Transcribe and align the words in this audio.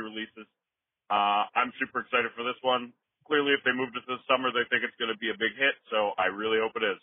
movie 0.00 0.14
releases. 0.14 0.46
Uh, 1.10 1.44
I'm 1.54 1.72
super 1.78 2.00
excited 2.00 2.30
for 2.36 2.44
this 2.44 2.56
one. 2.62 2.92
Clearly, 3.26 3.52
if 3.52 3.60
they 3.64 3.72
moved 3.72 3.96
it 3.96 4.02
this 4.08 4.18
summer, 4.28 4.50
they 4.50 4.66
think 4.70 4.82
it's 4.82 4.96
going 4.98 5.12
to 5.12 5.18
be 5.18 5.30
a 5.30 5.38
big 5.38 5.52
hit. 5.58 5.74
So 5.90 6.12
I 6.18 6.26
really 6.26 6.58
hope 6.60 6.72
it 6.76 6.84
is. 6.84 6.98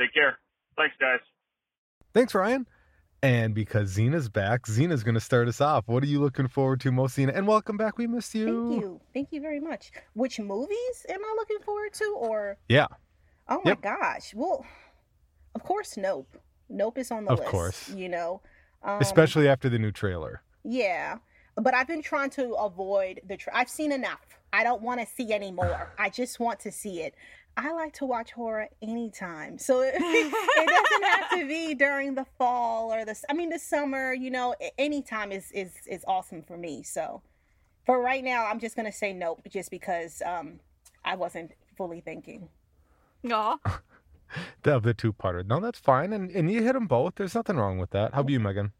Take 0.00 0.12
care. 0.14 0.38
Thanks, 0.76 0.94
guys. 1.00 1.20
Thanks, 2.14 2.34
Ryan. 2.34 2.66
And 3.22 3.54
because 3.54 3.88
Zena's 3.88 4.28
back, 4.28 4.66
Zena's 4.66 5.02
going 5.02 5.14
to 5.14 5.20
start 5.20 5.48
us 5.48 5.60
off. 5.60 5.84
What 5.88 6.02
are 6.02 6.06
you 6.06 6.20
looking 6.20 6.48
forward 6.48 6.80
to 6.82 6.92
most, 6.92 7.14
Zena? 7.14 7.32
And 7.32 7.46
welcome 7.46 7.76
back. 7.76 7.98
We 7.98 8.06
missed 8.06 8.34
you. 8.34 8.68
Thank 8.70 8.82
you. 8.82 9.00
Thank 9.14 9.28
you 9.32 9.40
very 9.40 9.60
much. 9.60 9.90
Which 10.14 10.38
movies 10.38 11.06
am 11.08 11.20
I 11.24 11.34
looking 11.38 11.58
forward 11.64 11.92
to? 11.94 12.14
Or 12.18 12.58
Yeah, 12.68 12.86
oh 13.48 13.60
my 13.64 13.70
Yep. 13.72 13.80
gosh. 13.82 14.34
Well, 14.34 14.64
of 15.54 15.62
course, 15.62 15.96
Nope. 15.96 16.36
Nope 16.68 16.98
is 16.98 17.10
on 17.10 17.24
the 17.24 17.32
Of 17.32 17.38
list. 17.38 17.46
Of 17.46 17.52
course. 17.52 17.88
You 17.90 18.08
know. 18.08 18.42
Um, 18.82 19.00
especially 19.00 19.48
after 19.48 19.68
the 19.68 19.78
new 19.78 19.90
trailer. 19.92 20.42
Yeah. 20.62 21.16
But 21.56 21.74
I've 21.74 21.86
been 21.86 22.02
trying 22.02 22.30
to 22.30 22.54
avoid 22.54 23.20
the. 23.26 23.36
Tra- 23.36 23.56
I've 23.56 23.68
seen 23.68 23.92
enough. 23.92 24.26
I 24.52 24.62
don't 24.62 24.82
want 24.82 25.00
to 25.00 25.06
see 25.06 25.32
anymore. 25.32 25.92
I 25.98 26.10
just 26.10 26.38
want 26.40 26.60
to 26.60 26.72
see 26.72 27.00
it. 27.02 27.14
I 27.58 27.72
like 27.72 27.94
to 27.94 28.04
watch 28.04 28.32
horror 28.32 28.68
anytime, 28.82 29.56
so 29.56 29.80
it, 29.80 29.94
it 29.96 30.68
doesn't 30.68 31.04
have 31.04 31.40
to 31.40 31.48
be 31.48 31.74
during 31.74 32.14
the 32.14 32.26
fall 32.38 32.92
or 32.92 33.04
the. 33.04 33.16
I 33.30 33.32
mean, 33.32 33.48
the 33.48 33.58
summer. 33.58 34.12
You 34.12 34.30
know, 34.30 34.54
anytime 34.78 35.32
is 35.32 35.50
is 35.52 35.72
is 35.86 36.04
awesome 36.06 36.42
for 36.42 36.58
me. 36.58 36.82
So, 36.82 37.22
for 37.84 38.00
right 38.02 38.22
now, 38.22 38.46
I'm 38.46 38.60
just 38.60 38.76
gonna 38.76 38.92
say 38.92 39.12
nope, 39.12 39.40
just 39.48 39.70
because 39.70 40.20
um, 40.26 40.60
I 41.04 41.14
wasn't 41.14 41.52
fully 41.76 42.00
thinking. 42.00 42.48
No. 43.22 43.58
Of 44.64 44.82
the 44.82 44.94
two 44.94 45.12
parter. 45.12 45.46
No, 45.46 45.60
that's 45.60 45.78
fine. 45.78 46.12
And, 46.12 46.30
and 46.30 46.50
you 46.50 46.62
hit 46.62 46.74
them 46.74 46.86
both. 46.86 47.14
There's 47.16 47.34
nothing 47.34 47.56
wrong 47.56 47.78
with 47.78 47.90
that. 47.90 48.14
How 48.14 48.20
about 48.20 48.30
you, 48.30 48.40
Megan? 48.40 48.72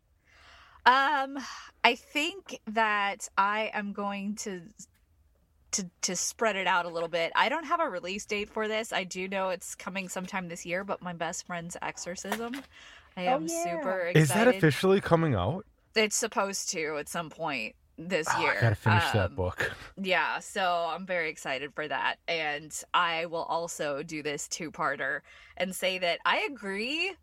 Um, 0.86 1.38
I 1.84 1.96
think 1.96 2.60
that 2.68 3.28
I 3.36 3.70
am 3.74 3.92
going 3.92 4.36
to 4.36 4.62
to 5.72 5.90
to 6.02 6.16
spread 6.16 6.56
it 6.56 6.66
out 6.66 6.86
a 6.86 6.90
little 6.90 7.08
bit. 7.08 7.32
I 7.36 7.48
don't 7.48 7.64
have 7.66 7.80
a 7.80 7.88
release 7.88 8.26
date 8.26 8.50
for 8.50 8.68
this. 8.68 8.92
I 8.92 9.04
do 9.04 9.28
know 9.28 9.50
it's 9.50 9.74
coming 9.74 10.08
sometime 10.08 10.48
this 10.48 10.66
year, 10.66 10.84
but 10.84 11.02
my 11.02 11.12
best 11.12 11.46
friend's 11.46 11.76
exorcism. 11.82 12.64
I 13.16 13.24
Oh, 13.24 13.24
am 13.24 13.48
yeah. 13.48 13.48
super 13.48 14.06
excited. 14.06 14.16
Is 14.22 14.32
that 14.32 14.48
officially 14.48 15.00
coming 15.00 15.34
out? 15.34 15.66
It's 15.94 16.16
supposed 16.16 16.70
to 16.72 16.98
at 16.98 17.08
some 17.08 17.30
point 17.30 17.76
this 17.98 18.28
Oh, 18.30 18.40
year. 18.40 18.52
I 18.58 18.62
gotta 18.62 18.74
finish 18.76 19.10
that 19.12 19.30
Um, 19.30 19.36
book. 19.36 19.72
Yeah, 20.02 20.40
so 20.40 20.88
I'm 20.90 21.06
very 21.06 21.30
excited 21.30 21.74
for 21.74 21.88
that. 21.88 22.16
And 22.28 22.72
I 22.94 23.26
will 23.26 23.44
also 23.44 24.02
do 24.02 24.22
this 24.22 24.48
two 24.48 24.70
parter 24.72 25.20
and 25.56 25.74
say 25.74 25.98
that 25.98 26.20
I 26.26 26.40
agree. 26.50 27.14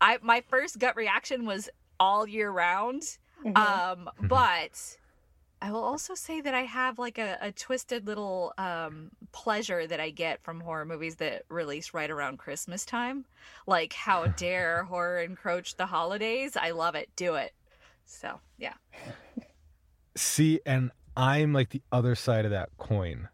I 0.00 0.18
my 0.22 0.42
first 0.42 0.78
gut 0.78 0.96
reaction 0.96 1.46
was 1.46 1.70
all 2.04 2.28
year 2.28 2.50
round. 2.50 3.02
Mhm. 3.44 3.56
Um, 3.56 4.10
Mhm. 4.20 4.28
but 4.28 4.98
I 5.62 5.72
will 5.72 5.82
also 5.82 6.14
say 6.14 6.42
that 6.42 6.54
I 6.54 6.62
have 6.62 6.98
like 6.98 7.18
a, 7.18 7.38
a 7.40 7.50
twisted 7.52 8.06
little 8.06 8.52
um 8.58 9.10
pleasure 9.32 9.86
that 9.86 10.00
I 10.00 10.10
get 10.10 10.42
from 10.42 10.60
horror 10.60 10.84
movies 10.84 11.16
that 11.16 11.44
release 11.48 11.94
right 11.94 12.10
around 12.10 12.38
Christmas 12.38 12.84
time. 12.84 13.24
Like 13.66 13.92
how 13.94 14.26
dare 14.46 14.84
horror 14.84 15.20
encroach 15.20 15.76
the 15.76 15.86
holidays? 15.86 16.56
I 16.56 16.70
love 16.72 16.94
it. 16.94 17.08
Do 17.16 17.34
it. 17.36 17.52
So 18.04 18.40
yeah. 18.58 18.74
See, 20.16 20.60
and 20.66 20.90
I'm 21.16 21.52
like 21.52 21.70
the 21.70 21.82
other 21.90 22.14
side 22.14 22.44
of 22.44 22.50
that 22.50 22.70
coin. 22.76 23.28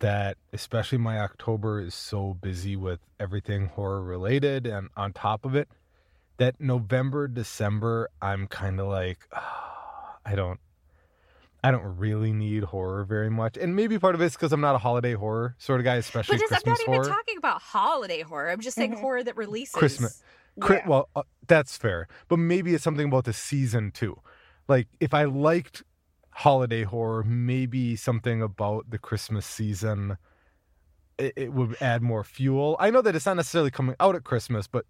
That 0.00 0.38
especially 0.52 0.98
my 0.98 1.20
October 1.20 1.80
is 1.80 1.94
so 1.94 2.34
busy 2.34 2.74
with 2.74 2.98
everything 3.20 3.66
horror 3.66 4.02
related, 4.02 4.66
and 4.66 4.88
on 4.96 5.12
top 5.12 5.44
of 5.44 5.54
it, 5.54 5.68
that 6.38 6.60
November, 6.60 7.28
December, 7.28 8.08
I'm 8.20 8.46
kind 8.46 8.80
of 8.80 8.88
like, 8.88 9.18
ah, 9.32 10.16
I 10.24 10.34
don't, 10.34 10.58
I 11.62 11.70
don't 11.70 11.96
really 11.96 12.32
need 12.32 12.64
horror 12.64 13.04
very 13.04 13.30
much, 13.30 13.56
and 13.56 13.74
maybe 13.74 13.98
part 13.98 14.14
of 14.14 14.20
it's 14.20 14.34
because 14.36 14.52
I'm 14.52 14.60
not 14.60 14.74
a 14.74 14.78
holiday 14.78 15.14
horror 15.14 15.54
sort 15.58 15.80
of 15.80 15.84
guy, 15.84 15.96
especially 15.96 16.36
But 16.36 16.40
just, 16.40 16.52
I'm 16.52 16.60
Christmas 16.62 16.78
not 16.78 16.88
even 16.88 16.94
horror. 16.94 17.08
talking 17.08 17.38
about 17.38 17.62
holiday 17.62 18.20
horror. 18.22 18.50
I'm 18.50 18.60
just 18.60 18.76
saying 18.76 18.94
Mhm. 18.94 19.00
horror 19.00 19.22
that 19.22 19.36
releases. 19.36 19.74
Christmas. 19.74 20.22
Cri- 20.60 20.76
Yeah. 20.76 20.88
Well, 20.88 21.08
uh, 21.16 21.22
that's 21.46 21.76
fair, 21.76 22.06
but 22.28 22.36
maybe 22.38 22.74
it's 22.74 22.84
something 22.84 23.06
about 23.08 23.24
the 23.24 23.32
season 23.32 23.90
too. 23.92 24.20
Like 24.68 24.88
if 25.00 25.14
I 25.14 25.24
liked 25.24 25.82
holiday 26.30 26.82
horror, 26.82 27.22
maybe 27.24 27.96
something 27.96 28.42
about 28.42 28.90
the 28.90 28.98
Christmas 28.98 29.46
season, 29.46 30.16
it, 31.18 31.32
it 31.36 31.52
would 31.52 31.76
add 31.80 32.02
more 32.02 32.24
fuel. 32.24 32.76
I 32.78 32.90
know 32.90 33.00
that 33.02 33.14
it's 33.16 33.26
not 33.26 33.36
necessarily 33.36 33.70
coming 33.70 33.94
out 34.00 34.14
at 34.16 34.24
Christmas, 34.24 34.66
but 34.66 34.84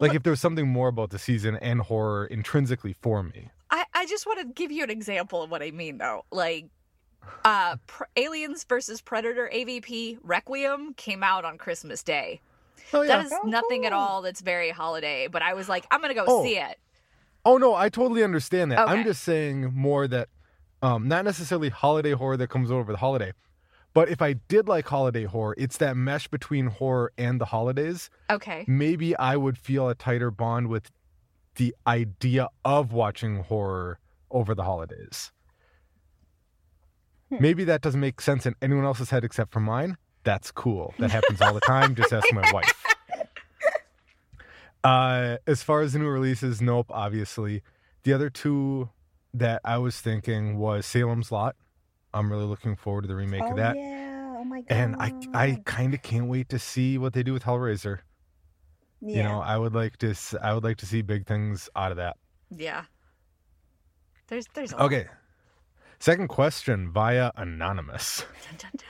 like 0.00 0.14
if 0.14 0.22
there 0.22 0.30
was 0.32 0.40
something 0.40 0.66
more 0.68 0.88
about 0.88 1.10
the 1.10 1.18
season 1.18 1.56
and 1.56 1.80
horror 1.82 2.26
intrinsically 2.26 2.94
for 3.00 3.22
me. 3.22 3.48
I, 3.70 3.84
I 3.94 4.06
just 4.06 4.26
want 4.26 4.40
to 4.40 4.46
give 4.46 4.72
you 4.72 4.82
an 4.82 4.90
example 4.90 5.42
of 5.42 5.50
what 5.50 5.62
I 5.62 5.70
mean, 5.70 5.98
though. 5.98 6.24
Like, 6.32 6.66
uh, 7.44 7.76
Pr- 7.86 8.04
Aliens 8.16 8.64
versus 8.64 9.00
Predator 9.00 9.48
AVP 9.54 10.18
Requiem 10.22 10.94
came 10.94 11.22
out 11.22 11.44
on 11.44 11.58
Christmas 11.58 12.02
Day. 12.02 12.40
Oh 12.92 13.02
yeah. 13.02 13.18
That 13.18 13.26
is 13.26 13.32
Oh, 13.32 13.46
nothing 13.46 13.86
at 13.86 13.92
all 13.92 14.22
that's 14.22 14.40
very 14.40 14.70
holiday, 14.70 15.28
but 15.28 15.42
I 15.42 15.54
was 15.54 15.68
like, 15.68 15.86
I'm 15.90 16.00
going 16.00 16.08
to 16.10 16.14
go 16.14 16.24
Oh. 16.26 16.42
see 16.42 16.56
it. 16.56 16.78
Oh 17.44 17.56
no, 17.56 17.74
I 17.74 17.88
totally 17.88 18.24
understand 18.24 18.72
that. 18.72 18.88
I'm 18.88 19.04
just 19.04 19.22
saying 19.22 19.72
more 19.74 20.08
that 20.08 20.28
um 20.82 21.08
not 21.08 21.24
necessarily 21.24 21.68
holiday 21.68 22.12
horror 22.12 22.36
that 22.38 22.48
comes 22.48 22.70
over 22.70 22.90
the 22.92 22.98
holiday. 22.98 23.32
But 23.92 24.08
if 24.08 24.22
I 24.22 24.34
did 24.34 24.68
like 24.68 24.86
holiday 24.86 25.24
horror, 25.24 25.54
it's 25.58 25.76
that 25.78 25.96
mesh 25.96 26.28
between 26.28 26.66
horror 26.66 27.12
and 27.18 27.40
the 27.40 27.46
holidays. 27.46 28.08
Okay. 28.30 28.64
Maybe 28.68 29.16
I 29.16 29.36
would 29.36 29.58
feel 29.58 29.88
a 29.88 29.94
tighter 29.94 30.30
bond 30.30 30.68
with 30.68 30.90
the 31.56 31.74
idea 31.86 32.48
of 32.64 32.92
watching 32.92 33.42
horror 33.42 33.98
over 34.30 34.54
the 34.54 34.62
holidays. 34.62 35.32
Hmm. 37.30 37.38
Maybe 37.40 37.64
that 37.64 37.80
doesn't 37.80 38.00
make 38.00 38.20
sense 38.20 38.46
in 38.46 38.54
anyone 38.62 38.84
else's 38.84 39.10
head 39.10 39.24
except 39.24 39.52
for 39.52 39.60
mine. 39.60 39.96
That's 40.22 40.50
cool. 40.50 40.94
That 40.98 41.10
happens 41.10 41.40
all 41.40 41.54
the 41.54 41.60
time. 41.60 41.94
Just 41.94 42.12
ask 42.12 42.32
my 42.32 42.48
wife. 42.52 42.84
Uh, 44.82 45.36
as 45.46 45.62
far 45.62 45.82
as 45.82 45.92
the 45.92 45.98
new 45.98 46.08
releases, 46.08 46.62
nope, 46.62 46.86
obviously. 46.88 47.62
The 48.04 48.14
other 48.14 48.30
two 48.30 48.88
that 49.34 49.60
I 49.62 49.76
was 49.78 50.00
thinking 50.00 50.56
was 50.56 50.86
Salem's 50.86 51.30
Lot. 51.30 51.54
I'm 52.14 52.30
really 52.30 52.44
looking 52.44 52.76
forward 52.76 53.02
to 53.02 53.08
the 53.08 53.16
remake 53.16 53.42
oh 53.44 53.50
of 53.50 53.56
that. 53.56 53.76
yeah. 53.76 54.34
Oh 54.38 54.44
my 54.44 54.62
god. 54.62 54.74
And 54.74 54.96
I 54.96 55.12
I 55.34 55.62
kind 55.64 55.94
of 55.94 56.02
can't 56.02 56.26
wait 56.26 56.48
to 56.50 56.58
see 56.58 56.98
what 56.98 57.12
they 57.12 57.22
do 57.22 57.32
with 57.32 57.44
Hellraiser. 57.44 57.98
yeah. 59.00 59.16
You 59.18 59.22
know, 59.22 59.40
I 59.40 59.56
would 59.58 59.74
like 59.74 59.96
to 59.98 60.10
s- 60.10 60.34
I 60.42 60.54
would 60.54 60.64
like 60.64 60.78
to 60.78 60.86
see 60.86 61.02
big 61.02 61.26
things 61.26 61.68
out 61.76 61.90
of 61.90 61.96
that. 61.98 62.16
Yeah. 62.50 62.84
There's, 64.28 64.46
there's 64.54 64.72
a 64.72 64.76
lot. 64.76 64.84
Okay. 64.86 65.06
Second 65.98 66.28
question 66.28 66.90
via 66.92 67.32
anonymous. 67.36 68.24
Dun, 68.44 68.56
dun, 68.58 68.70
dun. 68.76 68.86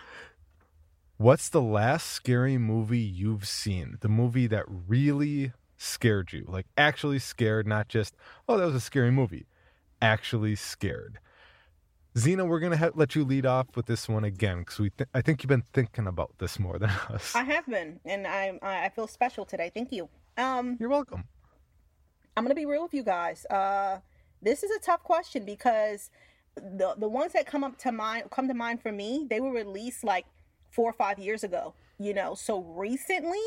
What's 1.17 1.49
the 1.49 1.61
last 1.63 2.07
scary 2.09 2.57
movie 2.59 2.99
you've 2.99 3.47
seen? 3.47 3.99
The 4.01 4.09
movie 4.09 4.47
that 4.47 4.65
really 4.69 5.53
scared 5.77 6.33
you, 6.33 6.45
like 6.49 6.67
actually 6.79 7.19
scared, 7.19 7.67
not 7.67 7.89
just 7.89 8.15
oh 8.49 8.57
that 8.57 8.67
was 8.67 8.75
a 8.75 8.81
scary 8.81 9.11
movie, 9.11 9.47
actually 10.01 10.55
scared. 10.55 11.19
Zena, 12.19 12.45
we're 12.45 12.61
gonna 12.61 12.77
ha- 12.77 12.91
let 12.95 13.15
you 13.15 13.25
lead 13.25 13.47
off 13.47 13.69
with 13.77 13.87
this 13.87 14.09
one 14.09 14.25
again 14.25 14.61
because 14.61 14.79
we 14.81 14.91
th- 14.91 15.09
I 15.15 15.21
think 15.23 15.43
you've 15.43 15.49
been 15.49 15.65
thinking 15.73 16.07
about 16.07 16.33
this 16.39 16.59
more 16.59 16.79
than 16.79 16.91
us. 17.09 17.35
I 17.35 17.45
have 17.45 17.67
been, 17.67 18.01
and 18.05 18.27
I 18.27 18.59
I 18.63 18.89
feel 18.91 19.07
special 19.07 19.45
today. 19.45 19.71
Thank 19.73 19.93
you. 19.93 20.09
Um, 20.37 20.77
You're 20.81 20.89
welcome. 20.89 21.25
I'm 22.37 22.45
gonna 22.45 22.55
be 22.55 22.67
real 22.67 22.83
with 22.83 22.95
you 22.95 23.05
guys. 23.05 23.47
Uh, 23.47 23.99
this 24.43 24.63
is 24.63 24.71
a 24.71 24.81
tough 24.81 25.03
question 25.03 25.45
because 25.45 26.11
the 26.57 26.95
the 26.99 27.09
ones 27.09 27.33
that 27.35 27.47
come 27.47 27.63
up 27.63 27.79
to 27.79 27.93
mind 27.93 28.25
come 28.31 28.49
to 28.49 28.55
mind 28.55 28.83
for 28.83 28.91
me, 28.91 29.27
they 29.31 29.41
were 29.41 29.53
released 29.53 30.03
like 30.03 30.27
four 30.71 30.91
or 30.91 30.95
five 30.95 31.19
years 31.19 31.45
ago. 31.45 31.75
You 31.99 32.15
know, 32.15 32.35
so 32.35 32.61
recently, 32.63 33.39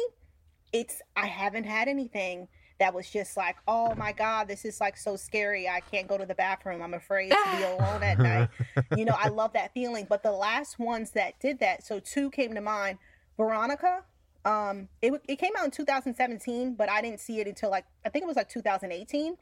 it's 0.71 1.01
I 1.17 1.27
haven't 1.27 1.65
had 1.65 1.87
anything 1.89 2.47
that 2.83 2.93
was 2.93 3.09
just 3.09 3.37
like, 3.37 3.55
oh 3.65 3.95
my 3.95 4.11
god, 4.11 4.49
this 4.49 4.65
is 4.65 4.81
like 4.81 4.97
so 4.97 5.15
scary. 5.15 5.69
I 5.69 5.79
can't 5.79 6.05
go 6.05 6.17
to 6.17 6.25
the 6.25 6.35
bathroom. 6.35 6.81
I'm 6.81 6.93
afraid 6.93 7.29
to 7.29 7.37
be 7.55 7.63
alone 7.63 8.03
at 8.03 8.19
night. 8.19 8.49
you 8.97 9.05
know, 9.05 9.15
I 9.17 9.29
love 9.29 9.53
that 9.53 9.73
feeling. 9.73 10.05
But 10.09 10.21
the 10.21 10.33
last 10.33 10.79
ones 10.79 11.11
that 11.11 11.39
did 11.39 11.59
that, 11.59 11.85
so 11.85 12.01
two 12.01 12.29
came 12.29 12.53
to 12.55 12.59
mind. 12.59 12.97
Veronica, 13.37 14.03
um, 14.43 14.89
it 15.01 15.13
it 15.29 15.37
came 15.37 15.53
out 15.57 15.63
in 15.63 15.71
2017, 15.71 16.75
but 16.75 16.89
I 16.89 17.01
didn't 17.01 17.21
see 17.21 17.39
it 17.39 17.47
until 17.47 17.69
like 17.69 17.85
I 18.05 18.09
think 18.09 18.23
it 18.23 18.27
was 18.27 18.35
like 18.35 18.49
2018. 18.49 19.37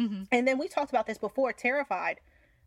Mm-hmm. 0.00 0.22
And 0.32 0.48
then 0.48 0.56
we 0.56 0.66
talked 0.66 0.90
about 0.90 1.06
this 1.06 1.18
before, 1.18 1.52
Terrified. 1.52 2.20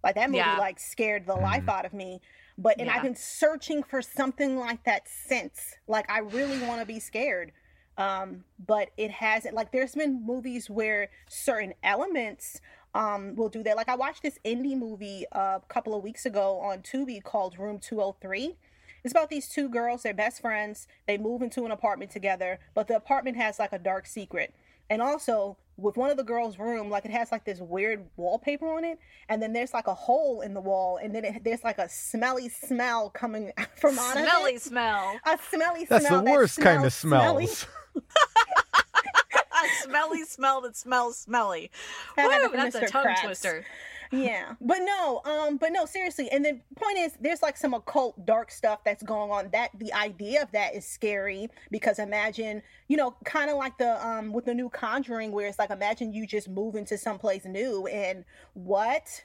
Like 0.04 0.14
that 0.14 0.30
movie 0.30 0.38
yeah. 0.38 0.58
like 0.60 0.80
scared 0.80 1.25
the 1.25 1.34
mm-hmm. 1.34 1.44
life 1.44 1.68
out 1.68 1.86
of 1.86 1.94
me. 1.94 2.22
But 2.56 2.75
and 2.78 2.86
yeah. 2.86 2.98
I've 2.98 3.04
been 3.04 3.16
searching 3.16 3.82
for 3.82 4.04
something 4.04 4.60
like 4.60 4.84
that 4.84 5.08
since. 5.08 5.74
Like 5.88 6.08
I 6.08 6.20
really 6.20 6.60
want 6.60 6.82
to 6.82 6.86
be 6.86 7.00
scared. 7.00 7.52
Um, 8.00 8.46
but 8.66 8.90
it 8.98 9.12
hasn't 9.12 9.54
like 9.54 9.72
there's 9.72 9.94
been 9.94 10.25
movies 10.25 10.69
where 10.69 11.10
certain 11.28 11.74
elements 11.84 12.62
um 12.96 13.36
will 13.36 13.50
do 13.50 13.62
that. 13.63 13.75
Like 13.75 13.90
I 13.90 13.96
watched 13.96 14.24
this 14.24 14.40
indie 14.44 14.78
movie 14.78 15.25
uh, 15.34 15.60
a 15.62 15.62
couple 15.68 15.94
of 15.94 16.01
weeks 16.04 16.25
ago 16.25 16.60
on 16.60 16.80
Tubi 16.80 17.22
called 17.22 17.60
Room 17.60 17.78
203. 17.78 18.56
It's 19.04 19.13
about 19.13 19.30
these 19.30 19.48
two 19.48 19.69
girls, 19.69 20.04
they're 20.04 20.13
best 20.13 20.42
friends. 20.42 20.88
They 21.07 21.18
move 21.18 21.42
into 21.42 21.66
an 21.66 21.72
apartment 21.72 22.12
together, 22.12 22.60
but 22.74 22.88
the 22.88 22.96
apartment 22.96 23.38
has 23.38 23.60
like 23.60 23.74
a 23.74 23.80
dark 23.80 24.07
secret. 24.07 24.54
And 24.90 25.01
also, 25.01 25.57
with 25.78 25.98
one 25.98 26.10
of 26.10 26.18
the 26.18 26.24
girls' 26.24 26.57
room, 26.57 26.90
like 26.90 27.06
it 27.06 27.12
has 27.12 27.31
like 27.31 27.46
this 27.46 27.60
weird 27.60 28.06
wallpaper 28.18 28.68
on 28.74 28.84
it, 28.84 29.00
and 29.30 29.42
then 29.42 29.54
there's 29.54 29.74
like 29.74 29.88
a 29.88 29.94
hole 29.94 30.42
in 30.42 30.54
the 30.54 30.60
wall, 30.62 30.98
and 30.98 31.13
then 31.13 31.24
it, 31.24 31.44
there's 31.44 31.63
like 31.63 31.78
a 31.78 31.88
smelly 31.88 32.50
smell 32.50 33.10
coming 33.10 33.51
from 33.78 33.98
on 34.00 34.18
it. 34.18 34.28
Smelly 34.28 34.57
smell. 34.57 35.19
A 35.25 35.38
smelly 35.50 35.86
That's 35.86 36.07
smell. 36.07 36.22
That's 36.22 36.25
the 36.25 36.31
worst 36.31 36.60
kind 36.60 36.86
of 36.86 36.94
smells. 36.94 37.68
a 37.95 39.83
smelly 39.83 40.24
smell 40.24 40.62
that 40.62 40.75
smells 40.75 41.18
smelly. 41.18 41.71
Woo, 42.18 42.50
that's 42.53 42.75
Mr. 42.75 42.83
a 42.83 42.88
tongue 42.88 43.06
Krabs. 43.06 43.24
twister 43.24 43.65
yeah 44.12 44.53
but 44.59 44.80
no 44.80 45.21
um 45.25 45.57
but 45.57 45.71
no 45.71 45.86
seriously 45.86 46.30
and 46.31 46.44
the 46.44 46.59
point 46.75 46.97
is 46.97 47.13
there's 47.21 47.44
like 47.44 47.56
some 47.56 47.74
occult 47.74 48.25
dark 48.25 48.50
stuff 48.50 48.83
that's 48.83 49.03
going 49.03 49.30
on 49.30 49.50
that 49.51 49.69
the 49.77 49.94
idea 49.94 50.41
of 50.41 50.51
that 50.51 50.74
is 50.74 50.86
scary 50.86 51.47
because 51.69 52.00
imagine 52.00 52.62
you 52.88 52.97
know 52.97 53.15
kind 53.24 53.51
of 53.51 53.57
like 53.57 53.77
the 53.77 54.07
um 54.07 54.33
with 54.33 54.45
the 54.45 54.53
new 54.53 54.69
conjuring 54.69 55.31
where 55.31 55.47
it's 55.47 55.59
like 55.59 55.69
imagine 55.69 56.12
you 56.12 56.25
just 56.25 56.50
move 56.50 56.75
into 56.75 56.97
someplace 56.97 57.45
new 57.45 57.86
and 57.88 58.25
what 58.53 59.21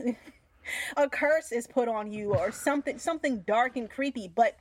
a 0.96 1.08
curse 1.08 1.50
is 1.50 1.66
put 1.66 1.88
on 1.88 2.12
you 2.12 2.34
or 2.34 2.52
something 2.52 2.98
something 2.98 3.40
dark 3.46 3.76
and 3.76 3.90
creepy 3.90 4.28
but 4.28 4.56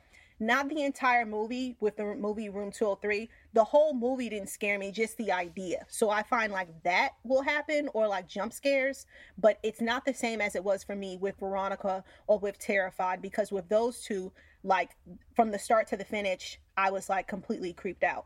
not 0.46 0.70
the 0.70 0.84
entire 0.84 1.26
movie 1.26 1.76
with 1.80 1.98
the 1.98 2.16
movie 2.16 2.50
Room 2.50 2.72
203. 2.72 3.30
The 3.54 3.64
whole 3.64 3.94
movie 3.94 4.30
didn't 4.30 4.50
scare 4.50 4.78
me, 4.78 4.92
just 4.92 5.18
the 5.18 5.32
idea. 5.32 5.86
So 5.90 6.10
I 6.10 6.24
find 6.24 6.52
like 6.52 6.70
that 6.84 7.12
will 7.24 7.42
happen 7.42 7.90
or 7.94 8.08
like 8.08 8.28
jump 8.28 8.54
scares, 8.54 9.06
but 9.38 9.60
it's 9.64 9.82
not 9.82 10.06
the 10.06 10.14
same 10.14 10.42
as 10.42 10.56
it 10.56 10.64
was 10.64 10.84
for 10.84 10.96
me 10.96 11.18
with 11.18 11.36
Veronica 11.40 12.04
or 12.28 12.40
with 12.40 12.60
Terrified 12.60 13.22
because 13.22 13.52
with 13.52 13.68
those 13.70 14.02
two, 14.02 14.32
like 14.64 14.92
from 15.36 15.52
the 15.52 15.60
start 15.60 15.88
to 15.88 15.98
the 15.98 16.06
finish, 16.06 16.60
I 16.78 16.92
was 16.92 17.10
like 17.10 17.28
completely 17.28 17.74
creeped 17.74 18.04
out. 18.04 18.26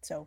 So, 0.00 0.26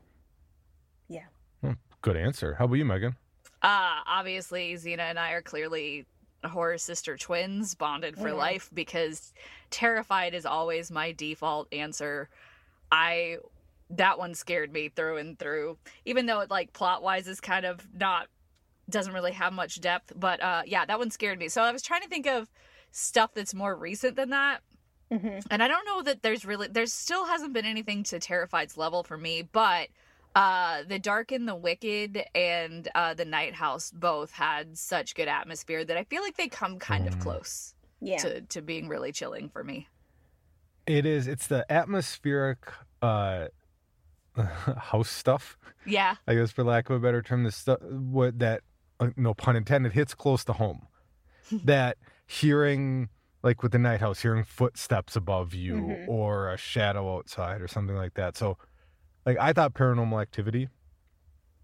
yeah. 1.07 1.25
Hmm, 1.61 1.73
good 2.01 2.17
answer. 2.17 2.55
How 2.55 2.65
about 2.65 2.75
you, 2.75 2.85
Megan? 2.85 3.15
Uh, 3.61 4.01
obviously, 4.07 4.75
Zena 4.75 5.03
and 5.03 5.19
I 5.19 5.31
are 5.33 5.41
clearly 5.41 6.05
horror 6.49 6.77
sister 6.77 7.17
twins 7.17 7.75
bonded 7.75 8.17
for 8.17 8.29
yeah. 8.29 8.33
life 8.33 8.69
because 8.73 9.33
terrified 9.69 10.33
is 10.33 10.45
always 10.45 10.91
my 10.91 11.11
default 11.11 11.71
answer 11.73 12.29
i 12.91 13.37
that 13.89 14.17
one 14.17 14.33
scared 14.33 14.71
me 14.71 14.89
through 14.89 15.17
and 15.17 15.37
through 15.37 15.77
even 16.05 16.25
though 16.25 16.39
it 16.39 16.49
like 16.49 16.73
plot 16.73 17.03
wise 17.03 17.27
is 17.27 17.39
kind 17.39 17.65
of 17.65 17.85
not 17.93 18.27
doesn't 18.89 19.13
really 19.13 19.31
have 19.31 19.53
much 19.53 19.79
depth 19.79 20.11
but 20.15 20.41
uh 20.41 20.61
yeah 20.65 20.85
that 20.85 20.99
one 20.99 21.11
scared 21.11 21.39
me 21.39 21.47
so 21.47 21.61
i 21.61 21.71
was 21.71 21.81
trying 21.81 22.01
to 22.01 22.09
think 22.09 22.27
of 22.27 22.49
stuff 22.91 23.33
that's 23.33 23.53
more 23.53 23.75
recent 23.75 24.15
than 24.15 24.31
that 24.31 24.61
mm-hmm. 25.11 25.39
and 25.49 25.63
i 25.63 25.67
don't 25.67 25.85
know 25.85 26.01
that 26.01 26.21
there's 26.23 26.45
really 26.45 26.67
there 26.67 26.85
still 26.85 27.25
hasn't 27.25 27.53
been 27.53 27.65
anything 27.65 28.03
to 28.03 28.19
terrified's 28.19 28.77
level 28.77 29.03
for 29.03 29.17
me 29.17 29.41
but 29.41 29.87
uh 30.35 30.83
the 30.87 30.99
dark 30.99 31.31
and 31.31 31.47
the 31.47 31.55
wicked 31.55 32.23
and 32.33 32.87
uh 32.95 33.13
the 33.13 33.25
night 33.25 33.53
house 33.53 33.91
both 33.91 34.31
had 34.31 34.77
such 34.77 35.15
good 35.15 35.27
atmosphere 35.27 35.83
that 35.83 35.97
i 35.97 36.03
feel 36.05 36.21
like 36.21 36.37
they 36.37 36.47
come 36.47 36.79
kind 36.79 37.05
mm. 37.05 37.07
of 37.07 37.19
close 37.19 37.73
yeah. 37.99 38.17
to 38.17 38.41
to 38.41 38.61
being 38.61 38.87
really 38.87 39.11
chilling 39.11 39.49
for 39.49 39.63
me 39.63 39.87
it 40.87 41.05
is 41.05 41.27
it's 41.27 41.47
the 41.47 41.69
atmospheric 41.71 42.71
uh 43.01 43.47
house 44.77 45.09
stuff 45.09 45.57
yeah 45.85 46.15
i 46.27 46.33
guess 46.33 46.51
for 46.51 46.63
lack 46.63 46.89
of 46.89 46.95
a 46.95 46.99
better 46.99 47.21
term 47.21 47.43
the 47.43 47.51
stuff 47.51 47.81
what 47.81 48.39
that 48.39 48.61
uh, 48.99 49.09
no 49.17 49.33
pun 49.33 49.55
intended 49.55 49.91
hits 49.91 50.13
close 50.13 50.43
to 50.45 50.53
home 50.53 50.87
that 51.51 51.97
hearing 52.25 53.09
like 53.43 53.63
with 53.63 53.71
the 53.71 53.79
night 53.79 53.99
house 53.99 54.21
hearing 54.21 54.43
footsteps 54.43 55.15
above 55.15 55.53
you 55.53 55.75
mm-hmm. 55.75 56.09
or 56.09 56.51
a 56.51 56.57
shadow 56.57 57.17
outside 57.17 57.61
or 57.61 57.67
something 57.67 57.95
like 57.95 58.13
that 58.13 58.37
so 58.37 58.57
like 59.25 59.37
I 59.39 59.53
thought 59.53 59.73
paranormal 59.73 60.21
activity, 60.21 60.69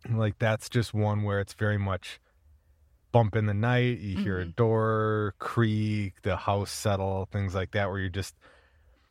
like 0.10 0.40
that's 0.40 0.70
just 0.70 0.94
one 0.94 1.24
where 1.24 1.40
it's 1.40 1.54
very 1.54 1.78
much 1.78 2.20
bump 3.12 3.36
in 3.36 3.46
the 3.46 3.54
night, 3.54 4.00
you 4.00 4.18
hear 4.18 4.40
mm-hmm. 4.40 4.50
a 4.50 4.54
door 4.54 5.34
creak, 5.40 6.22
the 6.22 6.36
house 6.36 6.72
settle, 6.72 7.28
things 7.32 7.56
like 7.56 7.72
that, 7.72 7.90
where 7.90 8.00
you're 8.00 8.10
just 8.10 8.36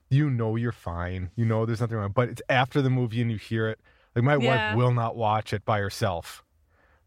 you 0.09 0.30
know 0.30 0.56
you're 0.56 0.73
fine. 0.73 1.30
You 1.35 1.44
know 1.44 1.66
there's 1.66 1.80
nothing 1.80 1.97
wrong. 1.97 2.12
But 2.14 2.28
it's 2.28 2.42
after 2.49 2.80
the 2.80 2.90
movie 2.90 3.20
and 3.20 3.30
you 3.30 3.38
hear 3.38 3.68
it. 3.68 3.80
Like 4.14 4.25
my 4.25 4.37
yeah. 4.37 4.70
wife 4.70 4.76
will 4.76 4.92
not 4.92 5.16
watch 5.16 5.52
it 5.52 5.64
by 5.64 5.80
herself. 5.80 6.44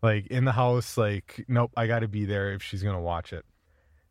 Like 0.02 0.28
in 0.28 0.46
the 0.46 0.54
house, 0.54 0.98
like, 0.98 1.44
nope, 1.48 1.72
I 1.76 1.88
gotta 1.88 2.08
be 2.08 2.26
there 2.26 2.54
if 2.54 2.62
she's 2.64 2.84
gonna 2.84 3.02
watch 3.02 3.34
it. 3.34 3.46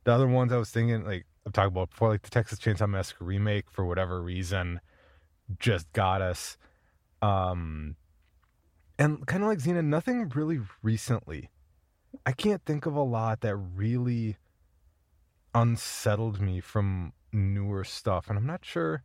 The 0.04 0.12
other 0.12 0.26
ones 0.26 0.52
I 0.52 0.56
was 0.56 0.70
thinking, 0.70 1.04
like 1.04 1.26
I've 1.46 1.52
talked 1.52 1.68
about 1.68 1.90
before, 1.90 2.10
like 2.10 2.22
the 2.22 2.30
Texas 2.30 2.58
Chainsaw 2.58 2.88
Massacre 2.88 3.24
remake 3.24 3.70
for 3.70 3.84
whatever 3.84 4.22
reason 4.22 4.80
just 5.58 5.90
got 5.92 6.20
us. 6.20 6.56
Um, 7.22 7.96
and 8.98 9.26
kind 9.26 9.42
of 9.42 9.48
like 9.48 9.60
Zena, 9.60 9.82
nothing 9.82 10.28
really 10.34 10.60
recently. 10.82 11.50
I 12.26 12.32
can't 12.32 12.64
think 12.64 12.86
of 12.86 12.94
a 12.94 13.02
lot 13.02 13.40
that 13.42 13.56
really 13.56 14.36
unsettled 15.54 16.40
me 16.40 16.60
from 16.60 17.12
newer 17.32 17.84
stuff, 17.84 18.28
and 18.28 18.38
I'm 18.38 18.46
not 18.46 18.64
sure 18.64 19.02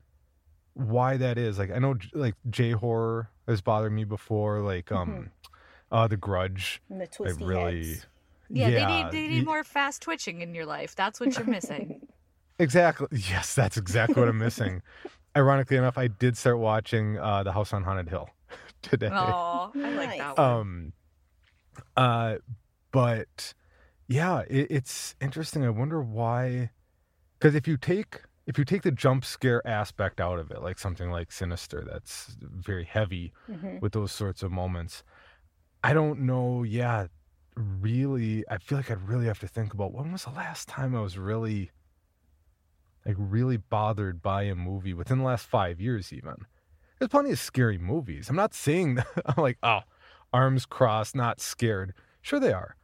why 0.74 1.18
that 1.18 1.38
is. 1.38 1.60
Like 1.60 1.72
I 1.72 1.80
know, 1.80 1.96
like 2.14 2.36
J 2.50 2.72
horror 2.72 3.30
has 3.48 3.62
bothered 3.62 3.92
me 3.92 4.04
before. 4.04 4.60
Like 4.60 4.92
um, 4.92 5.10
mm-hmm. 5.10 5.96
uh, 5.96 6.08
The 6.08 6.18
Grudge. 6.18 6.82
And 6.90 7.02
the 7.02 7.08
twisty 7.08 7.44
really. 7.44 7.88
Heads. 7.90 8.08
Yeah, 8.50 8.68
yeah, 8.68 8.88
they 8.88 9.04
need 9.04 9.12
they 9.12 9.36
need 9.36 9.46
more 9.46 9.64
fast 9.64 10.02
twitching 10.02 10.42
in 10.42 10.54
your 10.54 10.66
life. 10.66 10.96
That's 10.96 11.20
what 11.20 11.36
you're 11.36 11.48
missing. 11.48 12.08
exactly. 12.60 13.08
Yes, 13.12 13.56
that's 13.56 13.78
exactly 13.78 14.20
what 14.20 14.30
I'm 14.30 14.38
missing 14.38 14.82
ironically 15.36 15.78
enough, 15.78 15.98
I 15.98 16.08
did 16.08 16.38
start 16.38 16.60
watching 16.60 17.18
uh, 17.18 17.44
The 17.44 17.52
House 17.52 17.74
on 17.74 17.84
Haunted 17.84 18.10
Hill 18.10 18.30
today. 18.82 19.10
Oh, 19.12 19.72
I 19.76 19.92
like 19.94 20.18
that 20.18 20.38
one. 20.38 20.48
Um, 20.48 20.94
uh, 21.96 22.36
but 22.92 23.54
yeah, 24.08 24.44
it, 24.50 24.68
it's 24.70 25.16
interesting. 25.22 25.66
I 25.66 25.70
wonder 25.70 26.02
why. 26.02 26.72
Because 27.40 27.56
if 27.56 27.68
you 27.68 27.78
take 27.78 28.22
if 28.46 28.58
you 28.58 28.66
take 28.66 28.82
the 28.82 28.92
jump 28.92 29.24
scare 29.24 29.66
aspect 29.68 30.20
out 30.20 30.40
of 30.40 30.52
it, 30.52 30.62
like 30.62 30.78
something 30.78 31.10
like 31.10 31.32
Sinister, 31.32 31.86
that's 31.90 32.36
very 32.42 32.84
heavy 32.84 33.34
mm-hmm. 33.50 33.80
with 33.80 33.94
those 33.94 34.12
sorts 34.12 34.44
of 34.44 34.52
moments. 34.52 35.04
I 35.84 35.94
don't 35.94 36.22
know. 36.22 36.64
Yeah, 36.64 37.08
really, 37.56 38.44
I 38.50 38.58
feel 38.58 38.78
like 38.78 38.92
I'd 38.92 39.08
really 39.08 39.28
have 39.28 39.40
to 39.40 39.48
think 39.48 39.74
about 39.74 39.94
when 39.94 40.12
was 40.12 40.26
the 40.26 40.32
last 40.32 40.68
time 40.68 40.96
I 40.96 41.02
was 41.02 41.18
really 41.18 41.72
like 43.06 43.16
really 43.18 43.58
bothered 43.58 44.22
by 44.22 44.44
a 44.44 44.56
movie 44.56 44.94
within 44.94 45.20
the 45.20 45.24
last 45.24 45.46
five 45.46 45.80
years 45.82 46.14
even. 46.14 46.46
There's 47.00 47.10
plenty 47.10 47.32
of 47.32 47.40
scary 47.40 47.78
movies. 47.78 48.30
I'm 48.30 48.36
not 48.36 48.54
saying 48.54 48.96
that 48.96 49.08
i'm 49.26 49.42
like 49.42 49.58
oh 49.64 49.82
arms 50.32 50.66
crossed 50.66 51.16
not 51.16 51.40
scared. 51.40 51.94
Sure 52.22 52.40
they 52.40 52.54
are 52.54 52.76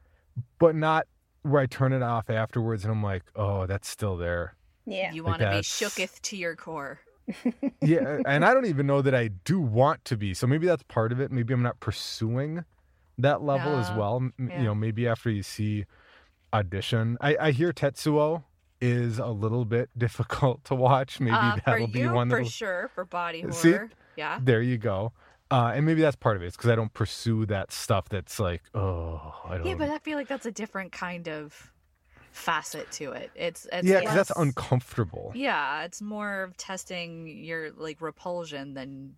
but 0.57 0.75
not 0.75 1.05
where 1.41 1.61
i 1.61 1.65
turn 1.65 1.91
it 1.93 2.01
off 2.01 2.29
afterwards 2.29 2.83
and 2.83 2.91
i'm 2.91 3.03
like 3.03 3.23
oh 3.35 3.65
that's 3.65 3.87
still 3.87 4.17
there. 4.17 4.55
Yeah. 4.85 5.11
You 5.11 5.23
want 5.23 5.39
to 5.39 5.49
be 5.49 5.57
shooketh 5.57 6.21
to 6.21 6.37
your 6.37 6.55
core. 6.55 6.99
Yeah 7.81 8.19
and 8.25 8.43
i 8.43 8.53
don't 8.53 8.65
even 8.65 8.87
know 8.87 9.01
that 9.03 9.13
i 9.13 9.27
do 9.45 9.59
want 9.59 10.03
to 10.05 10.17
be 10.17 10.33
so 10.33 10.47
maybe 10.47 10.65
that's 10.65 10.83
part 10.83 11.11
of 11.11 11.19
it. 11.19 11.31
Maybe 11.31 11.53
i'm 11.53 11.61
not 11.61 11.79
pursuing 11.79 12.65
that 13.17 13.41
level 13.43 13.75
as 13.77 13.91
well. 13.91 14.27
Yeah. 14.39 14.57
you 14.59 14.63
know 14.65 14.75
maybe 14.75 15.07
after 15.07 15.29
you 15.29 15.43
see 15.43 15.85
audition. 16.53 17.17
I, 17.21 17.37
I 17.39 17.51
hear 17.51 17.71
tetsuo 17.71 18.43
is 18.81 19.19
a 19.19 19.27
little 19.27 19.65
bit 19.65 19.89
difficult 19.97 20.63
to 20.65 20.75
watch. 20.75 21.19
Maybe 21.19 21.35
uh, 21.35 21.57
that'll 21.65 21.87
be 21.87 22.07
one 22.07 22.29
for 22.29 22.37
that'll... 22.37 22.49
sure 22.49 22.89
for 22.93 23.05
body 23.05 23.41
horror. 23.41 23.53
See, 23.53 23.75
yeah, 24.15 24.39
there 24.41 24.61
you 24.61 24.77
go. 24.77 25.13
Uh, 25.51 25.71
and 25.73 25.85
maybe 25.85 26.01
that's 26.01 26.15
part 26.15 26.37
of 26.37 26.43
it. 26.43 26.47
It's 26.47 26.57
because 26.57 26.69
I 26.69 26.75
don't 26.75 26.93
pursue 26.93 27.45
that 27.47 27.71
stuff 27.71 28.07
that's 28.07 28.39
like, 28.39 28.61
oh, 28.75 29.33
I 29.45 29.57
don't. 29.57 29.65
Yeah, 29.65 29.75
but 29.75 29.89
I 29.89 29.97
feel 29.97 30.17
like 30.17 30.27
that's 30.27 30.45
a 30.45 30.51
different 30.51 30.91
kind 30.91 31.27
of 31.27 31.71
facet 32.31 32.91
to 32.93 33.13
it. 33.13 33.31
It's, 33.33 33.67
it's 33.71 33.87
yeah, 33.87 34.01
because 34.01 34.15
that's 34.15 34.31
uncomfortable. 34.35 35.31
Yeah, 35.33 35.83
it's 35.83 36.01
more 36.01 36.43
of 36.43 36.55
testing 36.57 37.27
your 37.27 37.71
like 37.71 37.99
repulsion 37.99 38.75
than 38.75 39.15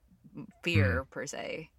fear 0.63 1.05
per 1.11 1.25
se. 1.25 1.69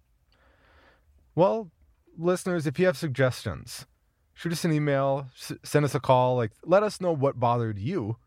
Well, 1.33 1.71
listeners, 2.15 2.67
if 2.67 2.77
you 2.77 2.85
have 2.85 2.97
suggestions, 2.97 3.87
shoot 4.33 4.51
us 4.51 4.65
an 4.65 4.71
email, 4.73 5.27
s- 5.37 5.53
send 5.63 5.85
us 5.85 5.95
a 5.95 5.99
call. 5.99 6.35
Like, 6.35 6.51
let 6.65 6.83
us 6.83 6.99
know 7.01 7.11
what 7.11 7.39
bothered 7.39 7.77
you. 7.79 8.17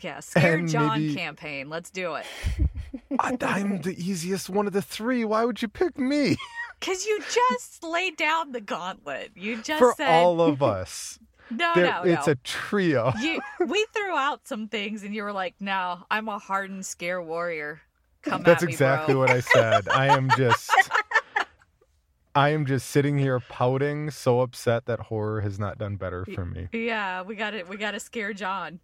Yeah, 0.00 0.20
scare 0.20 0.56
And 0.56 0.68
Jon 0.68 1.00
maybe- 1.00 1.14
campaign. 1.14 1.68
Let's 1.70 1.90
do 1.90 2.14
it. 2.16 2.26
I, 3.18 3.36
I'm 3.40 3.80
the 3.82 3.94
easiest 3.96 4.48
one 4.50 4.66
of 4.66 4.72
the 4.72 4.82
three. 4.82 5.24
Why 5.24 5.44
would 5.44 5.62
you 5.62 5.68
pick 5.68 5.98
me 5.98 6.36
Cause 6.80 7.06
you 7.06 7.20
just 7.20 7.82
laid 7.82 8.16
down 8.18 8.52
the 8.52 8.60
gauntlet. 8.60 9.30
You 9.34 9.62
just 9.62 9.78
for 9.78 9.94
said 9.96 10.22
all 10.22 10.42
of 10.42 10.62
us? 10.62 11.18
no, 11.50 11.72
There, 11.74 11.86
no, 11.86 12.02
it's 12.02 12.26
no. 12.26 12.32
a 12.32 12.36
trio. 12.36 13.12
you, 13.20 13.40
we 13.66 13.86
threw 13.94 14.14
out 14.14 14.46
some 14.46 14.68
things, 14.68 15.02
and 15.02 15.14
you 15.14 15.22
were 15.22 15.32
like, 15.32 15.54
"No, 15.60 16.04
I'm 16.10 16.28
a 16.28 16.38
hardened 16.38 16.84
scare 16.84 17.22
warrior. 17.22 17.80
Come 18.22 18.42
That's 18.42 18.62
at 18.62 18.66
me, 18.66 18.72
exactly 18.74 19.14
bro." 19.14 19.20
what 19.20 19.30
I 19.30 19.40
said. 19.40 19.88
I 19.88 20.14
am 20.14 20.28
just 20.36 20.70
I 22.36 22.50
am 22.50 22.66
just 22.66 22.90
sitting 22.90 23.16
here 23.16 23.40
pouting, 23.40 24.10
so 24.10 24.40
upset 24.40 24.84
that 24.84 25.00
horror 25.00 25.40
has 25.40 25.58
not 25.58 25.78
done 25.78 25.96
better 25.96 26.26
for 26.26 26.44
me. 26.44 26.68
Yeah, 26.70 27.22
we 27.22 27.34
got 27.34 27.54
it. 27.54 27.66
We 27.66 27.78
got 27.78 27.92
to 27.92 28.00
scare 28.00 28.34
Jon. 28.34 28.80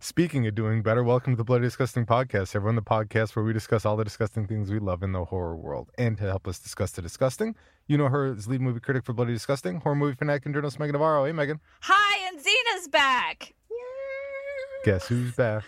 Speaking 0.00 0.46
of 0.46 0.54
doing 0.54 0.82
better, 0.82 1.04
welcome 1.04 1.34
to 1.34 1.36
the 1.36 1.44
Bloody 1.44 1.64
Disgusting 1.64 2.06
Podcast, 2.06 2.56
everyone. 2.56 2.74
The 2.74 2.80
podcast 2.80 3.36
where 3.36 3.44
we 3.44 3.52
discuss 3.52 3.84
all 3.84 3.94
the 3.94 4.04
disgusting 4.04 4.46
things 4.46 4.70
we 4.70 4.78
love 4.78 5.02
in 5.02 5.12
the 5.12 5.26
horror 5.26 5.54
world. 5.54 5.90
And 5.98 6.16
to 6.16 6.24
help 6.24 6.48
us 6.48 6.58
discuss 6.58 6.92
the 6.92 7.02
disgusting, 7.02 7.54
you 7.88 7.98
know 7.98 8.08
her 8.08 8.32
as 8.32 8.48
lead 8.48 8.62
movie 8.62 8.80
critic 8.80 9.04
for 9.04 9.12
Bloody 9.12 9.34
Disgusting, 9.34 9.80
horror 9.80 9.94
movie 9.94 10.16
fanatic 10.16 10.46
and 10.46 10.54
journalist 10.54 10.78
Megan 10.78 10.94
Navarro. 10.94 11.26
Hey, 11.26 11.32
Megan. 11.32 11.60
Hi, 11.82 12.26
and 12.26 12.40
Zena's 12.42 12.88
back. 12.88 13.52
Guess 14.86 15.08
who's 15.08 15.32
back? 15.32 15.64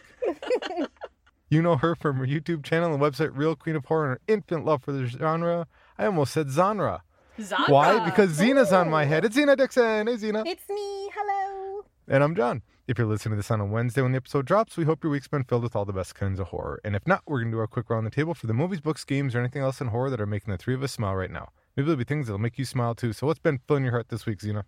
you 1.50 1.60
know 1.60 1.76
her 1.76 1.94
from 1.94 2.16
her 2.16 2.26
YouTube 2.26 2.64
channel 2.64 2.94
and 2.94 3.02
website 3.02 3.32
Real 3.34 3.54
Queen 3.54 3.76
of 3.76 3.84
Horror 3.84 4.04
and 4.04 4.12
her 4.12 4.20
infant 4.26 4.64
love 4.64 4.82
for 4.82 4.92
the 4.92 5.04
genre. 5.04 5.66
I 5.98 6.06
almost 6.06 6.32
said 6.32 6.48
genre. 6.48 7.02
Zandra. 7.40 7.68
Why? 7.68 8.04
Because 8.04 8.30
Zena's 8.30 8.72
on 8.72 8.88
my 8.88 9.04
head. 9.04 9.24
It's 9.24 9.34
Zena 9.34 9.56
Dixon. 9.56 10.06
Hey, 10.06 10.16
Zena. 10.16 10.44
It's 10.46 10.68
me. 10.68 11.10
Hello. 11.12 11.84
And 12.06 12.22
I'm 12.22 12.36
Jon. 12.36 12.62
If 12.86 12.98
you're 12.98 13.06
listening 13.06 13.32
to 13.32 13.36
this 13.36 13.50
on 13.50 13.60
a 13.60 13.66
Wednesday 13.66 14.02
when 14.02 14.12
the 14.12 14.16
episode 14.16 14.46
drops, 14.46 14.76
we 14.76 14.84
hope 14.84 15.02
your 15.02 15.10
week's 15.10 15.26
been 15.26 15.42
filled 15.42 15.64
with 15.64 15.74
all 15.74 15.84
the 15.84 15.92
best 15.92 16.14
kinds 16.14 16.38
of 16.38 16.48
horror. 16.48 16.80
And 16.84 16.94
if 16.94 17.04
not, 17.06 17.22
we're 17.26 17.40
going 17.40 17.50
to 17.50 17.56
do 17.56 17.60
our 17.60 17.66
quick 17.66 17.90
round 17.90 18.06
the 18.06 18.10
table 18.10 18.32
for 18.32 18.46
the 18.46 18.54
movies, 18.54 18.80
books, 18.80 19.04
games, 19.04 19.34
or 19.34 19.40
anything 19.40 19.60
else 19.60 19.80
in 19.80 19.88
horror 19.88 20.08
that 20.10 20.20
are 20.20 20.26
making 20.26 20.52
the 20.52 20.58
three 20.58 20.74
of 20.74 20.82
us 20.84 20.92
smile 20.92 21.16
right 21.16 21.30
now. 21.30 21.48
Maybe 21.76 21.86
there'll 21.86 21.98
be 21.98 22.04
things 22.04 22.28
that'll 22.28 22.38
make 22.38 22.58
you 22.58 22.64
smile 22.64 22.94
too. 22.94 23.12
So 23.12 23.26
what's 23.26 23.40
been 23.40 23.58
filling 23.66 23.82
your 23.82 23.92
heart 23.92 24.08
this 24.08 24.24
week, 24.24 24.38
Xena? 24.38 24.62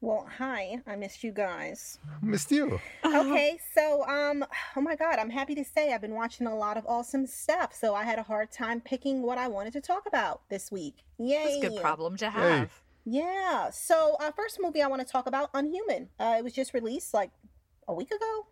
Well, 0.00 0.28
hi. 0.38 0.80
I 0.86 0.94
missed 0.94 1.24
you 1.24 1.32
guys. 1.32 1.98
Missed 2.22 2.52
you. 2.52 2.80
Okay, 3.04 3.58
so 3.74 4.04
um, 4.06 4.44
oh 4.76 4.80
my 4.80 4.94
God, 4.94 5.18
I'm 5.18 5.30
happy 5.30 5.54
to 5.56 5.64
say 5.64 5.92
I've 5.92 6.00
been 6.00 6.14
watching 6.14 6.46
a 6.46 6.54
lot 6.54 6.76
of 6.76 6.84
awesome 6.86 7.26
stuff. 7.26 7.74
So 7.74 7.94
I 7.94 8.04
had 8.04 8.18
a 8.18 8.22
hard 8.22 8.52
time 8.52 8.80
picking 8.80 9.22
what 9.22 9.38
I 9.38 9.48
wanted 9.48 9.72
to 9.72 9.80
talk 9.80 10.06
about 10.06 10.42
this 10.50 10.70
week. 10.70 11.04
Yay! 11.18 11.42
That's 11.44 11.56
a 11.56 11.68
good 11.70 11.80
problem 11.80 12.16
to 12.18 12.30
have. 12.30 12.70
Yeah. 13.04 13.70
So, 13.70 14.16
uh, 14.20 14.30
first 14.32 14.58
movie 14.60 14.82
I 14.82 14.86
want 14.86 15.04
to 15.04 15.10
talk 15.10 15.26
about, 15.26 15.50
Unhuman. 15.54 16.10
Uh, 16.20 16.36
it 16.38 16.44
was 16.44 16.52
just 16.52 16.74
released 16.74 17.12
like 17.14 17.30
a 17.88 17.94
week 17.94 18.10
ago. 18.10 18.46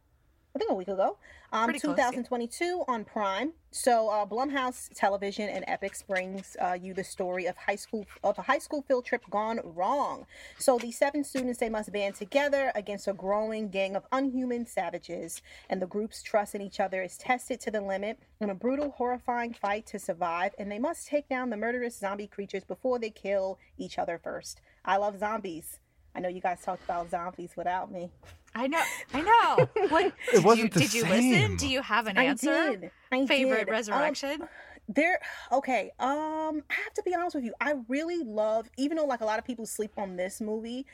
I 0.56 0.58
think 0.58 0.70
a 0.70 0.74
week 0.74 0.88
ago. 0.88 1.18
Um, 1.52 1.64
Pretty 1.64 1.80
close, 1.80 1.98
yeah. 1.98 2.06
2022 2.06 2.84
on 2.88 3.04
Prime. 3.04 3.52
So, 3.72 4.08
uh, 4.08 4.24
Blumhouse 4.24 4.88
Television 4.94 5.50
and 5.50 5.66
Epix 5.66 6.06
brings 6.06 6.56
uh, 6.58 6.78
you 6.80 6.94
the 6.94 7.04
story 7.04 7.44
of 7.44 7.58
high 7.58 7.76
school 7.76 8.06
of 8.24 8.38
a 8.38 8.42
high 8.42 8.58
school 8.58 8.80
field 8.80 9.04
trip 9.04 9.22
gone 9.28 9.60
wrong. 9.62 10.24
So, 10.58 10.78
the 10.78 10.92
seven 10.92 11.24
students 11.24 11.58
they 11.58 11.68
must 11.68 11.92
band 11.92 12.14
together 12.14 12.72
against 12.74 13.06
a 13.06 13.12
growing 13.12 13.68
gang 13.68 13.96
of 13.96 14.06
unhuman 14.12 14.64
savages, 14.64 15.42
and 15.68 15.82
the 15.82 15.86
group's 15.86 16.22
trust 16.22 16.54
in 16.54 16.62
each 16.62 16.80
other 16.80 17.02
is 17.02 17.18
tested 17.18 17.60
to 17.60 17.70
the 17.70 17.82
limit 17.82 18.18
in 18.40 18.48
a 18.48 18.54
brutal, 18.54 18.92
horrifying 18.92 19.52
fight 19.52 19.84
to 19.88 19.98
survive. 19.98 20.52
And 20.58 20.72
they 20.72 20.78
must 20.78 21.06
take 21.06 21.28
down 21.28 21.50
the 21.50 21.58
murderous 21.58 21.98
zombie 21.98 22.28
creatures 22.28 22.64
before 22.64 22.98
they 22.98 23.10
kill 23.10 23.58
each 23.76 23.98
other 23.98 24.18
first. 24.24 24.62
I 24.86 24.96
love 24.96 25.18
zombies. 25.18 25.80
I 26.14 26.20
know 26.20 26.30
you 26.30 26.40
guys 26.40 26.62
talked 26.62 26.82
about 26.82 27.10
zombies 27.10 27.50
without 27.58 27.92
me. 27.92 28.10
I 28.56 28.66
know. 28.68 28.82
I 29.12 29.20
know. 29.20 29.68
What 29.88 30.06
It 30.32 30.36
did 30.36 30.44
wasn't 30.44 30.58
you, 30.64 30.68
the 30.70 30.80
did 30.80 30.94
you 30.94 31.02
listen? 31.04 31.56
Do 31.56 31.68
you 31.68 31.82
have 31.82 32.06
an 32.06 32.16
answer? 32.16 32.50
I 32.50 32.70
did. 32.76 32.90
I 33.12 33.26
Favorite 33.26 33.58
did. 33.58 33.68
Um, 33.68 33.72
resurrection? 33.72 34.48
there 34.88 35.18
okay 35.50 35.90
um 35.98 36.62
i 36.70 36.74
have 36.74 36.92
to 36.94 37.02
be 37.02 37.12
honest 37.12 37.34
with 37.34 37.42
you 37.44 37.52
i 37.60 37.74
really 37.88 38.22
love 38.22 38.70
even 38.76 38.96
though 38.96 39.04
like 39.04 39.20
a 39.20 39.24
lot 39.24 39.36
of 39.36 39.44
people 39.44 39.66
sleep 39.66 39.90
on 39.96 40.14
this 40.14 40.40
movie 40.40 40.86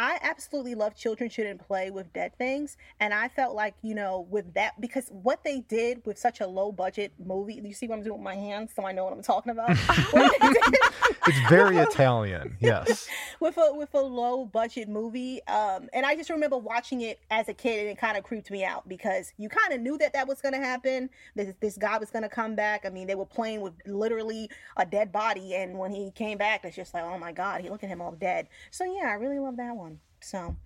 i 0.00 0.18
absolutely 0.22 0.74
love 0.74 0.96
children 0.96 1.28
shouldn't 1.28 1.60
play 1.64 1.90
with 1.90 2.10
dead 2.14 2.32
things 2.38 2.76
and 3.00 3.12
i 3.12 3.28
felt 3.28 3.54
like 3.54 3.74
you 3.82 3.94
know 3.94 4.26
with 4.30 4.52
that 4.54 4.80
because 4.80 5.08
what 5.10 5.44
they 5.44 5.60
did 5.68 6.00
with 6.06 6.18
such 6.18 6.40
a 6.40 6.46
low 6.46 6.72
budget 6.72 7.12
movie 7.24 7.60
you 7.62 7.74
see 7.74 7.86
what 7.86 7.96
i'm 7.98 8.02
doing 8.02 8.18
with 8.18 8.24
my 8.24 8.34
hands 8.34 8.70
so 8.74 8.84
i 8.86 8.92
know 8.92 9.04
what 9.04 9.12
i'm 9.12 9.22
talking 9.22 9.52
about 9.52 9.76
What 10.10 10.32
they 10.40 10.48
did- 10.48 10.80
It's 11.26 11.48
very 11.50 11.76
Italian. 11.90 12.56
Yes. 12.60 13.06
with 13.40 13.58
a 13.58 13.74
with 13.74 13.92
a 13.94 14.00
low 14.00 14.46
budget 14.46 14.88
movie 14.88 15.42
um 15.46 15.88
and 15.92 16.06
i 16.06 16.16
just 16.16 16.30
remember 16.30 16.56
watching 16.56 17.02
it 17.02 17.20
as 17.30 17.48
a 17.50 17.54
kid 17.54 17.80
and 17.80 17.88
it 17.90 17.98
kind 17.98 18.16
of 18.16 18.24
creeped 18.24 18.50
me 18.50 18.64
out 18.64 18.88
because 18.88 19.32
you 19.36 19.48
kind 19.50 19.74
of 19.74 19.80
knew 19.82 19.98
that 19.98 20.14
that 20.14 20.26
was 20.26 20.40
going 20.40 20.54
to 20.54 20.58
happen 20.60 21.10
this 21.36 21.54
this 21.60 21.76
guy 21.76 21.98
was 21.98 22.10
going 22.10 22.22
to 22.22 22.28
come 22.28 22.54
back 22.54 22.86
i 22.86 22.88
mean 22.88 23.06
they 23.06 23.14
were 23.14 23.26
playing 23.26 23.60
with 23.60 23.74
literally 23.86 24.48
a 24.78 24.86
dead 24.86 25.12
body 25.12 25.54
and 25.54 25.78
when 25.78 25.92
he 25.92 26.10
came 26.12 26.38
back 26.38 26.64
it's 26.64 26.74
just 26.74 26.94
like 26.94 27.04
oh 27.04 27.18
my 27.18 27.32
god 27.32 27.60
he 27.60 27.68
look 27.68 27.84
at 27.84 27.90
him 27.90 28.00
all 28.00 28.12
dead 28.12 28.48
so 28.70 28.84
yeah 28.84 29.08
i 29.08 29.12
really 29.14 29.38
love 29.38 29.56
that 29.58 29.76
one 29.76 29.89
so 30.20 30.56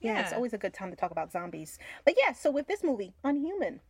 yeah, 0.00 0.20
it's 0.20 0.32
always 0.32 0.52
a 0.52 0.58
good 0.58 0.74
time 0.74 0.90
to 0.90 0.96
talk 0.96 1.10
about 1.10 1.32
zombies 1.32 1.78
but 2.04 2.14
yeah 2.18 2.32
so 2.32 2.50
with 2.50 2.66
this 2.66 2.84
movie 2.84 3.12
unhuman 3.24 3.80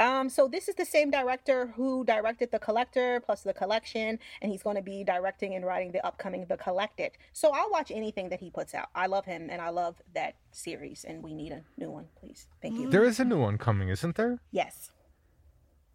um, 0.00 0.28
so 0.28 0.46
this 0.46 0.68
is 0.68 0.76
the 0.76 0.84
same 0.84 1.10
director 1.10 1.72
who 1.74 2.04
directed 2.04 2.52
The 2.52 2.58
Collector 2.58 3.20
plus 3.20 3.42
The 3.42 3.52
Collection, 3.52 4.18
and 4.40 4.52
he's 4.52 4.62
going 4.62 4.76
to 4.76 4.82
be 4.82 5.02
directing 5.02 5.54
and 5.54 5.66
writing 5.66 5.90
the 5.90 6.04
upcoming 6.06 6.46
The 6.46 6.56
Collected. 6.56 7.12
So 7.32 7.50
I'll 7.52 7.70
watch 7.70 7.90
anything 7.90 8.28
that 8.28 8.38
he 8.38 8.50
puts 8.50 8.74
out. 8.74 8.88
I 8.94 9.06
love 9.06 9.24
him, 9.24 9.48
and 9.50 9.60
I 9.60 9.70
love 9.70 10.00
that 10.14 10.36
series, 10.52 11.04
and 11.04 11.22
we 11.22 11.34
need 11.34 11.50
a 11.50 11.64
new 11.76 11.90
one, 11.90 12.06
please. 12.20 12.46
Thank 12.62 12.78
you. 12.78 12.90
There 12.90 13.04
is 13.04 13.18
a 13.18 13.24
new 13.24 13.40
one 13.40 13.58
coming, 13.58 13.88
isn't 13.88 14.14
there? 14.14 14.38
Yes, 14.52 14.92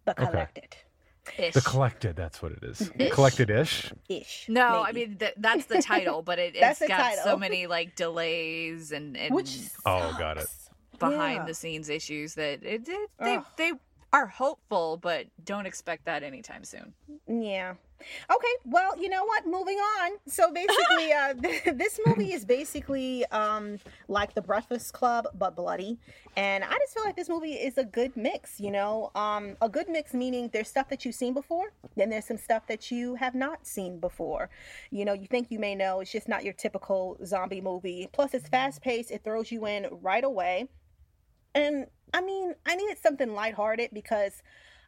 The 0.04 0.12
Okay. 0.22 0.68
Collected 1.24 1.46
Ish. 1.48 1.54
The 1.54 1.60
Collected, 1.70 2.16
that's 2.16 2.42
what 2.42 2.52
it 2.52 2.62
is. 2.62 2.90
Ish. 2.98 3.12
Collected 3.12 3.50
ish. 3.50 3.92
ish. 4.08 4.46
No, 4.48 4.82
I 4.82 4.92
mean 4.92 5.16
th- 5.16 5.34
that's 5.36 5.66
the 5.66 5.80
title, 5.82 6.22
but 6.22 6.38
it, 6.38 6.54
That's 6.60 6.80
it's 6.80 6.90
the 6.90 6.96
got 6.96 7.14
so 7.16 7.36
many 7.36 7.66
like 7.66 7.96
delays 7.96 8.92
and, 8.92 9.16
and 9.16 9.34
which 9.34 9.58
Oh, 9.86 10.14
got 10.18 10.36
it. 10.38 10.46
behind 10.98 11.36
Yeah. 11.38 11.44
the 11.46 11.54
scenes 11.54 11.88
issues 11.88 12.34
that 12.34 12.62
it, 12.62 12.88
it 12.88 13.10
they 13.18 13.36
Ugh. 13.36 13.44
they 13.56 13.72
are 14.12 14.26
hopeful, 14.26 14.96
but 14.96 15.26
don't 15.44 15.66
expect 15.66 16.04
that 16.04 16.22
anytime 16.22 16.62
soon. 16.64 16.92
Yeah. 17.26 17.74
Okay. 18.30 18.54
Well, 18.64 18.98
you 19.00 19.08
know 19.08 19.24
what? 19.24 19.46
Moving 19.46 19.78
on. 19.78 20.12
So 20.26 20.52
basically, 20.52 21.12
uh, 21.12 21.34
this 21.74 22.00
movie 22.06 22.32
is 22.32 22.44
basically 22.44 23.24
um, 23.26 23.78
like 24.08 24.34
The 24.34 24.42
Breakfast 24.42 24.92
Club, 24.92 25.26
but 25.38 25.56
bloody. 25.56 25.98
And 26.36 26.64
I 26.64 26.72
just 26.78 26.94
feel 26.94 27.04
like 27.04 27.16
this 27.16 27.28
movie 27.28 27.54
is 27.54 27.78
a 27.78 27.84
good 27.84 28.16
mix. 28.16 28.60
You 28.60 28.70
know, 28.70 29.10
um, 29.14 29.56
a 29.62 29.68
good 29.68 29.88
mix 29.88 30.14
meaning 30.14 30.50
there's 30.52 30.68
stuff 30.68 30.88
that 30.88 31.04
you've 31.04 31.14
seen 31.14 31.34
before, 31.34 31.72
then 31.96 32.10
there's 32.10 32.26
some 32.26 32.38
stuff 32.38 32.66
that 32.68 32.90
you 32.90 33.14
have 33.16 33.34
not 33.34 33.66
seen 33.66 33.98
before. 33.98 34.50
You 34.90 35.04
know, 35.04 35.12
you 35.12 35.26
think 35.26 35.50
you 35.50 35.58
may 35.58 35.74
know. 35.74 36.00
It's 36.00 36.12
just 36.12 36.28
not 36.28 36.44
your 36.44 36.54
typical 36.54 37.18
zombie 37.24 37.60
movie. 37.60 38.08
Plus, 38.12 38.34
it's 38.34 38.48
fast 38.48 38.82
paced. 38.82 39.10
It 39.10 39.22
throws 39.24 39.50
you 39.50 39.66
in 39.66 39.86
right 40.02 40.24
away. 40.24 40.68
And 41.54 41.86
I 42.12 42.20
mean, 42.20 42.54
I 42.66 42.74
needed 42.74 42.98
something 42.98 43.34
lighthearted 43.34 43.90
because 43.92 44.42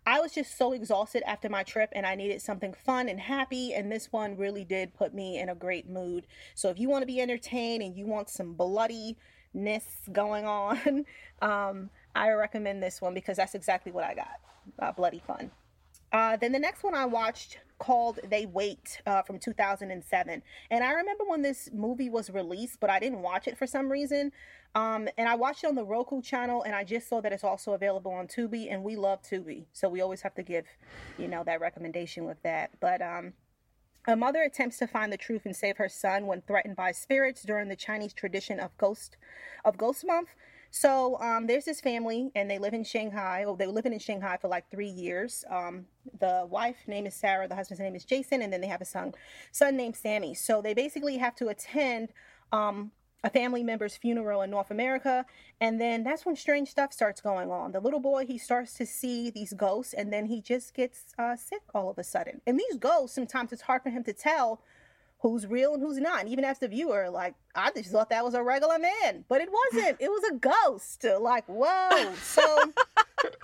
I 0.06 0.20
was 0.20 0.32
just 0.32 0.56
so 0.56 0.72
exhausted 0.72 1.28
after 1.28 1.48
my 1.48 1.64
trip 1.64 1.90
and 1.92 2.06
I 2.06 2.14
needed 2.14 2.40
something 2.40 2.72
fun 2.72 3.08
and 3.08 3.18
happy. 3.18 3.74
And 3.74 3.90
this 3.90 4.12
one 4.12 4.36
really 4.36 4.64
did 4.64 4.94
put 4.94 5.12
me 5.12 5.38
in 5.38 5.48
a 5.48 5.54
great 5.54 5.88
mood. 5.88 6.26
So 6.54 6.70
if 6.70 6.78
you 6.78 6.88
want 6.88 7.02
to 7.02 7.06
be 7.06 7.20
entertained 7.20 7.82
and 7.82 7.96
you 7.96 8.06
want 8.06 8.28
some 8.28 8.54
bloodiness 8.54 9.84
going 10.12 10.46
on, 10.46 11.04
um, 11.42 11.90
I 12.14 12.30
recommend 12.30 12.82
this 12.82 13.00
one 13.00 13.14
because 13.14 13.36
that's 13.36 13.56
exactly 13.56 13.90
what 13.90 14.04
I 14.04 14.14
got 14.14 14.40
uh, 14.78 14.92
bloody 14.92 15.22
fun. 15.26 15.50
Uh, 16.12 16.36
then 16.36 16.52
the 16.52 16.58
next 16.58 16.84
one 16.84 16.94
I 16.94 17.04
watched 17.04 17.58
called 17.78 18.18
They 18.28 18.46
Wait 18.46 19.00
uh, 19.06 19.22
from 19.22 19.38
2007. 19.38 20.42
And 20.70 20.84
I 20.84 20.92
remember 20.92 21.24
when 21.26 21.42
this 21.42 21.68
movie 21.72 22.10
was 22.10 22.30
released, 22.30 22.80
but 22.80 22.90
I 22.90 22.98
didn't 22.98 23.22
watch 23.22 23.46
it 23.46 23.58
for 23.58 23.66
some 23.66 23.90
reason. 23.90 24.32
Um, 24.74 25.08
and 25.16 25.28
I 25.28 25.34
watched 25.34 25.64
it 25.64 25.68
on 25.68 25.74
the 25.74 25.84
Roku 25.84 26.20
channel, 26.20 26.62
and 26.62 26.74
I 26.74 26.84
just 26.84 27.08
saw 27.08 27.20
that 27.22 27.32
it's 27.32 27.44
also 27.44 27.72
available 27.72 28.12
on 28.12 28.26
Tubi, 28.26 28.70
and 28.70 28.84
we 28.84 28.94
love 28.96 29.22
Tubi, 29.22 29.64
so 29.72 29.88
we 29.88 30.02
always 30.02 30.20
have 30.20 30.34
to 30.34 30.42
give, 30.42 30.66
you 31.18 31.28
know, 31.28 31.42
that 31.44 31.60
recommendation 31.60 32.26
with 32.26 32.42
that. 32.42 32.70
But 32.78 33.00
um, 33.00 33.32
a 34.06 34.14
mother 34.16 34.42
attempts 34.42 34.78
to 34.78 34.86
find 34.86 35.12
the 35.12 35.16
truth 35.16 35.46
and 35.46 35.56
save 35.56 35.78
her 35.78 35.88
son 35.88 36.26
when 36.26 36.42
threatened 36.42 36.76
by 36.76 36.92
spirits 36.92 37.42
during 37.42 37.68
the 37.68 37.76
Chinese 37.76 38.12
tradition 38.12 38.60
of 38.60 38.76
Ghost 38.76 39.16
of 39.64 39.76
Ghost 39.76 40.04
Month. 40.06 40.28
So 40.70 41.18
um, 41.20 41.46
there's 41.46 41.64
this 41.64 41.80
family, 41.80 42.30
and 42.34 42.50
they 42.50 42.58
live 42.58 42.74
in 42.74 42.84
Shanghai. 42.84 43.44
Oh, 43.46 43.56
they 43.56 43.66
were 43.66 43.72
living 43.72 43.92
in 43.92 43.98
Shanghai 43.98 44.36
for 44.40 44.48
like 44.48 44.70
three 44.70 44.88
years. 44.88 45.44
Um, 45.50 45.86
the 46.18 46.46
wife 46.48 46.76
name 46.86 47.06
is 47.06 47.14
Sarah, 47.14 47.48
the 47.48 47.54
husband's 47.54 47.80
name 47.80 47.94
is 47.96 48.04
Jason, 48.04 48.42
and 48.42 48.52
then 48.52 48.60
they 48.60 48.66
have 48.66 48.80
a 48.80 48.86
son, 48.86 49.14
son 49.52 49.76
named 49.76 49.96
Sammy. 49.96 50.34
So 50.34 50.60
they 50.60 50.74
basically 50.74 51.16
have 51.18 51.34
to 51.36 51.48
attend 51.48 52.10
um, 52.52 52.92
a 53.24 53.30
family 53.30 53.62
member's 53.62 53.96
funeral 53.96 54.42
in 54.42 54.50
North 54.50 54.70
America, 54.70 55.24
and 55.60 55.80
then 55.80 56.04
that's 56.04 56.24
when 56.24 56.36
strange 56.36 56.68
stuff 56.68 56.92
starts 56.92 57.20
going 57.20 57.50
on. 57.50 57.72
The 57.72 57.80
little 57.80 58.00
boy 58.00 58.26
he 58.26 58.38
starts 58.38 58.74
to 58.74 58.86
see 58.86 59.30
these 59.30 59.52
ghosts, 59.52 59.94
and 59.94 60.12
then 60.12 60.26
he 60.26 60.40
just 60.40 60.74
gets 60.74 61.06
uh, 61.18 61.36
sick 61.36 61.62
all 61.74 61.90
of 61.90 61.98
a 61.98 62.04
sudden. 62.04 62.40
And 62.46 62.58
these 62.58 62.76
ghosts, 62.78 63.14
sometimes 63.14 63.52
it's 63.52 63.62
hard 63.62 63.82
for 63.82 63.90
him 63.90 64.04
to 64.04 64.12
tell 64.12 64.60
who's 65.28 65.46
real 65.46 65.74
and 65.74 65.82
who's 65.82 65.98
not. 65.98 66.20
And 66.20 66.28
even 66.28 66.44
as 66.44 66.58
the 66.58 66.68
viewer, 66.68 67.10
like 67.10 67.34
I 67.54 67.70
just 67.72 67.90
thought 67.90 68.10
that 68.10 68.24
was 68.24 68.34
a 68.34 68.42
regular 68.42 68.78
man, 68.78 69.24
but 69.28 69.40
it 69.40 69.48
wasn't. 69.50 69.96
It 70.00 70.08
was 70.08 70.22
a 70.30 70.34
ghost. 70.34 71.04
Like 71.20 71.44
whoa. 71.48 72.12
So, 72.22 72.72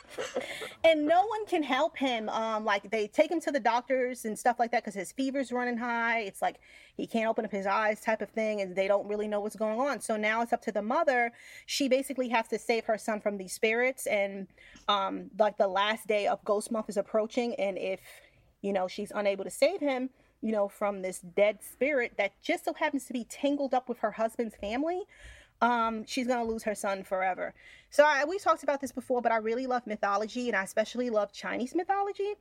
and 0.85 1.07
no 1.07 1.27
one 1.27 1.45
can 1.47 1.63
help 1.63 1.99
him. 1.99 2.29
Um, 2.29 2.65
like 2.65 2.91
they 2.91 3.09
take 3.09 3.31
him 3.31 3.41
to 3.41 3.51
the 3.51 3.59
doctors 3.59 4.25
and 4.25 4.39
stuff 4.39 4.61
like 4.61 4.71
that 4.71 4.85
because 4.85 4.95
his 4.95 5.11
fever's 5.13 5.51
running 5.51 5.77
high. 5.77 6.21
It's 6.21 6.41
like 6.41 6.61
he 6.97 7.07
can't 7.07 7.27
open 7.27 7.45
up 7.45 7.51
his 7.51 7.67
eyes, 7.67 8.01
type 8.01 8.23
of 8.23 8.31
thing, 8.31 8.61
and 8.61 8.77
they 8.77 8.87
don't 8.87 9.09
really 9.09 9.27
know 9.27 9.41
what's 9.41 9.57
going 9.57 9.81
on. 9.81 10.01
So 10.01 10.17
now 10.17 10.43
it's 10.43 10.53
up 10.53 10.63
to 10.63 10.73
the 10.73 10.83
mother. 10.83 11.33
She 11.67 11.89
basically 11.89 12.29
has 12.29 12.47
to 12.49 12.59
save 12.59 12.85
her 12.85 12.99
son 12.99 13.21
from 13.21 13.39
these 13.39 13.53
spirits, 13.53 14.07
and 14.07 14.47
um, 14.89 15.31
like 15.39 15.59
the 15.59 15.69
last 15.69 16.07
day 16.07 16.29
of 16.29 16.45
Ghost 16.45 16.71
Month 16.71 16.89
is 16.89 16.97
approaching, 16.97 17.55
and 17.57 17.77
if 17.77 18.01
you 18.61 18.73
know 18.73 18.87
she's 18.87 19.11
unable 19.15 19.43
to 19.43 19.51
save 19.51 19.81
him 19.81 20.11
you 20.43 20.53
know, 20.53 20.69
from 20.69 21.03
this 21.03 21.21
dead 21.21 21.61
spirit 21.63 22.15
that 22.19 22.33
just 22.43 22.65
so 22.65 22.75
happens 22.75 23.07
to 23.07 23.13
be 23.13 23.25
tangled 23.25 23.73
up 23.73 23.89
with 23.89 23.99
her 24.01 24.11
husband's 24.11 24.57
family, 24.57 25.03
um, 25.61 26.05
she's 26.07 26.27
gonna 26.27 26.45
lose 26.45 26.65
her 26.65 26.75
son 26.75 27.05
forever. 27.05 27.55
So 27.91 28.05
I, 28.05 28.25
we 28.25 28.39
talked 28.39 28.65
about 28.65 28.81
this 28.81 28.93
before, 28.93 29.23
but 29.23 29.33
I 29.33 29.37
really 29.37 29.67
love 29.67 29.87
mythology, 29.87 30.49
and 30.49 30.57
I 30.57 30.65
especially 30.65 31.09
love 31.09 31.33
Chinese 31.33 31.75
mythology. 31.75 32.35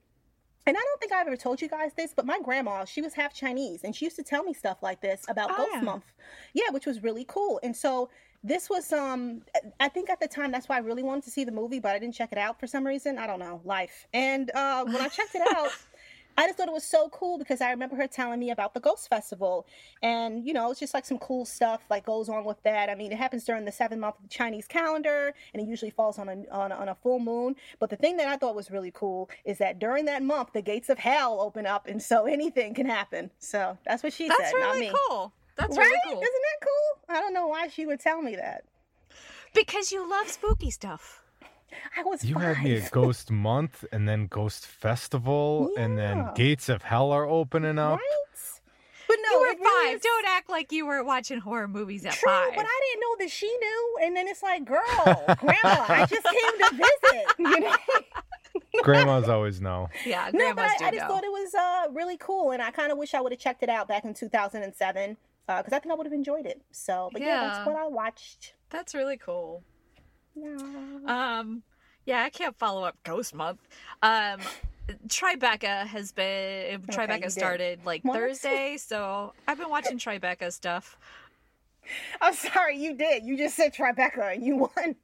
And 0.66 0.78
I 0.78 0.80
don't 0.80 1.00
think 1.00 1.12
I've 1.12 1.28
ever 1.28 1.38
told 1.38 1.62
you 1.62 1.68
guys 1.68 1.92
this, 1.96 2.14
but 2.16 2.26
my 2.26 2.40
grandma, 2.44 2.86
she 2.86 3.02
was 3.02 3.14
half 3.14 3.34
Chinese, 3.34 3.84
and 3.84 3.96
she 3.96 4.06
used 4.06 4.18
to 4.18 4.24
tell 4.24 4.44
me 4.44 4.54
stuff 4.54 4.84
like 4.84 5.02
this 5.02 5.26
about 5.28 5.52
oh, 5.52 5.58
Ghost 5.58 5.70
yeah. 5.74 5.82
Month. 5.82 6.14
Yeah, 6.54 6.70
which 6.72 6.86
was 6.86 7.02
really 7.02 7.26
cool. 7.28 7.60
And 7.64 7.76
so 7.76 8.10
this 8.44 8.70
was 8.70 8.92
um 8.92 9.44
I 9.80 9.88
think 9.88 10.10
at 10.10 10.20
the 10.20 10.28
time 10.28 10.52
that's 10.52 10.68
why 10.68 10.78
I 10.78 10.80
really 10.80 11.04
wanted 11.04 11.24
to 11.26 11.32
see 11.32 11.44
the 11.44 11.52
movie, 11.52 11.80
but 11.80 11.96
I 11.96 12.00
didn't 12.00 12.16
check 12.16 12.32
it 12.32 12.38
out 12.38 12.60
for 12.60 12.68
some 12.68 12.86
reason. 12.86 13.18
I 13.18 13.28
don't 13.28 13.40
know, 13.40 13.62
life. 13.64 14.08
And 14.14 14.50
uh 14.56 14.84
when 14.84 14.96
I 14.96 15.08
checked 15.10 15.36
it 15.36 15.44
out 15.56 15.70
I 16.38 16.48
just 16.48 16.58
thought 16.58 16.68
it 16.68 16.74
was 16.74 16.84
so 16.84 17.10
cool 17.10 17.38
because 17.38 17.62
I 17.62 17.72
remember 17.72 17.96
her 17.96 18.08
telling 18.08 18.40
me 18.40 18.52
about 18.52 18.74
the 18.74 18.80
Ghost 18.80 19.10
Festival. 19.10 19.66
And, 20.02 20.46
you 20.46 20.54
know, 20.54 20.72
it's 20.72 20.80
just 20.80 20.94
like 20.94 21.06
some 21.06 21.18
cool 21.18 21.46
stuff 21.46 21.82
like 21.90 22.06
goes 22.06 22.30
on 22.30 22.46
with 22.46 22.62
that. 22.64 22.90
I 22.90 22.96
mean, 22.96 23.12
it 23.12 23.18
happens 23.18 23.44
during 23.44 23.66
the 23.66 23.72
seventh 23.72 24.02
month 24.02 24.16
of 24.18 24.24
the 24.24 24.30
Chinese 24.30 24.68
calendar 24.68 25.34
and 25.54 25.62
it 25.62 25.68
usually 25.68 25.92
falls 25.92 26.18
on 26.18 26.30
a, 26.30 26.44
on 26.52 26.72
a, 26.72 26.76
on 26.76 26.90
a 26.90 26.96
full 26.96 27.20
moon. 27.20 27.56
But 27.80 27.90
the 27.90 27.96
thing 27.96 28.18
that 28.18 28.28
I 28.28 28.38
thought 28.38 28.56
was 28.56 28.72
really 28.72 28.92
cool 28.92 29.30
is 29.46 29.58
that 29.60 29.80
during 29.80 30.06
that 30.06 30.24
month, 30.24 30.54
the 30.54 30.62
gates 30.62 30.90
of 30.90 31.00
hell 31.00 31.40
open 31.42 31.66
up 31.66 31.88
and 31.88 32.02
so 32.02 32.26
anything 32.28 32.74
can 32.74 32.86
happen. 32.86 33.32
So 33.40 33.78
that's 33.86 34.04
what 34.04 34.14
she 34.14 34.28
that's 34.28 34.38
said, 34.38 34.46
That's 34.46 34.78
really 34.78 34.92
cool. 35.08 35.34
That's 35.58 35.78
right? 35.78 35.86
really 35.86 36.00
cool. 36.06 36.22
Isn't 36.22 36.24
that 36.24 36.68
cool? 36.68 37.16
I 37.16 37.20
don't 37.20 37.34
know 37.34 37.48
why 37.48 37.68
she 37.68 37.86
would 37.86 38.00
tell 38.00 38.22
me 38.22 38.36
that. 38.36 38.64
Because 39.54 39.92
you 39.92 40.10
love 40.10 40.30
spooky 40.30 40.72
stuff. 40.72 41.21
I 41.98 42.04
was 42.04 42.24
You 42.24 42.36
five. 42.36 42.58
had 42.58 42.64
me 42.66 42.78
at 42.78 42.92
Ghost 42.92 43.32
Month 43.32 43.86
and 43.92 44.08
then 44.08 44.28
Ghost 44.28 44.66
Festival 44.68 45.72
and 45.78 45.98
then 45.98 46.30
Gates 46.36 46.70
of 46.70 46.84
Hell 46.84 47.12
are 47.12 47.26
opening 47.26 47.78
up. 47.80 48.00
Right? 48.00 48.08
But 49.08 49.18
no, 49.24 49.32
you 49.32 49.40
were 49.42 49.48
it 49.48 49.60
really 49.60 49.88
five. 49.88 49.96
is- 49.98 50.02
Don't 50.04 50.26
act 50.28 50.50
like 50.50 50.72
you 50.72 50.86
were 50.86 51.04
watching 51.04 51.40
horror 51.40 51.68
movies 51.68 52.06
at 52.06 52.14
True, 52.14 52.32
five. 52.32 52.52
but 52.56 52.66
I 52.66 52.80
didn't 52.90 53.02
know 53.02 53.16
that 53.26 53.30
she 53.32 53.48
knew. 53.48 53.98
And 54.04 54.16
then 54.16 54.28
it's 54.30 54.42
like, 54.42 54.64
girl, 54.64 54.80
grandma, 55.38 55.86
I 55.90 56.06
just 56.10 56.24
came 56.24 56.70
to 56.70 56.76
visit. 56.76 57.26
You 57.40 57.60
know? 57.60 57.76
Grandmas 58.84 59.30
always 59.30 59.62
know. 59.62 59.90
yeah, 60.06 60.30
no, 60.34 60.54
but 60.54 60.56
grandmas 60.56 60.72
I, 60.72 60.78
do 60.78 60.86
I 60.86 60.92
just 60.92 61.02
know. 61.02 61.08
thought 61.08 61.24
it 61.24 61.32
was 61.32 61.54
uh, 61.54 61.92
really 61.94 62.18
cool, 62.18 62.52
and 62.52 62.62
I 62.62 62.72
kind 62.72 62.92
of 62.92 62.98
wish 62.98 63.14
I 63.14 63.22
would 63.22 63.32
have 63.32 63.40
checked 63.40 63.64
it 63.64 63.70
out 63.70 63.88
back 63.88 64.04
in 64.06 64.14
2007 64.14 65.18
because 65.48 65.74
I 65.74 65.80
think 65.80 65.92
I 65.92 65.96
would 65.96 66.06
have 66.06 66.14
enjoyed 66.14 66.46
it. 66.46 66.62
So, 66.72 67.10
but 67.12 67.22
yeah. 67.22 67.28
Yeah. 67.28 67.48
that's 67.54 67.68
what 67.68 67.76
I 67.76 67.88
watched. 67.88 68.54
That's 68.70 68.94
really 68.96 69.18
cool. 69.18 69.64
Yeah. 70.36 70.58
Um, 71.40 71.64
yeah, 72.06 72.24
I 72.24 72.30
can't 72.30 72.58
follow 72.58 72.84
up 72.84 72.96
Ghost 73.04 73.34
Month. 73.36 73.60
Um, 74.02 74.40
Tribeca 75.08 75.86
has 75.88 76.12
been 76.12 76.82
you 76.82 76.88
Tribeca 76.88 77.22
did. 77.24 77.32
started 77.32 77.86
like 77.86 78.04
What? 78.04 78.16
Thursday, 78.18 78.78
so 78.78 79.34
I've 79.48 79.58
been 79.58 79.70
watching 79.70 79.98
Tribeca 79.98 80.52
stuff. 80.52 80.98
I'm 82.22 82.34
sorry, 82.34 82.78
you 82.78 82.96
did. 82.96 83.24
You 83.26 83.38
just 83.38 83.56
said 83.56 83.74
Tribeca 83.74 84.34
and 84.34 84.46
you 84.46 84.56
won. 84.58 84.96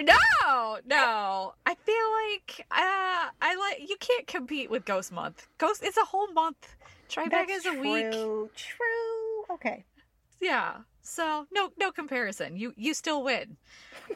No, 0.00 0.78
no. 0.86 1.54
I 1.66 1.74
feel 1.74 1.94
like 2.24 2.66
uh, 2.70 3.28
I 3.40 3.54
like 3.56 3.88
you 3.88 3.96
can't 4.00 4.26
compete 4.26 4.70
with 4.70 4.84
Ghost 4.84 5.12
Month. 5.12 5.48
Ghost, 5.58 5.82
it's 5.84 5.96
a 5.98 6.04
whole 6.04 6.28
month. 6.32 6.76
Tribeca 7.10 7.50
is 7.50 7.66
a 7.66 7.74
week. 7.74 8.10
true. 8.10 8.50
True. 8.56 9.54
Okay. 9.54 9.84
Yeah. 10.40 10.76
So 11.02 11.46
no, 11.52 11.70
no 11.78 11.92
comparison. 11.92 12.56
You 12.56 12.72
you 12.76 12.94
still 12.94 13.22
win. 13.22 13.56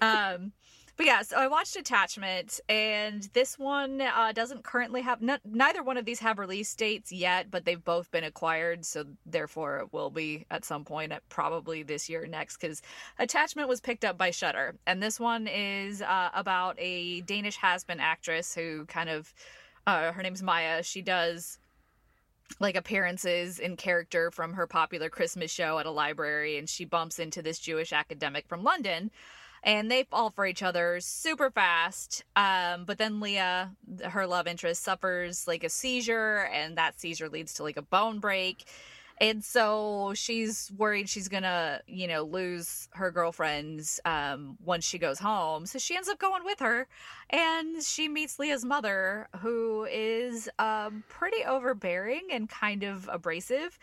Um, 0.00 0.52
but 0.96 1.04
yeah, 1.04 1.20
so 1.20 1.36
I 1.36 1.46
watched 1.46 1.76
Attachment, 1.76 2.58
and 2.70 3.28
this 3.34 3.58
one 3.58 4.00
uh, 4.00 4.32
doesn't 4.32 4.64
currently 4.64 5.02
have. 5.02 5.22
n 5.22 5.38
neither 5.44 5.82
one 5.82 5.98
of 5.98 6.06
these 6.06 6.20
have 6.20 6.38
release 6.38 6.74
dates 6.74 7.12
yet, 7.12 7.50
but 7.50 7.66
they've 7.66 7.84
both 7.84 8.10
been 8.10 8.24
acquired, 8.24 8.86
so 8.86 9.04
therefore 9.26 9.78
it 9.80 9.92
will 9.92 10.08
be 10.08 10.46
at 10.50 10.64
some 10.64 10.84
point, 10.84 11.12
at 11.12 11.28
probably 11.28 11.82
this 11.82 12.08
year 12.08 12.24
or 12.24 12.26
next. 12.26 12.56
Because 12.56 12.80
Attachment 13.18 13.68
was 13.68 13.80
picked 13.80 14.06
up 14.06 14.16
by 14.16 14.30
Shudder, 14.30 14.76
and 14.86 15.02
this 15.02 15.20
one 15.20 15.46
is 15.46 16.00
uh, 16.00 16.30
about 16.32 16.76
a 16.78 17.20
Danish 17.22 17.56
has-been 17.56 18.00
actress 18.00 18.54
who 18.54 18.86
kind 18.86 19.10
of. 19.10 19.34
Uh, 19.88 20.10
her 20.10 20.20
name's 20.20 20.42
Maya. 20.42 20.82
She 20.82 21.00
does 21.00 21.60
like 22.58 22.76
appearances 22.76 23.58
in 23.58 23.76
character 23.76 24.30
from 24.30 24.54
her 24.54 24.66
popular 24.66 25.08
Christmas 25.08 25.50
show 25.50 25.78
at 25.78 25.86
a 25.86 25.90
library, 25.90 26.58
and 26.58 26.68
she 26.68 26.84
bumps 26.84 27.18
into 27.18 27.42
this 27.42 27.58
Jewish 27.58 27.92
academic 27.92 28.48
from 28.48 28.64
London, 28.64 29.10
and 29.66 29.90
they 29.90 30.04
fall 30.04 30.30
for 30.30 30.46
each 30.46 30.62
other 30.62 31.00
super 31.00 31.50
fast. 31.50 32.24
Um, 32.36 32.84
but 32.84 32.98
then 32.98 33.18
Leah, 33.18 33.72
her 34.04 34.26
love 34.26 34.46
interest, 34.46 34.84
suffers 34.84 35.48
like 35.48 35.64
a 35.64 35.68
seizure, 35.68 36.48
and 36.52 36.78
that 36.78 37.00
seizure 37.00 37.28
leads 37.28 37.52
to 37.54 37.64
like 37.64 37.76
a 37.76 37.82
bone 37.82 38.20
break. 38.20 38.64
And 39.18 39.42
so 39.42 40.12
she's 40.14 40.70
worried 40.76 41.08
she's 41.08 41.28
gonna, 41.28 41.80
you 41.88 42.06
know, 42.06 42.22
lose 42.22 42.88
her 42.92 43.10
girlfriends 43.10 43.98
um, 44.04 44.56
once 44.64 44.84
she 44.84 44.98
goes 44.98 45.18
home. 45.18 45.66
So 45.66 45.78
she 45.78 45.96
ends 45.96 46.08
up 46.08 46.18
going 46.18 46.44
with 46.44 46.60
her, 46.60 46.86
and 47.30 47.82
she 47.82 48.08
meets 48.08 48.38
Leah's 48.38 48.64
mother, 48.64 49.28
who 49.40 49.84
is 49.90 50.48
um, 50.60 51.02
pretty 51.08 51.44
overbearing 51.44 52.28
and 52.30 52.48
kind 52.48 52.84
of 52.84 53.08
abrasive. 53.10 53.78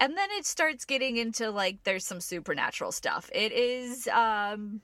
And 0.00 0.16
then 0.16 0.28
it 0.38 0.46
starts 0.46 0.84
getting 0.84 1.16
into 1.16 1.50
like 1.50 1.82
there's 1.82 2.06
some 2.06 2.20
supernatural 2.20 2.92
stuff. 2.92 3.28
It 3.34 3.52
is 3.52 4.06
um, 4.08 4.80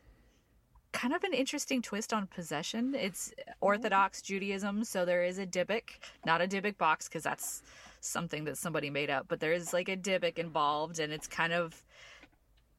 kind 0.94 1.12
of 1.12 1.24
an 1.24 1.34
interesting 1.34 1.82
twist 1.82 2.14
on 2.14 2.26
possession. 2.28 2.94
It's 2.94 3.28
mm-hmm. 3.28 3.50
Orthodox 3.60 4.22
Judaism, 4.22 4.84
so 4.84 5.04
there 5.04 5.24
is 5.24 5.38
a 5.38 5.46
Dybbuk, 5.46 5.82
not 6.24 6.40
a 6.40 6.46
Dybbuk 6.46 6.78
box, 6.78 7.08
because 7.08 7.24
that's 7.24 7.62
something 8.00 8.44
that 8.44 8.56
somebody 8.56 8.88
made 8.88 9.10
up, 9.10 9.26
but 9.28 9.40
there 9.40 9.52
is 9.52 9.72
like 9.72 9.88
a 9.88 9.96
Dybbuk 9.96 10.38
involved, 10.38 10.98
and 10.98 11.12
it's 11.12 11.26
kind 11.26 11.52
of 11.52 11.82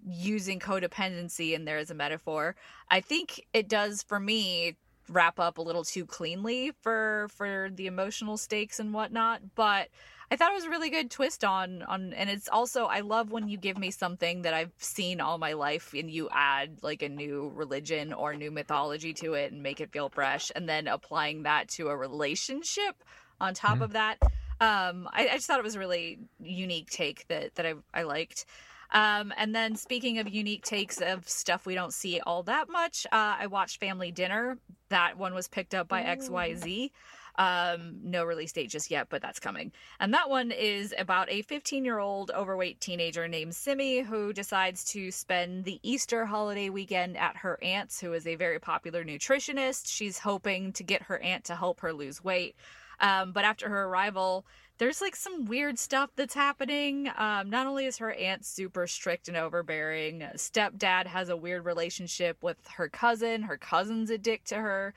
using 0.08 0.60
codependency 0.60 1.54
in 1.54 1.66
there 1.66 1.78
as 1.78 1.92
a 1.92 1.96
metaphor. 1.96 2.56
I 2.90 3.02
think 3.02 3.46
it 3.54 3.68
does 3.68 4.04
for 4.04 4.20
me 4.20 4.76
wrap 5.10 5.40
up 5.40 5.58
a 5.58 5.62
little 5.62 5.84
too 5.84 6.06
cleanly 6.06 6.72
for 6.82 7.28
for 7.32 7.70
the 7.74 7.88
emotional 7.88 8.38
stakes 8.38 8.80
and 8.80 8.94
whatnot, 8.94 9.42
but 9.56 9.90
I 10.32 10.36
thought 10.36 10.52
it 10.52 10.56
was 10.56 10.66
a 10.66 10.70
really 10.70 10.90
good 10.90 11.12
twist 11.12 11.44
on 11.44 11.84
on 11.84 12.14
and 12.14 12.30
it's 12.30 12.50
also 12.50 12.86
I 12.86 13.02
love 13.02 13.32
when 13.32 13.48
you 13.48 13.58
give 13.58 13.78
me 13.78 13.92
something 13.92 14.42
that 14.42 14.54
I've 14.54 14.72
seen 14.78 15.22
all 15.22 15.38
my 15.38 15.54
life 15.54 15.94
and 15.94 16.10
you 16.10 16.30
add 16.32 16.80
like 16.82 17.02
a 17.02 17.10
new 17.10 17.52
religion 17.54 18.12
or 18.14 18.34
new 18.36 18.52
mythology 18.52 19.14
to 19.16 19.34
it 19.36 19.52
and 19.52 19.62
make 19.62 19.82
it 19.82 19.92
feel 19.92 20.10
fresh 20.10 20.52
and 20.56 20.68
then 20.68 20.88
applying 20.88 21.44
that 21.44 21.70
to 21.70 21.90
a 21.90 21.96
relationship 21.98 23.04
on 23.40 23.54
top 23.54 23.80
Mhm. 23.80 23.82
of 23.82 23.94
that. 23.94 24.18
Um 24.60 25.08
I, 25.12 25.28
I 25.28 25.34
just 25.36 25.48
thought 25.48 25.60
it 25.60 25.64
was 25.64 25.76
a 25.76 25.80
really 25.80 26.20
unique 26.40 26.90
take 26.90 27.28
that 27.28 27.56
that 27.56 27.66
I 27.66 27.74
I 27.94 28.04
liked. 28.04 28.46
Um, 28.92 29.34
and 29.36 29.54
then 29.54 29.76
speaking 29.76 30.20
of 30.20 30.30
unique 30.30 30.64
takes 30.64 31.02
of 31.02 31.28
stuff 31.28 31.66
we 31.66 31.74
don't 31.74 31.94
see 31.94 32.20
all 32.22 32.44
that 32.44 32.70
much, 32.70 33.06
uh, 33.12 33.36
I 33.40 33.48
watched 33.48 33.80
Family 33.80 34.12
Dinner. 34.12 34.58
That 34.90 35.18
one 35.18 35.34
was 35.34 35.48
picked 35.48 35.74
up 35.74 35.88
by 35.88 36.04
XYZ. 36.04 36.92
Um, 37.38 37.98
no 38.02 38.24
release 38.24 38.54
date 38.54 38.70
just 38.70 38.90
yet, 38.90 39.08
but 39.10 39.22
that's 39.22 39.40
coming. 39.40 39.72
And 40.00 40.14
that 40.14 40.30
one 40.30 40.52
is 40.52 40.94
about 40.98 41.30
a 41.30 41.42
15 41.42 41.84
year 41.84 42.00
old 42.00 42.32
overweight 42.32 42.80
teenager 42.80 43.28
named 43.28 43.56
Simi 43.56 44.00
who 44.00 44.32
decides 44.32 44.86
to 44.86 45.12
spend 45.12 45.66
the 45.66 45.80
Easter 45.84 46.26
holiday 46.26 46.70
weekend 46.70 47.18
at 47.18 47.38
her 47.38 47.62
aunt's, 47.62 48.00
who 48.00 48.14
is 48.14 48.26
a 48.26 48.36
very 48.36 48.60
popular 48.60 49.04
nutritionist. 49.04 49.88
She's 49.88 50.20
hoping 50.20 50.72
to 50.74 50.84
get 50.84 51.04
her 51.04 51.20
aunt 51.20 51.44
to 51.46 51.56
help 51.56 51.82
her 51.82 51.92
lose 51.92 52.24
weight. 52.24 52.56
Um, 53.00 53.34
but 53.34 53.44
after 53.44 53.68
her 53.68 53.86
arrival, 53.86 54.46
there's 54.78 55.02
like 55.02 55.16
some 55.16 55.46
weird 55.46 55.80
stuff 55.80 56.12
that's 56.16 56.34
happening. 56.34 57.10
Um, 57.18 57.50
not 57.50 57.68
only 57.68 57.86
is 57.86 57.98
her 57.98 58.14
aunt 58.14 58.46
super 58.46 58.88
strict 58.88 59.28
and 59.28 59.38
overbearing, 59.38 60.20
stepdad 60.36 61.08
has 61.08 61.30
a 61.30 61.38
weird 61.38 61.66
relationship 61.66 62.44
with 62.44 62.58
her 62.76 62.90
cousin. 62.90 63.44
Her 63.44 63.58
cousin's 63.58 64.10
a 64.10 64.18
dick 64.18 64.44
to 64.46 64.56
her. 64.56 64.94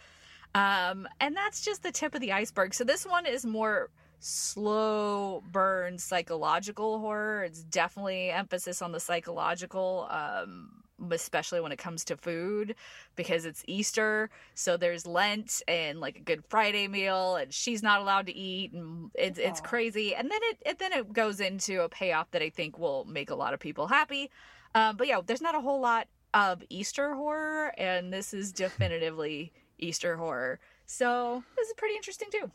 Um, 0.55 1.07
and 1.21 1.37
that's 1.37 1.61
just 1.61 1.83
the 1.83 1.93
tip 1.93 2.15
of 2.15 2.21
the 2.21 2.33
iceberg. 2.33 2.75
So 2.75 2.85
this 2.85 3.07
one 3.07 3.27
is 3.27 3.45
more 3.45 3.91
slow 4.21 5.43
burn 5.53 5.99
psychological 5.99 6.99
horror. 6.99 7.45
It's 7.45 7.63
definitely 7.63 8.31
emphasis 8.31 8.83
on 8.83 8.93
the 8.93 9.01
psychological. 9.01 10.09
Um, 10.11 10.79
especially 11.13 11.61
when 11.61 11.73
it 11.73 11.79
comes 11.79 12.05
to 12.05 12.17
food 12.17 12.75
because 13.17 13.45
it's 13.45 13.63
Easter. 13.67 14.31
So 14.55 14.77
there's 14.77 15.07
Lent 15.07 15.63
and 15.69 16.01
like 16.01 16.17
a 16.17 16.21
Good 16.21 16.45
Friday 16.49 16.89
meal, 16.89 17.37
and 17.37 17.53
she's 17.53 17.83
not 17.83 18.01
allowed 18.01 18.27
to 18.27 18.37
eat, 18.37 18.73
and 18.73 19.11
it's 19.15 19.39
it's 19.39 19.61
crazy. 19.61 20.15
And 20.15 20.31
then 20.31 20.41
it, 20.43 20.59
it 20.67 20.79
then 20.79 20.93
it 20.93 21.13
goes 21.13 21.41
into 21.41 21.83
a 21.83 21.89
payoff 21.89 22.31
that 22.33 22.43
I 22.43 22.51
think 22.51 22.79
will 22.79 23.05
make 23.05 23.31
a 23.31 23.35
lot 23.35 23.55
of 23.55 23.61
people 23.61 23.87
happy. 23.87 24.31
Um, 24.75 24.97
but 24.97 25.07
yeah, 25.07 25.21
there's 25.25 25.41
not 25.41 25.55
a 25.55 25.61
whole 25.61 25.81
lot 25.81 26.09
of 26.35 26.63
Easter 26.69 27.15
horror, 27.15 27.73
and 27.79 28.13
this 28.13 28.35
is 28.35 28.53
definitively 28.65 29.53
Easter 29.79 30.17
horror. 30.17 30.59
So 30.87 31.43
this 31.57 31.69
is 31.69 31.75
pretty 31.75 31.95
interesting 31.97 32.29
too. 32.31 32.51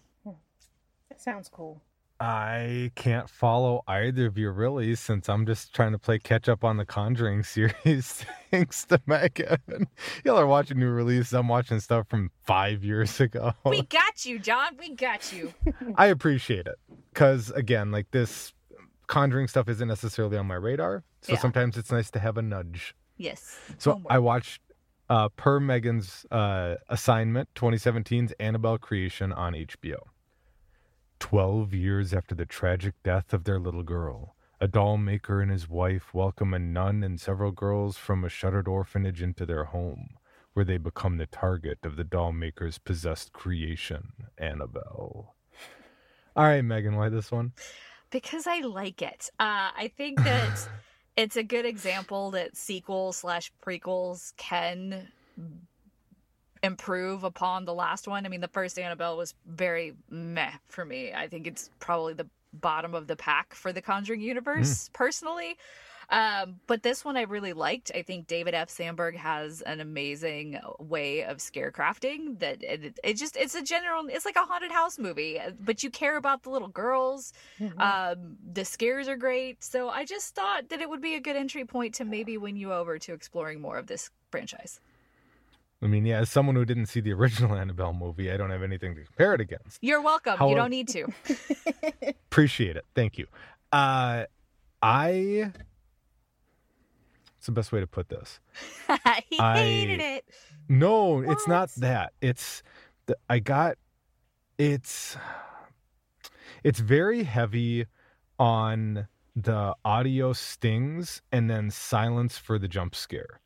That 1.10 1.22
sounds 1.22 1.50
cool. 1.50 1.82
I 2.20 2.92
can't 2.96 3.30
follow 3.30 3.84
either 3.88 4.28
of 4.28 4.38
you 4.38 4.50
really, 4.52 4.96
since 4.96 5.28
I'm 5.28 5.46
just 5.46 5.74
trying 5.76 5.92
to 5.92 5.98
play 6.00 6.20
catch 6.20 6.48
up 6.48 6.64
on 6.64 6.78
the 6.78 6.86
Conjuring 6.86 7.44
series. 7.44 8.26
Thanks 8.50 8.86
to 8.86 9.02
Megan. 9.06 9.88
Y'all 10.24 10.38
are 10.40 10.48
watching 10.48 10.80
new 10.80 10.90
releases. 10.90 11.34
I'm 11.34 11.48
watching 11.50 11.80
stuff 11.80 12.08
from 12.10 12.32
five 12.44 12.84
years 12.84 13.20
ago. 13.20 13.54
We 13.66 13.82
got 13.90 14.26
you, 14.26 14.40
Jon. 14.40 14.78
We 14.80 14.96
got 14.96 15.34
you. 15.34 15.54
I 15.98 16.08
appreciate 16.08 16.66
it 16.68 16.76
because 17.14 17.50
again, 17.52 17.92
like 17.92 18.10
this 18.12 18.54
Conjuring 19.08 19.48
stuff 19.50 19.68
isn't 19.68 19.88
necessarily 19.88 20.38
on 20.38 20.48
my 20.48 20.56
radar, 20.56 21.04
so 21.22 21.34
Yeah. 21.34 21.40
sometimes 21.40 21.78
it's 21.78 21.92
nice 21.92 22.10
to 22.12 22.20
have 22.20 22.38
a 22.38 22.42
nudge. 22.42 22.96
Yes. 23.18 23.60
So 23.78 23.92
Homework. 23.94 24.12
I 24.14 24.20
watched 24.20 24.62
uh, 25.14 25.30
per 25.30 25.60
Megan's 25.60 26.26
uh, 26.32 26.74
assignment 26.90 27.48
2017's 27.54 28.34
Annabelle 28.40 28.80
Creation 28.80 29.32
on 29.32 29.54
HBO. 29.54 30.00
Twelve 31.20 31.72
years 31.72 32.16
after 32.16 32.34
the 32.34 32.48
tragic 32.48 32.96
death 33.04 33.32
of 33.32 33.44
their 33.44 33.60
little 33.60 33.84
girl, 33.84 34.36
a 34.60 34.68
doll 34.68 34.98
maker 34.98 35.40
and 35.40 35.52
his 35.52 35.70
wife 35.70 36.16
welcome 36.16 36.52
a 36.52 36.58
nun 36.58 37.04
and 37.04 37.22
several 37.22 37.52
girls 37.52 37.96
from 37.96 38.24
a 38.24 38.30
shuttered 38.30 38.68
orphanage 38.68 39.22
into 39.22 39.46
their 39.46 39.66
home, 39.66 40.18
where 40.54 40.66
they 40.66 40.78
become 40.78 41.18
the 41.18 41.28
target 41.28 41.78
of 41.84 41.96
the 41.96 42.04
doll 42.04 42.32
maker's 42.32 42.80
possessed 42.80 43.34
creation, 43.34 44.14
Annabelle. 44.40 45.36
All 46.36 46.46
right, 46.46 46.66
Megan, 46.66 46.96
why 46.96 47.10
this 47.10 47.32
one? 47.32 47.54
because 48.14 48.46
I 48.46 48.60
like 48.62 49.02
it. 49.02 49.30
Uh, 49.40 49.74
I 49.76 49.92
think 49.98 50.24
that 50.24 50.70
it's 51.16 51.36
a 51.36 51.44
good 51.44 51.66
example 51.66 52.32
that 52.32 52.56
sequels 52.58 53.18
slash 53.18 53.52
prequels 53.66 54.34
can 54.38 55.08
improve 56.64 57.24
upon 57.24 57.66
the 57.66 57.74
last 57.74 58.08
one. 58.08 58.26
I 58.26 58.30
mean, 58.30 58.42
the 58.42 58.48
first 58.48 58.80
Annabelle 58.80 59.18
was 59.18 59.34
very 59.46 59.94
meh 60.10 60.52
for 60.70 60.86
me. 60.86 61.14
I 61.14 61.28
think 61.28 61.46
it's 61.46 61.70
probably 61.80 62.14
the 62.14 62.28
bottom 62.54 62.94
of 62.94 63.08
the 63.08 63.16
pack 63.16 63.54
for 63.54 63.74
the 63.74 63.82
Conjuring 63.82 64.22
universe, 64.22 64.88
hmm. 64.88 64.94
personally. 64.94 65.58
Um, 66.14 66.60
but 66.68 66.84
this 66.84 67.04
one 67.04 67.18
I 67.18 67.24
really 67.24 67.54
liked. 67.54 67.92
I 67.96 68.04
think 68.04 68.28
David 68.28 68.54
F. 68.54 68.70
Sandberg 68.70 69.18
has 69.18 69.62
an 69.62 69.80
amazing 69.80 70.60
way 70.78 71.24
of 71.24 71.42
scare 71.42 71.72
crafting 71.72 72.38
that 72.38 72.62
it, 72.62 73.00
it 73.04 73.18
just 73.18 73.36
it's 73.36 73.56
a 73.56 73.64
general 73.64 74.06
it's 74.08 74.24
like 74.24 74.36
a 74.36 74.44
haunted 74.44 74.72
house 74.72 75.00
movie, 75.00 75.40
but 75.60 75.82
you 75.82 75.90
care 75.90 76.16
about 76.16 76.44
the 76.44 76.52
little 76.52 76.68
girls. 76.68 77.34
Um, 77.80 78.38
the 78.54 78.64
scares 78.64 79.08
are 79.08 79.18
great. 79.18 79.64
So 79.64 79.90
I 79.90 80.06
just 80.06 80.36
thought 80.36 80.70
that 80.70 80.82
it 80.82 80.90
would 80.90 81.02
be 81.02 81.16
a 81.16 81.20
good 81.20 81.36
entry 81.36 81.66
point 81.66 81.96
to 81.96 82.06
maybe 82.06 82.38
win 82.38 82.58
you 82.58 82.72
over 82.72 83.00
to 83.00 83.14
exploring 83.14 83.60
more 83.60 83.80
of 83.80 83.88
this 83.88 84.12
franchise. 84.30 84.80
I 85.82 85.88
mean, 85.88 86.06
yeah, 86.06 86.20
as 86.20 86.30
someone 86.30 86.56
who 86.56 86.64
didn't 86.64 86.86
see 86.86 87.00
the 87.02 87.12
original 87.20 87.56
Annabelle 87.56 87.92
movie, 87.94 88.32
I 88.32 88.38
don't 88.38 88.52
have 88.52 88.62
anything 88.62 88.94
to 88.96 89.04
compare 89.04 89.34
it 89.34 89.42
against. 89.42 89.80
You're 89.82 90.02
welcome. 90.02 90.38
How- 90.38 90.48
you 90.50 90.56
don't 90.56 90.70
need 90.70 90.90
to. 90.90 91.08
Appreciate 92.30 92.78
it. 92.78 92.86
Thank 92.94 93.18
you. 93.18 93.26
Uh, 93.72 94.26
I. 94.82 95.52
What's 97.44 97.48
the 97.48 97.52
best 97.60 97.72
way 97.74 97.82
to 97.82 97.88
put 97.88 98.08
this? 98.08 98.40
he 99.30 99.38
I- 99.38 99.58
hated 99.58 100.00
it. 100.00 100.26
No, 100.70 101.20
it's 101.20 101.46
not 101.46 101.70
that. 101.76 102.14
It's 102.22 102.64
the, 103.06 103.18
I 103.30 103.40
got 103.40 103.76
it's 104.58 105.18
it's 106.64 106.80
very 106.80 107.24
heavy 107.24 107.88
on 108.40 109.10
the 109.36 109.76
audio 109.84 110.32
stings 110.32 111.22
and 111.34 111.50
then 111.50 111.70
silence 111.70 112.38
for 112.38 112.58
the 112.58 112.70
jump 112.70 112.96
scare. 112.96 113.42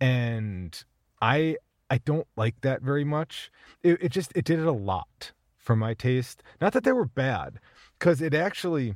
And 0.00 0.82
I 1.20 1.58
I 1.90 1.98
don't 1.98 2.26
like 2.34 2.62
that 2.62 2.80
very 2.80 3.04
much. 3.04 3.50
It, 3.82 4.04
it 4.04 4.08
just 4.08 4.32
it 4.34 4.46
did 4.46 4.58
it 4.58 4.66
a 4.66 4.72
lot 4.72 5.32
for 5.58 5.76
my 5.76 5.92
taste. 5.92 6.42
Not 6.62 6.72
that 6.72 6.84
they 6.84 6.92
were 6.92 7.04
bad, 7.04 7.60
because 7.98 8.22
it 8.22 8.32
actually 8.32 8.94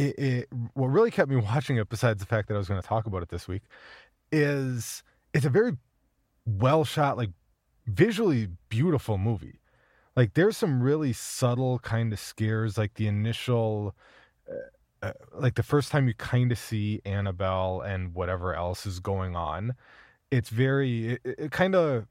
it, 0.00 0.18
it 0.18 0.48
what 0.74 0.88
really 0.88 1.10
kept 1.10 1.30
me 1.30 1.36
watching 1.52 1.76
it, 1.76 1.88
besides 1.88 2.20
the 2.20 2.26
fact 2.26 2.48
that 2.48 2.54
I 2.54 2.58
was 2.58 2.68
going 2.68 2.80
to 2.80 2.86
talk 2.86 3.06
about 3.06 3.22
it 3.22 3.28
this 3.28 3.46
week, 3.46 3.62
is 4.32 5.02
it's 5.34 5.44
a 5.44 5.50
very 5.50 5.72
well 6.46 6.84
shot, 6.84 7.16
like 7.16 7.30
visually 7.86 8.48
beautiful 8.68 9.18
movie. 9.18 9.60
Like 10.16 10.34
there's 10.34 10.56
some 10.56 10.82
really 10.82 11.12
subtle 11.12 11.78
kind 11.80 12.12
of 12.12 12.18
scares, 12.18 12.76
like 12.76 12.94
the 12.94 13.06
initial, 13.06 13.94
uh, 14.50 15.06
uh, 15.06 15.12
like 15.34 15.54
the 15.54 15.62
first 15.62 15.90
time 15.90 16.08
you 16.08 16.14
kind 16.14 16.50
of 16.50 16.58
see 16.58 17.00
Annabelle 17.04 17.80
and 17.80 18.14
whatever 18.14 18.54
else 18.54 18.86
is 18.86 19.00
going 19.00 19.36
on. 19.36 19.74
It's 20.30 20.48
very, 20.48 21.12
it, 21.12 21.20
it 21.24 21.50
kind 21.52 21.74
of 21.74 22.06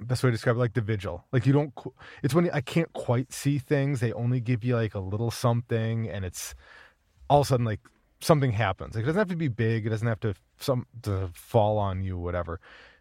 best 0.00 0.22
way 0.22 0.28
to 0.28 0.32
describe 0.32 0.56
it, 0.56 0.58
like 0.58 0.74
the 0.74 0.80
vigil. 0.80 1.24
Like 1.32 1.46
you 1.46 1.52
don't, 1.52 1.72
it's 2.22 2.34
when 2.34 2.50
I 2.50 2.60
can't 2.60 2.92
quite 2.92 3.32
see 3.32 3.58
things. 3.58 4.00
They 4.00 4.12
only 4.12 4.40
give 4.40 4.64
you 4.64 4.74
like 4.74 4.94
a 4.94 5.00
little 5.00 5.30
something, 5.30 6.08
and 6.08 6.24
it's 6.24 6.54
all 7.28 7.40
of 7.40 7.46
a 7.46 7.48
sudden 7.48 7.64
like 7.66 7.80
something 8.20 8.52
happens. 8.52 8.94
Like 8.94 9.02
it 9.04 9.06
doesn't 9.06 9.18
have 9.18 9.28
to 9.28 9.36
be 9.36 9.48
big. 9.48 9.86
It 9.86 9.90
doesn't 9.90 10.06
have 10.08 10.20
to 10.20 10.34
some 10.58 10.86
to 11.02 11.28
fall 11.34 11.78
on 11.78 12.02
you, 12.02 12.18
whatever. 12.18 12.60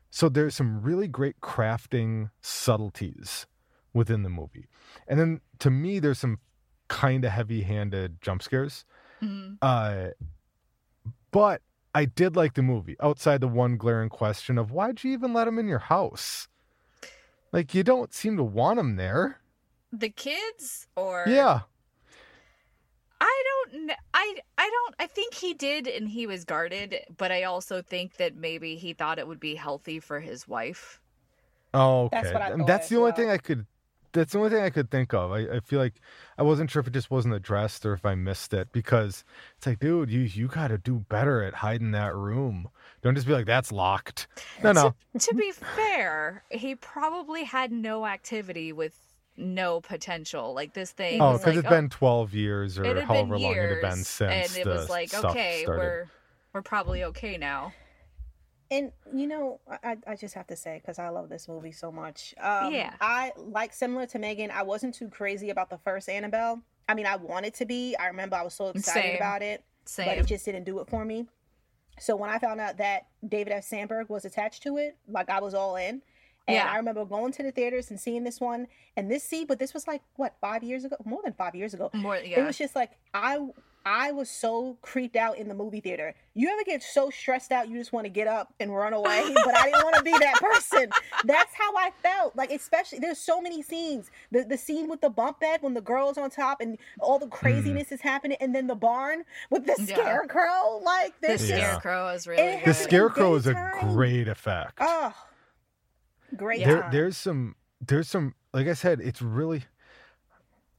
So 0.09 0.27
there's 0.29 0.55
some 0.55 0.81
really 0.81 1.07
great 1.07 1.39
crafting 1.41 2.31
subtleties 2.41 3.45
within 3.93 4.23
the 4.23 4.29
movie, 4.29 4.67
and 5.07 5.19
then 5.19 5.41
to 5.59 5.69
me, 5.69 5.99
there's 5.99 6.19
some 6.19 6.39
kind 6.87 7.23
of 7.23 7.31
heavy-handed 7.31 8.21
jump 8.21 8.41
scares. 8.43 8.83
Mhm. 9.21 9.57
Uh, 9.61 10.07
but 11.31 11.61
I 11.95 12.05
did 12.05 12.35
like 12.35 12.53
the 12.55 12.61
movie 12.61 12.95
outside 13.01 13.41
the 13.41 13.47
one 13.47 13.77
glaring 13.77 14.09
question 14.09 14.57
of 14.57 14.71
why'd 14.71 15.03
you 15.03 15.11
even 15.13 15.33
let 15.33 15.47
him 15.47 15.59
in 15.59 15.67
your 15.67 15.79
house? 15.79 16.47
Like 17.51 17.73
you 17.73 17.83
don't 17.83 18.13
seem 18.13 18.37
to 18.37 18.43
want 18.43 18.79
him 18.79 18.95
there. 18.95 19.41
The 19.91 20.09
kids 20.09 20.87
or 20.95 21.25
Yeah. 21.27 21.61
I 23.21 23.43
don't 23.71 23.91
I 24.13 24.35
I 24.57 24.69
don't 24.69 24.95
I 24.99 25.07
think 25.07 25.35
he 25.35 25.53
did 25.53 25.87
and 25.87 26.09
he 26.09 26.25
was 26.27 26.43
guarded, 26.43 26.95
but 27.17 27.31
I 27.31 27.43
also 27.43 27.81
think 27.81 28.17
that 28.17 28.35
maybe 28.35 28.75
he 28.75 28.93
thought 28.93 29.19
it 29.19 29.27
would 29.27 29.39
be 29.39 29.55
healthy 29.55 29.99
for 29.99 30.19
his 30.19 30.47
wife. 30.47 30.99
Oh, 31.73 32.05
okay. 32.05 32.21
That's 32.21 32.33
what 32.33 32.41
I 32.41 32.49
And 32.49 32.67
that's 32.67 32.89
the 32.89 32.97
only 32.97 33.11
well. 33.11 33.15
thing 33.15 33.29
I 33.29 33.37
could. 33.37 33.65
That's 34.13 34.33
the 34.33 34.39
only 34.39 34.49
thing 34.49 34.61
I 34.61 34.69
could 34.71 34.91
think 34.91 35.13
of. 35.13 35.31
I, 35.31 35.39
I 35.39 35.59
feel 35.61 35.79
like 35.79 36.01
I 36.37 36.43
wasn't 36.43 36.69
sure 36.69 36.81
if 36.81 36.87
it 36.87 36.93
just 36.93 37.09
wasn't 37.11 37.33
addressed 37.33 37.85
or 37.85 37.93
if 37.93 38.05
I 38.05 38.15
missed 38.15 38.53
it 38.53 38.73
because 38.73 39.23
it's 39.55 39.67
like, 39.67 39.79
dude, 39.79 40.09
you 40.11 40.21
you 40.21 40.47
got 40.47 40.67
to 40.69 40.77
do 40.77 41.05
better 41.07 41.43
at 41.43 41.53
hiding 41.53 41.91
that 41.91 42.13
room. 42.15 42.69
Don't 43.03 43.15
just 43.15 43.27
be 43.27 43.33
like, 43.33 43.45
that's 43.45 43.71
locked. 43.71 44.27
No, 44.63 44.73
no. 44.73 44.95
to 45.17 45.33
be 45.35 45.51
fair, 45.51 46.43
he 46.49 46.75
probably 46.75 47.45
had 47.45 47.71
no 47.71 48.05
activity 48.05 48.73
with 48.73 48.99
no 49.37 49.81
potential. 49.81 50.53
Like 50.53 50.73
this 50.73 50.91
thing 50.91 51.21
Oh, 51.21 51.33
because 51.33 51.55
like, 51.55 51.57
it's 51.65 51.69
been 51.69 51.89
twelve 51.89 52.33
years 52.33 52.77
or 52.77 53.01
however 53.01 53.37
long 53.37 53.53
years, 53.53 53.71
it 53.71 53.83
had 53.83 53.89
been 53.95 54.03
since 54.03 54.49
and 54.55 54.57
it 54.61 54.63
the 54.65 54.69
was 54.71 54.89
like, 54.89 55.09
stuff 55.09 55.25
okay, 55.25 55.61
started. 55.63 55.79
we're 55.81 56.09
we're 56.53 56.61
probably 56.61 57.03
okay 57.05 57.37
now. 57.37 57.73
And 58.69 58.91
you 59.13 59.27
know, 59.27 59.59
I, 59.83 59.97
I 60.07 60.15
just 60.15 60.33
have 60.35 60.47
to 60.47 60.55
say 60.55 60.79
because 60.81 60.97
I 60.97 61.09
love 61.09 61.27
this 61.27 61.47
movie 61.47 61.73
so 61.73 61.91
much. 61.91 62.33
Um, 62.39 62.73
Yeah. 62.73 62.93
I 63.01 63.33
like 63.37 63.73
similar 63.73 64.05
to 64.07 64.19
Megan. 64.19 64.49
I 64.51 64.63
wasn't 64.63 64.95
too 64.95 65.09
crazy 65.09 65.49
about 65.49 65.69
the 65.69 65.77
first 65.79 66.07
Annabelle. 66.07 66.61
I 66.87 66.93
mean, 66.93 67.05
I 67.05 67.17
wanted 67.17 67.53
to 67.55 67.65
be. 67.65 67.95
I 67.97 68.07
remember 68.07 68.37
I 68.37 68.43
was 68.43 68.53
so 68.53 68.69
excited 68.69 69.03
Same. 69.03 69.15
about 69.17 69.41
it, 69.41 69.63
Same. 69.85 70.05
but 70.07 70.17
it 70.17 70.25
just 70.25 70.45
didn't 70.45 70.63
do 70.63 70.79
it 70.79 70.89
for 70.89 71.03
me. 71.05 71.27
So 71.99 72.15
when 72.15 72.29
I 72.29 72.39
found 72.39 72.59
out 72.61 72.77
that 72.77 73.07
David 73.27 73.53
F. 73.53 73.63
Sandberg 73.65 74.09
was 74.09 74.25
attached 74.25 74.63
to 74.63 74.77
it, 74.77 74.97
like 75.07 75.29
I 75.29 75.39
was 75.41 75.53
all 75.53 75.75
in. 75.75 76.01
And 76.51 76.65
Yeah. 76.65 76.71
I 76.71 76.77
remember 76.77 77.05
going 77.05 77.31
to 77.33 77.43
the 77.43 77.51
theaters 77.51 77.89
and 77.89 77.99
seeing 77.99 78.23
this 78.23 78.39
one 78.39 78.67
and 78.97 79.09
this 79.09 79.23
see, 79.23 79.45
but 79.45 79.59
this 79.59 79.73
was 79.73 79.87
like 79.87 80.01
what 80.15 80.35
five 80.41 80.63
years 80.63 80.85
ago, 80.85 80.97
more 81.05 81.21
than 81.23 81.33
five 81.33 81.55
years 81.55 81.73
ago. 81.73 81.89
More, 81.93 82.17
yeah. 82.17 82.41
It 82.41 82.45
was 82.45 82.57
just 82.57 82.75
like 82.75 82.91
I 83.13 83.39
I 83.85 84.11
was 84.11 84.29
so 84.29 84.77
creeped 84.81 85.15
out 85.15 85.37
in 85.37 85.47
the 85.47 85.55
movie 85.55 85.79
theater. 85.79 86.13
You 86.35 86.49
ever 86.49 86.63
get 86.63 86.83
so 86.83 87.09
stressed 87.09 87.51
out 87.51 87.67
you 87.67 87.77
just 87.77 87.91
want 87.91 88.05
to 88.05 88.09
get 88.09 88.27
up 88.27 88.53
and 88.59 88.73
run 88.75 88.93
away? 88.93 89.33
But 89.43 89.57
I 89.57 89.65
didn't 89.65 89.83
want 89.83 89.95
to 89.95 90.03
be 90.03 90.11
that 90.11 90.35
person. 90.35 90.89
That's 91.25 91.53
how 91.55 91.75
I 91.75 91.91
felt. 92.03 92.35
Like 92.35 92.51
especially 92.51 92.99
there's 92.99 93.17
so 93.17 93.41
many 93.41 93.61
scenes. 93.61 94.11
The 94.31 94.43
the 94.43 94.57
scene 94.57 94.87
with 94.87 95.01
the 95.01 95.09
bump 95.09 95.39
bed 95.39 95.61
when 95.61 95.73
the 95.73 95.81
girl's 95.81 96.17
on 96.17 96.29
top 96.29 96.61
and 96.61 96.77
all 96.99 97.17
the 97.17 97.27
craziness 97.27 97.89
mm. 97.89 97.93
is 97.93 98.01
happening, 98.01 98.37
and 98.39 98.53
then 98.53 98.67
the 98.67 98.75
barn 98.75 99.23
with 99.49 99.65
the 99.65 99.75
yeah. 99.79 99.95
scarecrow. 99.95 100.79
Like 100.83 101.19
the 101.21 101.37
scarecrow 101.37 102.09
is 102.09 102.27
really 102.27 102.61
the 102.63 102.73
scarecrow 102.73 103.35
is 103.35 103.47
a 103.47 103.71
great 103.81 104.27
effect. 104.27 104.77
Oh, 104.79 105.13
great. 106.35 106.65
There, 106.65 106.87
there's 106.91 107.17
some 107.17 107.55
there's 107.79 108.07
some 108.07 108.35
like 108.53 108.67
I 108.67 108.73
said, 108.73 108.99
it's 109.01 109.21
really 109.21 109.63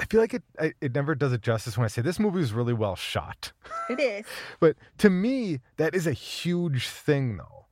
I 0.00 0.04
feel 0.04 0.20
like 0.20 0.34
it 0.34 0.42
it 0.80 0.94
never 0.94 1.14
does 1.14 1.32
it 1.32 1.42
justice 1.42 1.78
when 1.78 1.84
I 1.84 1.88
say 1.88 2.02
this 2.02 2.18
movie 2.18 2.40
is 2.40 2.52
really 2.52 2.72
well 2.72 2.96
shot. 2.96 3.52
It 3.88 4.00
is. 4.00 4.26
but 4.60 4.76
to 4.98 5.10
me, 5.10 5.60
that 5.76 5.94
is 5.94 6.06
a 6.06 6.12
huge 6.12 6.88
thing 6.88 7.36
though. 7.36 7.66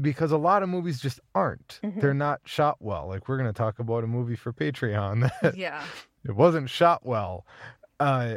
Because 0.00 0.32
a 0.32 0.36
lot 0.36 0.64
of 0.64 0.68
movies 0.68 1.00
just 1.00 1.20
aren't. 1.36 1.80
Mm-hmm. 1.84 2.00
They're 2.00 2.14
not 2.14 2.40
shot 2.44 2.78
well. 2.80 3.08
Like 3.08 3.28
we're 3.28 3.36
gonna 3.36 3.52
talk 3.52 3.78
about 3.78 4.04
a 4.04 4.06
movie 4.06 4.36
for 4.36 4.52
Patreon 4.52 5.30
that 5.42 5.56
yeah. 5.56 5.84
it 6.24 6.34
wasn't 6.34 6.70
shot 6.70 7.04
well. 7.04 7.46
Uh, 8.00 8.36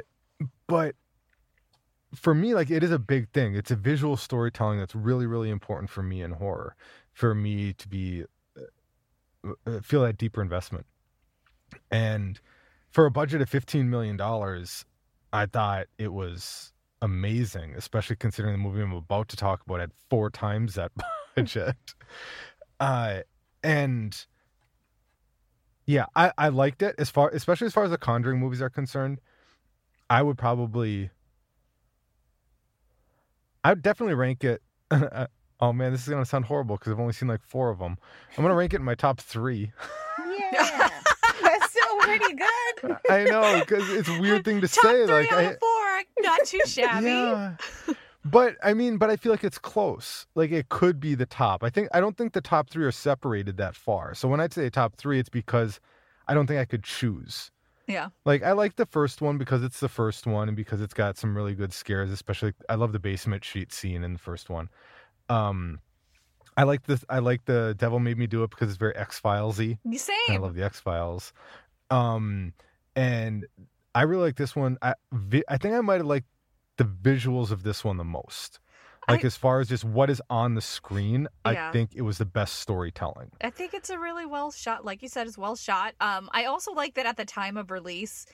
but 0.68 0.96
for 2.16 2.34
me, 2.34 2.54
like 2.56 2.70
it 2.70 2.84
is 2.84 2.92
a 2.92 3.00
big 3.00 3.30
thing. 3.30 3.56
It's 3.56 3.72
a 3.72 3.76
visual 3.76 4.18
storytelling 4.18 4.80
that's 4.80 4.96
really, 4.96 5.26
really 5.26 5.50
important 5.50 5.90
for 5.90 6.02
me 6.02 6.22
in 6.22 6.32
horror. 6.32 6.76
For 7.14 7.34
me 7.34 7.74
to 7.74 7.88
be 7.88 8.26
feel 9.82 10.02
that 10.04 10.18
deeper 10.18 10.42
investment. 10.42 10.86
And 11.92 12.40
for 12.90 13.06
a 13.06 13.12
budget 13.12 13.42
of 13.42 13.50
$15 13.50 13.86
million, 13.86 14.20
I 15.34 15.46
thought 15.46 15.88
it 15.98 16.14
was 16.14 16.74
amazing, 17.02 17.76
especially 17.76 18.16
considering 18.16 18.54
the 18.54 18.58
movie 18.58 18.82
I'm 18.82 18.94
about 18.94 19.30
to 19.30 19.38
talk 19.38 19.62
about 19.66 19.80
had 19.80 19.92
four 20.10 20.30
times 20.30 20.76
that 20.76 20.92
budget. 21.36 21.76
uh, 22.80 23.20
and 23.64 24.26
yeah, 25.86 26.06
I, 26.16 26.32
I 26.38 26.50
liked 26.50 26.82
it 26.82 26.96
as 26.98 27.10
far, 27.10 27.30
especially 27.30 27.68
as 27.68 27.74
far 27.74 27.84
as 27.84 27.92
the 27.92 27.98
Conjuring 27.98 28.40
movies 28.40 28.62
are 28.62 28.70
concerned. 28.70 29.20
I 30.10 30.22
would 30.22 30.38
probably, 30.38 31.10
I 33.64 33.70
would 33.72 33.82
definitely 33.82 34.16
rank 34.16 34.44
it. 34.44 34.62
oh 35.60 35.74
man, 35.74 35.92
this 35.92 36.04
is 36.04 36.10
gonna 36.10 36.26
sound 36.26 36.46
horrible 36.46 36.78
because 36.78 36.92
I've 36.94 37.00
only 37.00 37.14
seen 37.14 37.28
like 37.28 37.42
four 37.44 37.70
of 37.70 37.80
them. 37.80 37.98
I'm 38.38 38.44
gonna 38.44 38.56
rank 38.56 38.74
it 38.74 38.78
in 38.78 38.84
my 38.84 38.96
top 38.96 39.20
three. 39.20 39.72
Yeah 40.52 40.90
that's 41.42 41.72
still 41.72 41.98
pretty 42.00 42.34
good. 42.36 42.98
I 43.10 43.24
know 43.24 43.60
because 43.60 43.90
it's 43.90 44.10
a 44.10 44.20
weird 44.20 44.46
thing 44.46 44.62
to 44.62 44.68
Top 44.68 44.84
say. 44.84 45.06
Like 45.06 45.32
I, 45.32 45.56
four, 45.56 46.04
not 46.20 46.40
too 46.46 46.60
shabby. 46.66 47.08
Yeah. 47.08 47.56
But 48.26 48.58
I 48.62 48.74
mean, 48.74 48.98
but 48.98 49.10
I 49.10 49.16
feel 49.16 49.32
like 49.32 49.46
it's 49.46 49.58
close. 49.58 50.26
Like 50.36 50.52
it 50.52 50.68
could 50.68 51.00
be 51.00 51.16
the 51.16 51.26
top. 51.26 51.64
I 51.64 51.70
think 51.70 51.88
I 51.94 52.02
don't 52.02 52.18
think 52.18 52.34
the 52.34 52.42
top 52.42 52.70
three 52.70 52.84
are 52.84 52.92
separated 52.92 53.56
that 53.56 53.74
far. 53.74 54.14
So 54.16 54.28
when 54.28 54.42
I 54.42 54.50
say 54.50 54.70
top 54.70 54.98
three, 54.98 55.18
it's 55.18 55.30
because 55.30 55.80
I 56.28 56.34
don't 56.34 56.46
think 56.46 56.60
I 56.60 56.66
could 56.66 56.84
choose. 56.84 57.52
Yeah. 57.88 58.10
Like 58.26 58.44
I 58.44 58.52
like 58.52 58.76
the 58.76 58.86
first 58.86 59.22
one 59.22 59.38
because 59.38 59.64
it's 59.64 59.80
the 59.80 59.88
first 59.88 60.28
one 60.28 60.50
and 60.50 60.58
because 60.58 60.82
it's 60.82 60.94
got 60.94 61.18
some 61.18 61.38
really 61.38 61.56
good 61.56 61.72
scares, 61.72 62.12
especially 62.12 62.52
I 62.68 62.76
love 62.76 62.92
the 62.92 63.00
basement 63.00 63.46
sheet 63.46 63.72
scene 63.72 64.04
in 64.04 64.12
the 64.12 64.20
first 64.20 64.50
one. 64.50 64.68
Um 65.30 65.80
I 66.58 66.64
like 66.64 66.84
this 66.84 67.06
I 67.08 67.20
like 67.20 67.46
the 67.46 67.76
Devil 67.78 68.00
Made 68.00 68.18
Me 68.18 68.26
Do 68.26 68.44
It 68.44 68.50
because 68.50 68.70
it's 68.70 68.78
very 68.78 68.96
X 68.96 69.22
Filesy. 69.22 69.78
Same. 69.96 70.16
I 70.30 70.38
love 70.38 70.56
the 70.56 70.64
X 70.64 70.80
Files. 70.80 71.32
Um, 71.90 72.54
and 72.96 73.46
I 73.94 74.02
really 74.02 74.24
like 74.24 74.36
this 74.36 74.56
one. 74.56 74.78
I 74.82 74.96
I 75.48 75.58
think 75.58 75.76
I 75.76 75.82
might 75.82 75.98
have 75.98 76.08
liked 76.08 76.28
the 76.78 76.84
visuals 76.84 77.52
of 77.52 77.64
this 77.64 77.84
one 77.84 77.98
the 77.98 78.04
most. 78.04 78.60
Like 79.08 79.24
I, 79.24 79.28
as 79.28 79.38
far 79.38 79.62
as 79.62 79.70
just 79.70 79.86
what 79.86 80.10
is 80.10 80.22
on 80.30 80.56
the 80.56 80.62
screen, 80.62 81.30
yeah. 81.46 81.70
I 81.70 81.72
think 81.72 81.92
it 81.96 82.02
was 82.02 82.18
the 82.18 82.26
best 82.26 82.56
storytelling. 82.56 83.32
I 83.42 83.52
think 83.52 83.74
it's 83.74 83.90
a 83.90 83.98
really 83.98 84.26
well 84.26 84.52
shot, 84.52 84.84
like 84.84 85.02
you 85.02 85.08
said, 85.08 85.28
it's 85.28 85.38
well 85.38 85.56
shot. 85.56 85.94
Um, 86.02 86.30
I 86.34 86.46
also 86.46 86.74
like 86.74 86.96
that 86.96 87.06
at 87.06 87.16
the 87.16 87.24
time 87.24 87.56
of 87.56 87.72
release, 87.72 88.26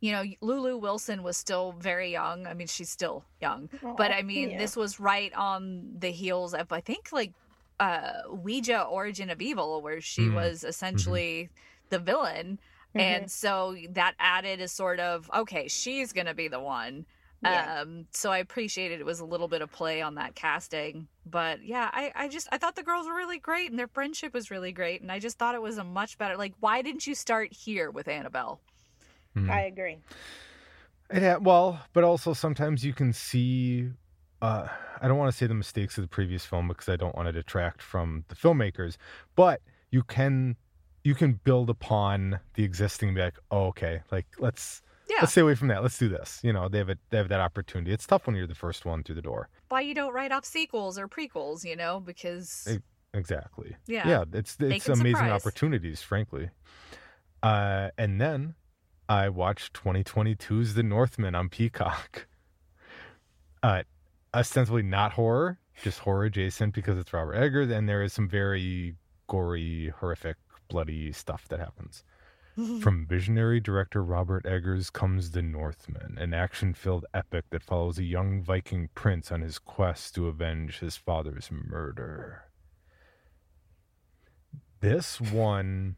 you 0.00 0.12
know, 0.12 0.24
Lulu 0.40 0.78
Wilson 0.78 1.22
was 1.22 1.36
still 1.36 1.72
very 1.78 2.10
young. 2.10 2.46
I 2.46 2.54
mean, 2.54 2.66
she's 2.66 2.88
still 2.88 3.24
young, 3.40 3.68
Aww, 3.82 3.96
but 3.96 4.10
I 4.12 4.22
mean, 4.22 4.50
yeah. 4.50 4.58
this 4.58 4.76
was 4.76 4.98
right 4.98 5.32
on 5.34 5.92
the 5.98 6.10
heels 6.10 6.54
of 6.54 6.72
I 6.72 6.80
think 6.80 7.12
like 7.12 7.32
uh 7.78 8.12
Ouija 8.30 8.82
Origin 8.84 9.30
of 9.30 9.40
Evil, 9.40 9.82
where 9.82 10.00
she 10.00 10.22
mm. 10.22 10.34
was 10.34 10.58
mm-hmm. 10.60 10.68
essentially 10.68 11.44
mm-hmm. 11.44 11.86
the 11.90 11.98
villain. 11.98 12.58
Mm-hmm. 12.94 13.00
And 13.00 13.30
so 13.30 13.76
that 13.90 14.14
added 14.18 14.60
a 14.60 14.66
sort 14.66 14.98
of, 14.98 15.30
okay, 15.32 15.68
she's 15.68 16.12
going 16.12 16.26
to 16.26 16.34
be 16.34 16.48
the 16.48 16.58
one. 16.58 17.06
Yeah. 17.42 17.82
Um, 17.82 18.06
so 18.10 18.32
I 18.32 18.38
appreciated 18.38 19.00
it 19.00 19.06
was 19.06 19.20
a 19.20 19.24
little 19.24 19.48
bit 19.48 19.62
of 19.62 19.70
play 19.70 20.02
on 20.02 20.16
that 20.16 20.34
casting. 20.34 21.06
But 21.24 21.64
yeah, 21.64 21.88
I, 21.92 22.12
I 22.14 22.28
just 22.28 22.48
I 22.52 22.58
thought 22.58 22.76
the 22.76 22.82
girls 22.82 23.06
were 23.06 23.14
really 23.14 23.38
great 23.38 23.70
and 23.70 23.78
their 23.78 23.88
friendship 23.88 24.34
was 24.34 24.50
really 24.50 24.72
great. 24.72 25.00
And 25.00 25.10
I 25.10 25.20
just 25.20 25.38
thought 25.38 25.54
it 25.54 25.62
was 25.62 25.78
a 25.78 25.84
much 25.84 26.18
better 26.18 26.36
like 26.36 26.52
why 26.60 26.82
didn't 26.82 27.06
you 27.06 27.14
start 27.14 27.52
here 27.52 27.90
with 27.90 28.08
Annabelle? 28.08 28.60
Mm. 29.36 29.50
I 29.50 29.62
agree. 29.62 29.98
Yeah, 31.12 31.36
well, 31.36 31.80
but 31.92 32.04
also 32.04 32.32
sometimes 32.32 32.84
you 32.84 32.92
can 32.92 33.12
see 33.12 33.90
uh, 34.42 34.68
I 35.00 35.08
don't 35.08 35.18
want 35.18 35.30
to 35.30 35.36
say 35.36 35.46
the 35.46 35.54
mistakes 35.54 35.98
of 35.98 36.02
the 36.02 36.08
previous 36.08 36.44
film 36.44 36.68
because 36.68 36.88
I 36.88 36.96
don't 36.96 37.14
want 37.14 37.26
to 37.26 37.32
detract 37.32 37.82
from 37.82 38.24
the 38.28 38.34
filmmakers, 38.34 38.96
but 39.36 39.60
you 39.90 40.02
can 40.02 40.56
you 41.02 41.14
can 41.14 41.40
build 41.44 41.70
upon 41.70 42.40
the 42.54 42.64
existing 42.64 43.10
and 43.10 43.16
be 43.16 43.22
like, 43.22 43.38
oh, 43.50 43.66
okay, 43.66 44.02
like 44.10 44.26
let's 44.38 44.82
yeah. 45.08 45.16
let's 45.20 45.32
stay 45.32 45.40
away 45.40 45.54
from 45.54 45.68
that. 45.68 45.82
Let's 45.82 45.98
do 45.98 46.08
this. 46.08 46.40
You 46.42 46.52
know, 46.52 46.68
they 46.68 46.78
have 46.78 46.90
a, 46.90 46.96
they 47.10 47.16
have 47.16 47.28
that 47.28 47.40
opportunity. 47.40 47.92
It's 47.92 48.06
tough 48.06 48.26
when 48.26 48.36
you're 48.36 48.46
the 48.46 48.54
first 48.54 48.84
one 48.84 49.02
through 49.02 49.16
the 49.16 49.22
door. 49.22 49.48
Why 49.68 49.80
you 49.80 49.94
don't 49.94 50.12
write 50.12 50.32
off 50.32 50.44
sequels 50.44 50.98
or 50.98 51.08
prequels? 51.08 51.64
You 51.64 51.76
know, 51.76 52.00
because 52.00 52.78
exactly. 53.14 53.76
Yeah, 53.86 54.08
yeah. 54.08 54.24
It's 54.32 54.56
it's 54.60 54.88
amazing 54.88 55.16
surprise. 55.16 55.32
opportunities, 55.32 56.02
frankly. 56.02 56.50
Uh, 57.42 57.88
and 57.96 58.20
then 58.20 58.54
I 59.10 59.28
watched 59.28 59.72
2022's 59.72 60.74
The 60.74 60.84
Northman 60.84 61.34
on 61.34 61.48
Peacock. 61.48 62.28
Uh, 63.62 63.82
ostensibly 64.32 64.82
not 64.82 65.12
horror, 65.12 65.58
just 65.82 65.98
horror 65.98 66.24
adjacent 66.24 66.72
because 66.72 66.96
it's 66.96 67.12
Robert 67.12 67.34
Eggers, 67.34 67.70
and 67.70 67.86
there 67.86 68.02
is 68.02 68.10
some 68.10 68.26
very 68.26 68.94
gory, 69.26 69.92
horrific 69.98 70.38
bloody 70.70 71.12
stuff 71.12 71.46
that 71.48 71.60
happens. 71.60 72.02
From 72.80 73.06
visionary 73.06 73.60
director 73.60 74.02
Robert 74.02 74.46
Eggers 74.46 74.88
comes 74.88 75.32
The 75.32 75.42
Northman, 75.42 76.16
an 76.18 76.32
action 76.32 76.72
filled 76.72 77.04
epic 77.12 77.44
that 77.50 77.62
follows 77.62 77.98
a 77.98 78.04
young 78.04 78.42
Viking 78.42 78.88
prince 78.94 79.30
on 79.30 79.42
his 79.42 79.58
quest 79.58 80.14
to 80.14 80.28
avenge 80.28 80.78
his 80.78 80.96
father's 80.96 81.50
murder. 81.52 82.44
This 84.80 85.20
one, 85.20 85.96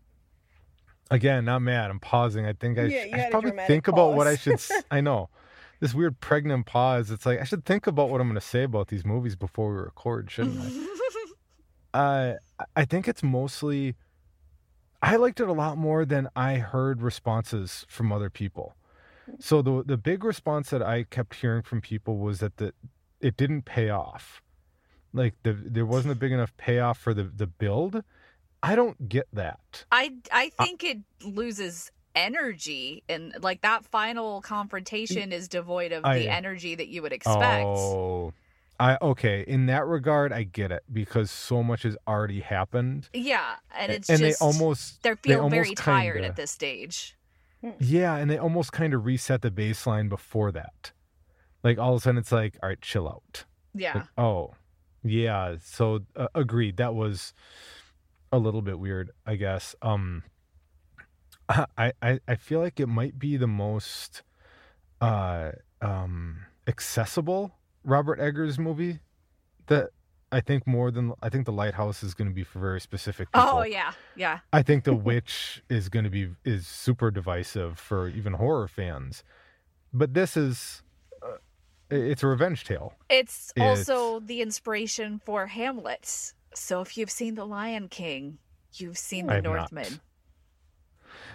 again, 1.12 1.44
not 1.44 1.61
mad. 1.61 1.90
I'm 1.90 2.01
pausing. 2.01 2.46
I 2.46 2.53
think 2.53 2.79
I, 2.79 2.85
yeah, 2.85 3.05
sh- 3.05 3.12
I 3.12 3.22
should 3.22 3.31
probably 3.31 3.53
think 3.66 3.85
pause. 3.85 3.92
about 3.92 4.14
what 4.14 4.27
I 4.27 4.37
should. 4.37 4.61
I 4.90 5.01
know 5.01 5.29
this 5.81 5.94
weird 5.94 6.20
pregnant 6.20 6.66
pause. 6.66 7.11
It's 7.11 7.27
like 7.27 7.40
I 7.40 7.44
should 7.44 7.64
think 7.64 7.87
about 7.87 8.09
what 8.09 8.20
I'm 8.20 8.29
going 8.29 8.40
to 8.40 8.46
say 8.46 8.62
about 8.62 8.88
these 8.88 9.05
movies 9.05 9.35
before 9.37 9.70
we 9.70 9.81
record, 9.81 10.31
shouldn't 10.31 10.61
I? 11.94 11.98
uh, 11.98 12.64
I 12.77 12.85
think 12.85 13.09
it's 13.09 13.22
mostly 13.22 13.96
I 15.03 15.16
liked 15.16 15.40
it 15.40 15.48
a 15.48 15.53
lot 15.53 15.77
more 15.77 16.05
than 16.05 16.29
I 16.37 16.55
heard 16.55 17.03
responses 17.03 17.85
from 17.88 18.12
other 18.12 18.31
people. 18.31 18.77
So 19.40 19.61
the 19.61 19.83
the 19.85 19.96
big 19.96 20.22
response 20.22 20.70
that 20.70 20.83
I 20.83 21.03
kept 21.03 21.35
hearing 21.35 21.62
from 21.62 21.81
people 21.81 22.18
was 22.18 22.38
that 22.38 22.59
the 22.59 22.72
it 23.20 23.37
didn't 23.37 23.62
pay 23.62 23.90
off. 23.90 24.40
Like 25.12 25.35
the 25.42 25.53
there 25.53 25.87
wasn't 25.87 26.12
a 26.12 26.16
big 26.16 26.31
enough 26.33 26.57
payoff 26.57 26.98
for 26.98 27.12
the 27.12 27.25
the 27.25 27.48
build. 27.48 28.05
I 28.62 28.77
don't 28.77 29.09
get 29.09 29.27
that. 29.33 29.85
I 29.90 30.14
I 30.33 30.51
think 30.51 30.85
it 30.85 30.98
loses 31.25 31.90
energy 32.14 33.03
and 33.09 33.35
like 33.40 33.62
that 33.62 33.85
final 33.87 34.42
confrontation 34.42 35.33
is 35.33 35.48
devoid 35.48 35.92
of 35.92 36.05
I, 36.05 36.18
the 36.18 36.29
energy 36.29 36.75
that 36.75 36.88
you 36.88 37.03
would 37.03 37.12
expect. 37.12 37.64
Oh. 37.64 38.33
I 38.79 38.98
okay, 39.01 39.44
in 39.46 39.66
that 39.66 39.87
regard 39.87 40.33
I 40.33 40.42
get 40.42 40.72
it 40.72 40.83
because 40.92 41.31
so 41.31 41.62
much 41.62 41.85
has 41.85 41.96
already 42.07 42.40
happened. 42.40 43.09
Yeah, 43.12 43.57
and 43.77 43.92
it's 43.92 44.09
and 44.09 44.18
just, 44.18 44.40
they 44.40 44.44
almost 44.44 45.03
they 45.03 45.14
feel 45.14 45.48
they 45.48 45.57
very 45.57 45.75
tired 45.75 46.14
kinda, 46.14 46.29
at 46.29 46.37
this 46.37 46.51
stage. 46.51 47.16
Hmm. 47.61 47.70
Yeah, 47.79 48.16
and 48.16 48.31
they 48.31 48.38
almost 48.38 48.72
kind 48.72 48.92
of 48.94 49.05
reset 49.05 49.42
the 49.42 49.51
baseline 49.51 50.09
before 50.09 50.51
that. 50.53 50.92
Like 51.62 51.79
all 51.79 51.94
of 51.94 51.98
a 51.98 52.01
sudden 52.03 52.18
it's 52.18 52.33
like, 52.33 52.57
all 52.62 52.68
right, 52.70 52.81
chill 52.81 53.09
out. 53.09 53.44
Yeah. 53.75 53.94
Like, 53.94 54.09
oh. 54.18 54.55
Yeah, 55.05 55.57
so 55.61 56.01
uh, 56.14 56.29
agreed. 56.35 56.77
That 56.77 56.94
was 56.94 57.35
a 58.33 58.38
little 58.38 58.62
bit 58.62 58.79
weird, 58.79 59.11
I 59.27 59.37
guess. 59.37 59.75
Um 59.83 60.23
I 61.49 61.92
I 62.01 62.21
I 62.27 62.35
feel 62.37 62.61
like 62.61 62.81
it 62.81 62.87
might 62.88 63.18
be 63.18 63.37
the 63.37 63.47
most 63.47 64.23
uh 65.01 65.53
um 65.81 66.38
accessible 66.66 67.55
Robert 67.85 68.18
Eggers 68.21 68.59
movie 68.59 69.01
that 69.66 69.90
I 70.31 70.40
think 70.40 70.66
more 70.66 70.90
than 70.90 71.12
I 71.23 71.29
think 71.29 71.45
the 71.45 71.53
Lighthouse 71.53 72.03
is 72.03 72.14
going 72.14 72.29
to 72.29 72.35
be 72.35 72.42
for 72.45 72.59
very 72.59 72.81
specific 72.81 73.31
people. 73.33 73.47
Oh 73.49 73.62
yeah, 73.64 73.92
yeah. 74.16 74.38
I 74.53 74.62
think 74.62 74.85
the 74.85 74.95
Witch 75.09 75.62
is 75.68 75.88
going 75.90 76.05
to 76.05 76.11
be 76.11 76.31
is 76.45 76.66
super 76.66 77.11
divisive 77.11 77.79
for 77.79 78.09
even 78.09 78.35
horror 78.35 78.66
fans, 78.66 79.25
but 79.92 80.14
this 80.14 80.35
is 80.37 80.83
uh, 81.23 81.37
it's 81.90 82.23
a 82.23 82.29
revenge 82.29 82.64
tale. 82.64 82.95
It's, 83.11 83.53
It's- 83.57 83.90
also 83.90 84.21
the 84.21 84.40
inspiration 84.40 85.21
for 85.23 85.49
Hamlet. 85.49 86.33
So 86.55 86.81
if 86.81 86.97
you've 86.97 87.11
seen 87.11 87.35
The 87.35 87.45
Lion 87.47 87.88
King, 87.88 88.38
you've 88.75 88.99
seen 88.99 89.29
I 89.31 89.41
The 89.41 89.51
have 89.51 89.73
not. 89.73 89.99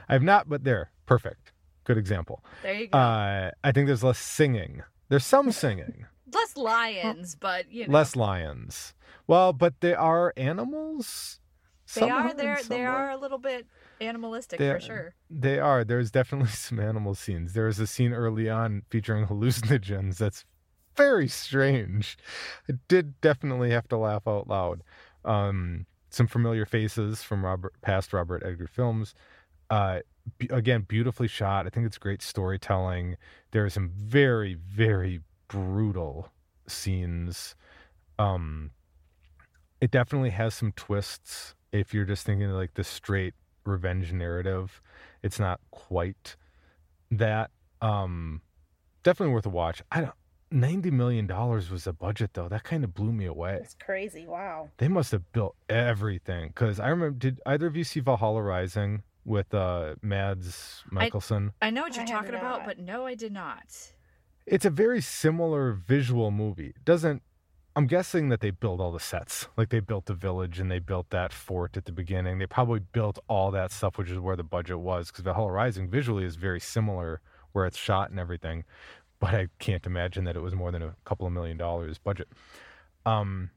I 0.09 0.13
have 0.13 0.23
not, 0.23 0.49
but 0.49 0.63
there, 0.63 0.91
perfect, 1.05 1.51
good 1.83 1.97
example. 1.97 2.43
There 2.63 2.73
you 2.73 2.87
go. 2.87 2.97
Uh, 2.97 3.51
I 3.63 3.71
think 3.71 3.87
there's 3.87 4.03
less 4.03 4.19
singing. 4.19 4.83
There's 5.09 5.25
some 5.25 5.51
singing, 5.51 6.05
Less 6.33 6.57
lions, 6.57 7.35
but 7.35 7.71
you 7.71 7.87
know. 7.87 7.93
less 7.93 8.15
lions. 8.15 8.93
Well, 9.27 9.53
but 9.53 9.79
they 9.79 9.93
are 9.93 10.33
animals. 10.35 11.39
They 11.95 12.09
are 12.09 12.29
some 12.29 12.67
They 12.67 12.85
are 12.85 13.11
a 13.11 13.17
little 13.17 13.37
bit 13.37 13.65
animalistic 14.01 14.59
They 14.59 14.71
for 14.73 14.79
sure. 14.81 15.15
They 15.29 15.57
are. 15.59 15.85
There's 15.85 16.11
definitely 16.11 16.49
some 16.51 16.79
animal 16.79 17.15
scenes. 17.15 17.53
There 17.53 17.67
is 17.67 17.79
a 17.79 17.87
scene 17.87 18.11
early 18.13 18.49
on 18.49 18.83
featuring 18.89 19.25
hallucinogens 19.27 20.17
that's 20.17 20.43
very 20.97 21.27
strange. 21.29 22.17
I 22.69 22.73
did 22.89 23.21
definitely 23.21 23.71
have 23.71 23.87
to 23.89 23.97
laugh 23.97 24.27
out 24.27 24.47
loud. 24.47 24.81
Um, 25.27 25.85
some 26.09 26.27
familiar 26.27 26.65
faces 26.65 27.21
from 27.21 27.43
Robert 27.43 27.73
past 27.81 28.13
Robert 28.13 28.43
Eggers 28.43 28.69
films. 28.71 29.13
Uh, 29.69 29.99
be, 30.37 30.47
again, 30.51 30.85
beautifully 30.87 31.27
shot. 31.27 31.67
I 31.67 31.69
think 31.69 31.85
it's 31.85 31.97
great 31.97 32.21
storytelling. 32.21 33.17
There 33.51 33.65
are 33.65 33.69
some 33.69 33.89
very, 33.89 34.53
very 34.55 35.21
brutal 35.47 36.31
scenes. 36.67 37.55
Um, 38.17 38.71
it 39.81 39.91
definitely 39.91 40.31
has 40.31 40.55
some 40.55 40.71
twists. 40.71 41.55
If 41.71 41.93
you're 41.93 42.05
just 42.05 42.25
thinking 42.25 42.49
like 42.51 42.73
the 42.73 42.83
straight 42.83 43.33
revenge 43.65 44.13
narrative, 44.13 44.81
it's 45.21 45.39
not 45.39 45.59
quite 45.71 46.35
that. 47.11 47.51
Um, 47.81 48.41
definitely 49.03 49.33
worth 49.33 49.45
a 49.45 49.49
watch. 49.49 49.81
I 49.91 50.01
don't. 50.01 50.13
Ninety 50.49 50.91
million 50.91 51.27
dollars 51.27 51.69
was 51.69 51.83
the 51.83 51.93
budget, 51.93 52.31
though. 52.33 52.47
That 52.47 52.63
kind 52.63 52.83
of 52.83 52.93
blew 52.93 53.11
me 53.11 53.25
away. 53.25 53.59
It's 53.61 53.75
crazy. 53.75 54.25
Wow. 54.27 54.69
They 54.77 54.87
must 54.87 55.11
have 55.11 55.31
built 55.33 55.55
everything. 55.67 56.49
Because 56.49 56.79
I 56.79 56.87
remember, 56.87 57.17
did 57.17 57.41
either 57.45 57.67
of 57.67 57.75
you 57.75 57.83
see 57.83 57.99
Valhalla 57.99 58.41
Rising 58.41 59.03
with 59.25 59.53
uh, 59.53 59.95
Mads 60.01 60.83
Mikkelsen? 60.91 61.51
I 61.61 61.69
know 61.69 61.81
what 61.81 61.95
you're 61.95 62.05
have 62.05 62.21
talking 62.21 62.35
about, 62.35 62.65
but 62.65 62.79
no, 62.79 63.05
I 63.05 63.15
did 63.15 63.33
not. 63.33 63.91
It's 64.45 64.63
a 64.63 64.69
very 64.69 65.01
similar 65.01 65.73
visual 65.73 66.31
movie. 66.31 66.67
It 66.67 66.85
doesn't. 66.85 67.21
I'm 67.75 67.85
guessing 67.85 68.29
that 68.29 68.39
they 68.39 68.49
built 68.49 68.79
all 68.79 68.93
the 68.93 68.99
sets. 68.99 69.49
Like 69.57 69.69
they 69.69 69.81
built 69.81 70.05
the 70.05 70.15
village 70.15 70.59
and 70.59 70.71
they 70.71 70.79
built 70.79 71.09
that 71.11 71.31
fort 71.33 71.77
at 71.77 71.85
the 71.85 71.91
beginning. 71.91 72.39
They 72.39 72.47
probably 72.47 72.79
built 72.79 73.19
all 73.27 73.51
that 73.51 73.71
stuff, 73.71 73.97
which 73.97 74.09
is 74.09 74.17
where 74.17 74.37
the 74.37 74.43
budget 74.43 74.79
was. 74.79 75.11
Because 75.11 75.25
Valhalla 75.25 75.51
Rising 75.51 75.89
visually 75.89 76.23
is 76.23 76.37
very 76.37 76.61
similar 76.61 77.21
where 77.51 77.65
it's 77.65 77.77
shot 77.77 78.09
and 78.09 78.19
everything. 78.19 78.63
But 79.19 79.33
I 79.33 79.47
can't 79.59 79.85
imagine 79.85 80.25
that 80.25 80.35
it 80.35 80.41
was 80.41 80.53
more 80.53 80.71
than 80.71 80.83
a 80.83 80.95
couple 81.05 81.25
of 81.25 81.33
million 81.33 81.57
dollars 81.57 81.97
budget. 81.97 82.27
Um, 83.05 83.49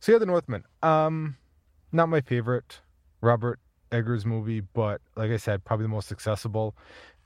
so 0.00 0.12
yeah, 0.12 0.18
The 0.18 0.26
Northman. 0.26 0.64
Um, 0.82 1.36
not 1.92 2.08
my 2.08 2.20
favorite 2.20 2.80
Robert 3.20 3.60
Eggers 3.90 4.24
movie, 4.24 4.60
but 4.60 5.00
like 5.16 5.30
I 5.30 5.36
said, 5.36 5.64
probably 5.64 5.84
the 5.84 5.88
most 5.90 6.10
accessible. 6.10 6.74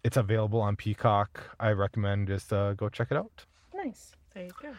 It's 0.03 0.16
available 0.16 0.61
on 0.61 0.77
Peacock. 0.77 1.57
I 1.61 1.70
recommend 1.70 2.29
just 2.29 2.53
uh, 2.53 2.75
go 2.75 2.88
check 2.88 3.09
it 3.11 3.16
out. 3.16 3.44
Nice. 3.75 4.16
There 4.35 4.44
you 4.44 4.51
go. 4.61 4.72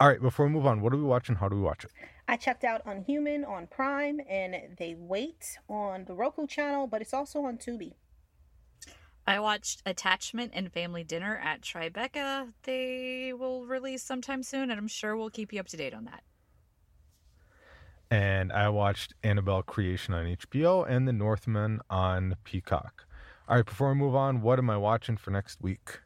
All 0.00 0.08
right, 0.08 0.20
before 0.20 0.46
we 0.46 0.52
move 0.52 0.66
on, 0.66 0.80
what 0.80 0.92
are 0.92 0.96
we 0.96 1.04
watching? 1.04 1.36
How 1.36 1.48
do 1.48 1.56
we 1.56 1.62
watch 1.62 1.84
it? 1.84 1.90
I 2.26 2.36
checked 2.36 2.64
out 2.64 2.82
Unhuman 2.84 3.44
on 3.44 3.68
Prime 3.68 4.20
and 4.28 4.76
They 4.76 4.96
Wait 4.98 5.56
on 5.68 6.04
the 6.04 6.14
Roku 6.14 6.46
channel, 6.46 6.86
but 6.86 7.00
it's 7.00 7.14
also 7.14 7.42
on 7.44 7.58
Tubi. 7.58 7.92
I 9.26 9.40
watched 9.40 9.82
Attachment 9.86 10.52
and 10.54 10.70
Family 10.72 11.02
Dinner 11.02 11.40
at 11.42 11.62
Tribeca. 11.62 12.52
They 12.64 13.32
will 13.32 13.64
release 13.64 14.02
sometime 14.02 14.42
soon, 14.42 14.70
and 14.70 14.78
I'm 14.78 14.88
sure 14.88 15.16
we'll 15.16 15.30
keep 15.30 15.52
you 15.52 15.60
up 15.60 15.68
to 15.68 15.76
date 15.76 15.94
on 15.94 16.04
that. 16.04 16.22
And 18.10 18.52
I 18.52 18.68
watched 18.68 19.14
Annabelle 19.22 19.62
Creation 19.62 20.14
on 20.14 20.26
HBO 20.26 20.88
and 20.88 21.08
The 21.08 21.12
Northman 21.12 21.80
on 21.88 22.36
Peacock. 22.44 23.06
All 23.48 23.56
right, 23.56 23.64
before 23.64 23.88
we 23.88 23.94
move 23.94 24.14
on, 24.14 24.42
what 24.42 24.58
am 24.58 24.70
I 24.70 24.76
watching 24.76 25.16
for 25.16 25.30
next 25.30 25.60
week? 25.62 26.00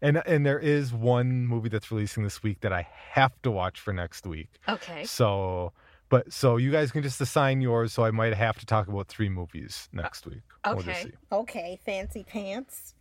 And 0.00 0.22
and 0.26 0.44
there 0.44 0.58
is 0.58 0.92
one 0.92 1.46
movie 1.46 1.68
that's 1.68 1.90
releasing 1.90 2.24
this 2.24 2.42
week 2.42 2.60
that 2.60 2.72
I 2.72 2.86
have 3.12 3.32
to 3.42 3.50
watch 3.50 3.80
for 3.80 3.92
next 3.92 4.26
week. 4.26 4.50
Okay. 4.68 5.04
So, 5.04 5.72
but 6.14 6.32
so 6.32 6.58
you 6.58 6.70
guys 6.70 6.92
can 6.92 7.02
just 7.02 7.20
assign 7.20 7.60
yours. 7.60 7.92
So 7.92 8.04
I 8.04 8.12
might 8.12 8.34
have 8.34 8.56
to 8.60 8.66
talk 8.66 8.86
about 8.86 9.08
three 9.08 9.28
movies 9.28 9.88
next 9.92 10.26
week. 10.26 10.42
We'll 10.64 10.78
okay. 10.78 11.02
see. 11.02 11.10
Okay, 11.32 11.80
fancy 11.84 12.22
pants. 12.22 12.94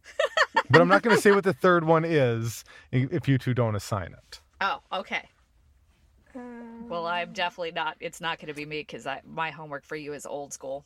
But 0.68 0.82
I'm 0.82 0.88
not 0.88 1.04
going 1.04 1.16
to 1.16 1.22
say 1.22 1.32
what 1.32 1.44
the 1.44 1.54
third 1.54 1.84
one 1.84 2.06
is 2.06 2.64
if 2.92 3.28
you 3.28 3.38
two 3.38 3.54
don't 3.54 3.76
assign 3.76 4.14
it. 4.14 4.42
Oh, 4.62 4.80
okay. 4.92 5.30
Um, 6.34 6.90
Well, 6.90 7.06
I'm 7.06 7.34
definitely 7.34 7.74
not. 7.74 7.98
It's 8.00 8.20
not 8.20 8.40
going 8.40 8.48
to 8.48 8.56
be 8.56 8.66
me 8.66 8.80
because 8.80 9.06
my 9.28 9.52
homework 9.52 9.86
for 9.86 9.96
you 9.96 10.14
is 10.14 10.26
old 10.26 10.52
school. 10.52 10.84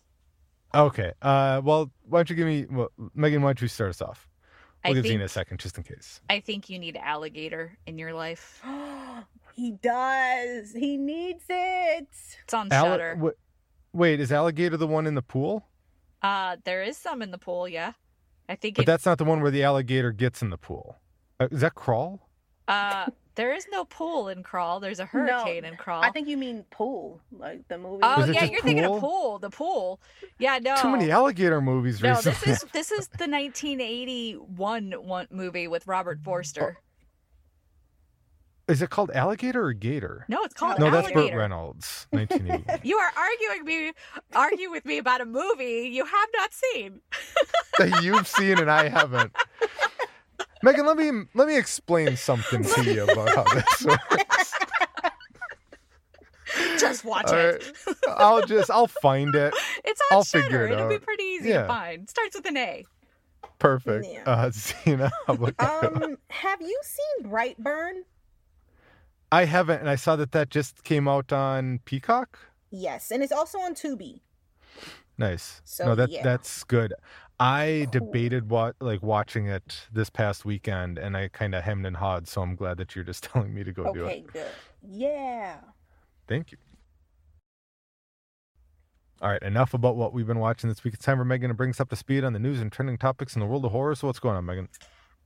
Okay. 0.76 1.14
Uh, 1.22 1.62
well, 1.64 1.90
why 2.10 2.20
don't 2.20 2.30
you 2.30 2.36
give 2.36 2.48
me, 2.48 2.66
well, 2.70 2.92
Megan? 3.16 3.42
Why 3.42 3.50
don't 3.50 3.62
you 3.62 3.70
start 3.70 3.92
us 3.92 4.02
off? 4.02 4.28
We'll 4.84 4.92
I 4.92 4.96
give 4.96 5.04
think, 5.04 5.14
Zena 5.14 5.26
a 5.26 5.30
second, 5.30 5.60
just 5.60 5.78
in 5.78 5.84
case. 5.84 6.22
I 6.30 6.40
think 6.40 6.70
you 6.70 6.80
need 6.80 6.98
alligator 6.98 7.78
in 7.88 7.98
your 7.98 8.14
life. 8.14 8.62
he 9.56 9.72
does. 9.72 10.72
He 10.74 10.98
needs 10.98 11.44
it. 11.50 12.08
It's 12.44 12.54
on 12.54 12.72
Alli- 12.72 12.90
Shudder. 12.90 13.16
wa- 13.20 13.32
wait, 13.94 14.20
is 14.20 14.32
alligator 14.32 14.78
the 14.78 14.88
one 14.88 15.08
in 15.08 15.16
the 15.16 15.22
pool? 15.22 15.66
Uh, 16.22 16.58
there 16.64 16.84
is 16.84 16.98
some 16.98 17.22
in 17.22 17.32
the 17.32 17.38
pool. 17.38 17.68
Yeah, 17.68 17.94
I 18.48 18.56
think. 18.56 18.76
But 18.76 18.84
If, 18.84 18.86
that's 18.88 19.06
not 19.06 19.18
the 19.18 19.26
one 19.26 19.42
where 19.42 19.52
the 19.52 19.64
alligator 19.64 20.12
gets 20.12 20.42
in 20.42 20.50
the 20.52 20.58
pool. 20.58 20.98
Uh, 21.40 21.48
is 21.52 21.62
that 21.62 21.76
crawl? 21.76 22.27
Uh, 22.68 23.06
there 23.36 23.54
is 23.54 23.68
no 23.72 23.86
pool 23.86 24.30
in 24.30 24.42
Crawl. 24.42 24.80
There's 24.80 25.00
a 25.00 25.06
hurricane 25.06 25.64
in 25.64 25.78
Crawl. 25.78 26.02
I 26.04 26.10
think 26.10 26.28
you 26.28 26.38
mean 26.38 26.66
Pool, 26.72 27.22
like 27.32 27.68
the 27.68 27.78
movie. 27.78 28.00
Oh 28.04 28.26
yeah, 28.26 28.46
you're 28.46 28.62
thinking 28.62 28.84
of 28.86 29.00
pool. 29.00 29.40
The 29.40 29.52
pool. 29.52 30.00
Yeah, 30.40 30.60
no. 30.60 30.76
Too 30.76 30.90
many 30.90 31.12
alligator 31.12 31.62
movies 31.62 32.02
No, 32.02 32.16
recently. 32.16 32.32
this 32.46 32.64
is 32.64 32.70
this 32.72 32.92
is 32.92 33.08
the 33.10 33.28
1981 33.28 34.92
one 34.92 35.28
movie 35.30 35.68
with 35.68 35.86
Robert 35.86 36.20
Forster. 36.24 36.78
Is 38.68 38.82
it 38.82 38.90
called 38.90 39.12
alligator 39.12 39.64
or 39.64 39.72
gator? 39.72 40.26
No, 40.28 40.42
it's 40.44 40.54
called 40.54 40.78
no, 40.80 40.92
that's 40.92 41.08
Alligator. 41.08 41.30
Burt 41.36 41.40
Reynolds, 41.40 42.06
1980. 42.10 42.82
You 42.88 42.98
are 42.98 43.12
arguing 43.16 43.66
me, 43.66 43.94
argue 44.36 44.70
with 44.70 44.84
me 44.84 44.98
about 44.98 45.22
a 45.22 45.26
movie 45.26 45.90
you 45.94 46.04
have 46.04 46.30
not 46.36 46.54
seen. 46.54 47.00
that 47.78 48.04
you've 48.04 48.28
seen 48.28 48.60
and 48.60 48.70
I 48.70 48.90
haven't. 48.90 49.34
Megan, 50.64 50.86
let 50.86 50.98
me 50.98 51.12
let 51.34 51.48
me 51.48 51.58
explain 51.58 52.16
something 52.18 52.64
to 52.64 52.84
you 52.84 53.04
about 53.04 53.30
how 53.36 53.44
this 53.54 53.86
works. 53.86 54.54
Just 56.80 57.04
watch 57.06 57.28
All 57.28 57.36
it. 57.38 57.72
right. 57.88 57.96
I'll 58.18 58.46
just 58.46 58.72
I'll 58.72 58.88
find 58.88 59.36
it. 59.36 59.54
It's 59.86 60.02
on 60.12 60.18
I'll 60.18 60.24
Shudder. 60.24 60.44
figure 60.44 60.66
it 60.66 60.72
It'll 60.74 60.90
be 60.90 61.00
pretty 61.00 61.24
easy 61.24 61.50
Yeah. 61.50 61.62
to 61.64 61.68
find. 61.68 62.10
Starts 62.10 62.36
with 62.36 62.46
an 62.48 62.58
A. 62.58 62.86
Perfect. 63.60 64.06
Yeah. 64.10 64.24
Uh, 64.26 64.50
Zena, 64.54 65.12
how 65.28 65.34
about 65.34 65.54
you? 65.60 65.68
Um, 66.08 66.18
have 66.30 66.62
you 66.62 66.80
seen 66.84 67.32
Brightburn? 67.32 68.02
I 69.32 69.46
haven't, 69.46 69.80
and 69.80 69.90
I 69.90 69.96
saw 69.96 70.16
that 70.16 70.32
that 70.32 70.50
just 70.50 70.84
came 70.84 71.08
out 71.08 71.32
on 71.34 71.80
Peacock. 71.86 72.40
Yes, 72.70 73.12
and 73.12 73.22
it's 73.24 73.32
also 73.32 73.60
on 73.60 73.74
Tubi. 73.76 74.22
Nice. 75.18 75.62
So, 75.66 75.86
no, 75.86 75.96
that 75.96 76.10
yeah. 76.10 76.24
that's 76.24 76.64
good. 76.64 76.94
I 77.40 77.88
Cool. 77.92 78.08
debated 78.08 78.50
what 78.50 78.76
like 78.80 79.04
watching 79.04 79.48
it 79.48 79.88
this 79.94 80.10
past 80.10 80.44
weekend, 80.44 80.98
and 80.98 81.16
I 81.16 81.28
kind 81.28 81.54
of 81.54 81.64
hemmed 81.64 81.86
and 81.86 81.98
hawed. 81.98 82.28
So 82.28 82.42
I'm 82.42 82.56
glad 82.56 82.78
that 82.78 82.96
you're 82.96 83.06
just 83.06 83.24
telling 83.32 83.54
me 83.54 83.64
to 83.64 83.72
go 83.72 83.94
do 83.94 84.06
it. 84.06 84.10
Okay, 84.10 84.26
good. 84.34 84.48
Yeah. 84.82 85.58
Thank 86.28 86.52
you. 86.52 86.58
All 89.22 89.30
right, 89.30 89.42
enough 89.42 89.74
about 89.74 89.96
what 89.96 90.14
we've 90.14 90.28
been 90.28 90.40
watching 90.40 90.70
this 90.70 90.84
week. 90.84 90.94
It's 90.94 91.04
time 91.06 91.18
for 91.18 91.26
Megan 91.26 91.50
to 91.50 91.56
bring 91.56 91.72
us 91.72 91.80
up 91.80 91.90
to 91.90 91.96
speed 91.96 92.24
on 92.24 92.34
the 92.34 92.40
news 92.40 92.62
and 92.62 92.72
trending 92.72 92.98
topics 93.00 93.36
in 93.36 93.40
the 93.40 93.48
world 93.48 93.66
of 93.66 93.72
horror. 93.72 93.96
So 93.96 94.06
what's 94.08 94.20
going 94.20 94.36
on, 94.36 94.46
Megan? 94.46 94.70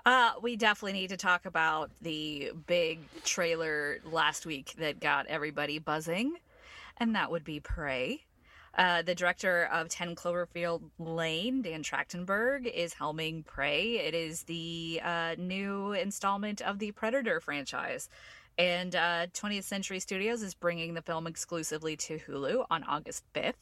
Uh, 0.06 0.32
we 0.42 0.56
definitely 0.56 0.94
need 0.94 1.10
to 1.10 1.18
talk 1.18 1.46
about 1.46 1.92
the 2.02 2.52
big 2.68 3.00
trailer 3.24 3.98
last 4.06 4.46
week 4.46 4.74
that 4.78 5.00
got 5.02 5.28
everybody 5.28 5.78
buzzing, 5.78 6.36
and 6.98 7.16
that 7.16 7.30
would 7.32 7.44
be 7.44 7.60
Prey. 7.60 8.24
Uh, 8.78 9.02
the 9.02 9.14
director 9.14 9.66
of 9.72 9.90
10 9.90 10.16
Cloverfield 10.16 10.82
Lane, 10.98 11.62
Dan 11.62 11.84
Trachtenberg, 11.84 12.66
is 12.66 12.94
helming 12.94 13.46
Prey. 13.46 14.00
It 14.00 14.14
is 14.14 14.44
the 14.44 15.02
uh, 15.04 15.36
new 15.38 15.92
installment 15.92 16.62
of 16.62 16.80
the 16.80 16.92
Predator 16.92 17.42
franchise. 17.42 18.08
And 18.58 18.96
uh, 18.96 19.28
20th 19.34 19.64
Century 19.64 20.00
Studios 20.00 20.42
is 20.42 20.54
bringing 20.54 20.94
the 20.94 21.02
film 21.02 21.28
exclusively 21.28 21.98
to 21.98 22.20
Hulu 22.20 22.66
on 22.70 22.84
August 22.84 23.24
5th. 23.34 23.54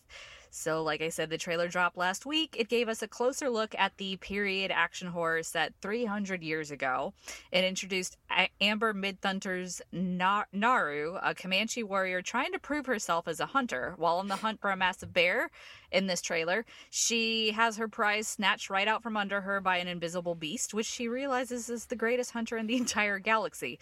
So, 0.52 0.84
like 0.84 1.02
I 1.02 1.10
said, 1.10 1.30
the 1.30 1.38
trailer 1.38 1.68
dropped 1.68 1.98
last 1.98 2.26
week. 2.26 2.56
It 2.58 2.70
gave 2.70 2.90
us 2.90 3.02
a 3.02 3.08
closer 3.08 3.50
look 3.50 3.76
at 3.78 3.98
the 3.98 4.18
period 4.18 4.72
action 4.72 5.10
horror 5.10 5.44
set 5.44 5.74
300 5.82 6.42
years 6.44 6.72
ago. 6.72 7.14
It 7.52 7.64
introduced 7.64 8.18
Amber 8.62 8.94
Midthunder's 8.94 9.82
Naru, 9.92 11.18
a 11.22 11.36
Comanche 11.36 11.84
warrior 11.84 12.22
trying 12.22 12.52
to 12.54 12.60
prove 12.60 12.86
herself 12.86 13.28
as 13.28 13.40
a 13.40 13.48
hunter 13.48 13.94
while 13.98 14.18
on 14.18 14.28
the 14.28 14.38
hunt 14.38 14.60
for 14.62 14.72
a 14.72 14.78
massive 14.78 15.14
bear. 15.14 15.50
In 15.92 16.06
this 16.06 16.22
trailer, 16.22 16.66
she 16.92 17.52
has 17.52 17.78
her 17.78 17.88
prize 17.88 18.28
snatched 18.28 18.70
right 18.70 18.88
out 18.88 19.02
from 19.02 19.18
under 19.18 19.42
her 19.42 19.60
by 19.60 19.78
an 19.78 19.88
invisible 19.88 20.36
beast, 20.36 20.74
which 20.74 20.86
she 20.86 21.08
realizes 21.08 21.68
is 21.68 21.86
the 21.86 21.96
greatest 21.96 22.32
hunter 22.32 22.58
in 22.58 22.68
the 22.68 22.78
entire 22.78 23.20
galaxy 23.20 23.80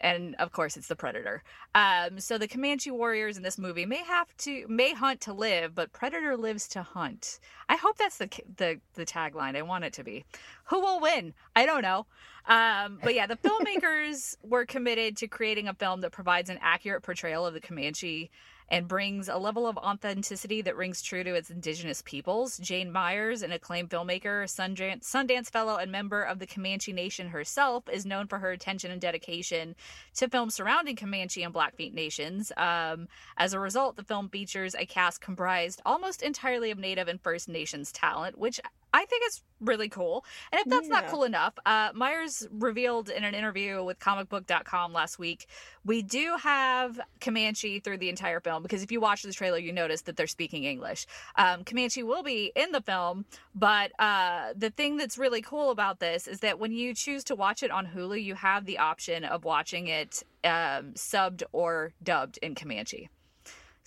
and 0.00 0.34
of 0.36 0.52
course 0.52 0.76
it's 0.76 0.88
the 0.88 0.96
predator. 0.96 1.42
Um, 1.74 2.20
so 2.20 2.38
the 2.38 2.48
comanche 2.48 2.90
warriors 2.90 3.36
in 3.36 3.42
this 3.42 3.58
movie 3.58 3.86
may 3.86 4.02
have 4.04 4.34
to 4.38 4.66
may 4.68 4.94
hunt 4.94 5.20
to 5.22 5.32
live 5.32 5.74
but 5.74 5.92
predator 5.92 6.36
lives 6.36 6.68
to 6.68 6.82
hunt. 6.82 7.40
I 7.68 7.76
hope 7.76 7.96
that's 7.96 8.18
the 8.18 8.28
the, 8.56 8.80
the 8.94 9.06
tagline. 9.06 9.56
I 9.56 9.62
want 9.62 9.84
it 9.84 9.92
to 9.94 10.04
be. 10.04 10.24
Who 10.66 10.80
will 10.80 11.00
win? 11.00 11.34
I 11.56 11.66
don't 11.66 11.82
know. 11.82 12.06
Um, 12.46 12.98
but 13.02 13.14
yeah 13.14 13.26
the 13.26 13.36
filmmakers 13.44 14.36
were 14.42 14.66
committed 14.66 15.16
to 15.18 15.28
creating 15.28 15.68
a 15.68 15.74
film 15.74 16.00
that 16.02 16.12
provides 16.12 16.50
an 16.50 16.58
accurate 16.62 17.02
portrayal 17.02 17.46
of 17.46 17.54
the 17.54 17.60
comanche 17.60 18.30
and 18.70 18.88
brings 18.88 19.28
a 19.28 19.36
level 19.36 19.66
of 19.66 19.76
authenticity 19.78 20.62
that 20.62 20.76
rings 20.76 21.02
true 21.02 21.24
to 21.24 21.34
its 21.34 21.50
indigenous 21.50 22.02
peoples. 22.02 22.58
Jane 22.58 22.92
Myers, 22.92 23.42
an 23.42 23.52
acclaimed 23.52 23.90
filmmaker, 23.90 24.44
Sundance, 24.44 25.04
Sundance 25.04 25.50
Fellow, 25.50 25.76
and 25.76 25.90
member 25.90 26.22
of 26.22 26.38
the 26.38 26.46
Comanche 26.46 26.92
Nation 26.92 27.28
herself, 27.28 27.84
is 27.90 28.04
known 28.04 28.26
for 28.26 28.38
her 28.38 28.50
attention 28.50 28.90
and 28.90 29.00
dedication 29.00 29.74
to 30.16 30.28
films 30.28 30.54
surrounding 30.54 30.96
Comanche 30.96 31.42
and 31.42 31.54
Blackfeet 31.54 31.94
nations. 31.94 32.52
Um, 32.56 33.08
as 33.36 33.52
a 33.52 33.60
result, 33.60 33.96
the 33.96 34.04
film 34.04 34.28
features 34.28 34.74
a 34.74 34.86
cast 34.86 35.20
comprised 35.20 35.80
almost 35.86 36.22
entirely 36.22 36.70
of 36.70 36.78
Native 36.78 37.08
and 37.08 37.20
First 37.20 37.48
Nations 37.48 37.92
talent, 37.92 38.38
which 38.38 38.60
I 38.92 39.04
think 39.04 39.22
it's 39.26 39.42
really 39.60 39.88
cool. 39.88 40.24
And 40.52 40.60
if 40.60 40.66
that's 40.68 40.86
yeah. 40.86 41.00
not 41.00 41.08
cool 41.08 41.24
enough, 41.24 41.54
uh, 41.66 41.90
Myers 41.94 42.46
revealed 42.50 43.10
in 43.10 43.24
an 43.24 43.34
interview 43.34 43.82
with 43.82 43.98
comicbook.com 43.98 44.92
last 44.92 45.18
week, 45.18 45.46
we 45.84 46.02
do 46.02 46.36
have 46.40 47.00
Comanche 47.20 47.80
through 47.80 47.98
the 47.98 48.08
entire 48.08 48.40
film 48.40 48.62
because 48.62 48.82
if 48.82 48.92
you 48.92 49.00
watch 49.00 49.22
the 49.22 49.32
trailer, 49.32 49.58
you 49.58 49.72
notice 49.72 50.02
that 50.02 50.16
they're 50.16 50.26
speaking 50.26 50.64
English. 50.64 51.06
Um, 51.36 51.64
Comanche 51.64 52.02
will 52.02 52.22
be 52.22 52.52
in 52.54 52.72
the 52.72 52.80
film, 52.80 53.24
but 53.54 53.92
uh, 53.98 54.52
the 54.56 54.70
thing 54.70 54.96
that's 54.96 55.18
really 55.18 55.42
cool 55.42 55.70
about 55.70 56.00
this 56.00 56.26
is 56.26 56.40
that 56.40 56.58
when 56.58 56.72
you 56.72 56.94
choose 56.94 57.24
to 57.24 57.34
watch 57.34 57.62
it 57.62 57.70
on 57.70 57.86
Hulu, 57.86 58.22
you 58.22 58.34
have 58.34 58.64
the 58.64 58.78
option 58.78 59.24
of 59.24 59.44
watching 59.44 59.88
it 59.88 60.22
um, 60.44 60.92
subbed 60.94 61.42
or 61.52 61.92
dubbed 62.02 62.38
in 62.42 62.54
Comanche. 62.54 63.10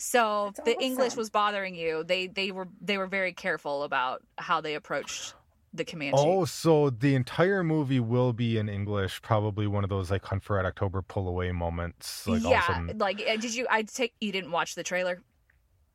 So 0.02 0.52
That's 0.56 0.66
the 0.66 0.76
awesome. 0.76 0.84
English 0.84 1.16
was 1.16 1.30
bothering 1.30 1.76
you. 1.76 2.04
They 2.04 2.26
they 2.28 2.52
were 2.52 2.68
they 2.82 2.98
were 2.98 3.08
very 3.08 3.34
careful 3.34 3.84
about 3.84 4.24
how 4.40 4.60
they 4.60 4.74
approached 4.74 5.36
the 5.74 5.86
Comanche. 5.86 6.18
Oh, 6.18 6.46
so 6.46 6.90
the 6.90 7.14
entire 7.14 7.64
movie 7.64 8.00
will 8.00 8.34
be 8.34 8.58
in 8.58 8.68
English. 8.68 9.22
Probably 9.22 9.68
one 9.68 9.84
of 9.84 9.92
those 9.92 10.10
like 10.10 10.26
Hunt 10.26 10.44
for 10.44 10.56
Red 10.56 10.66
October 10.66 11.04
pull 11.04 11.28
away 11.28 11.52
moments. 11.52 12.28
Like 12.28 12.42
yeah, 12.44 12.66
sudden... 12.66 12.98
like 12.98 13.22
uh, 13.22 13.38
did 13.38 13.54
you? 13.54 13.68
I 13.70 13.84
take 13.84 14.14
you 14.20 14.32
didn't 14.32 14.52
watch 14.52 14.74
the 14.74 14.84
trailer. 14.84 15.22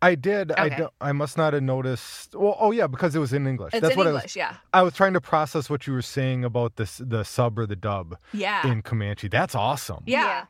I 0.01 0.15
did. 0.15 0.53
Okay. 0.53 0.63
I 0.63 0.69
don't. 0.69 0.93
I 1.01 1.11
must 1.11 1.37
not 1.37 1.53
have 1.55 1.65
noticed. 1.65 2.37
Well, 2.37 2.57
oh 2.61 2.71
yeah, 2.71 2.87
because 2.87 3.17
it 3.17 3.19
was 3.19 3.33
in 3.33 3.47
English. 3.47 3.75
It's 3.75 3.81
That's 3.81 3.95
in 3.95 3.99
what 3.99 4.07
English. 4.07 4.23
I 4.23 4.27
was, 4.27 4.37
yeah. 4.37 4.57
I 4.73 4.83
was 4.83 4.95
trying 4.95 5.15
to 5.15 5.21
process 5.21 5.69
what 5.69 5.89
you 5.89 5.93
were 5.93 6.03
saying 6.03 6.45
about 6.45 6.77
this, 6.77 6.99
the 6.99 7.25
sub 7.25 7.59
or 7.59 7.67
the 7.67 7.77
dub. 7.77 8.17
Yeah. 8.33 8.65
In 8.71 8.83
Comanche, 8.83 9.27
that's 9.27 9.57
awesome. 9.57 10.05
Yeah. 10.07 10.25
yeah. 10.25 10.45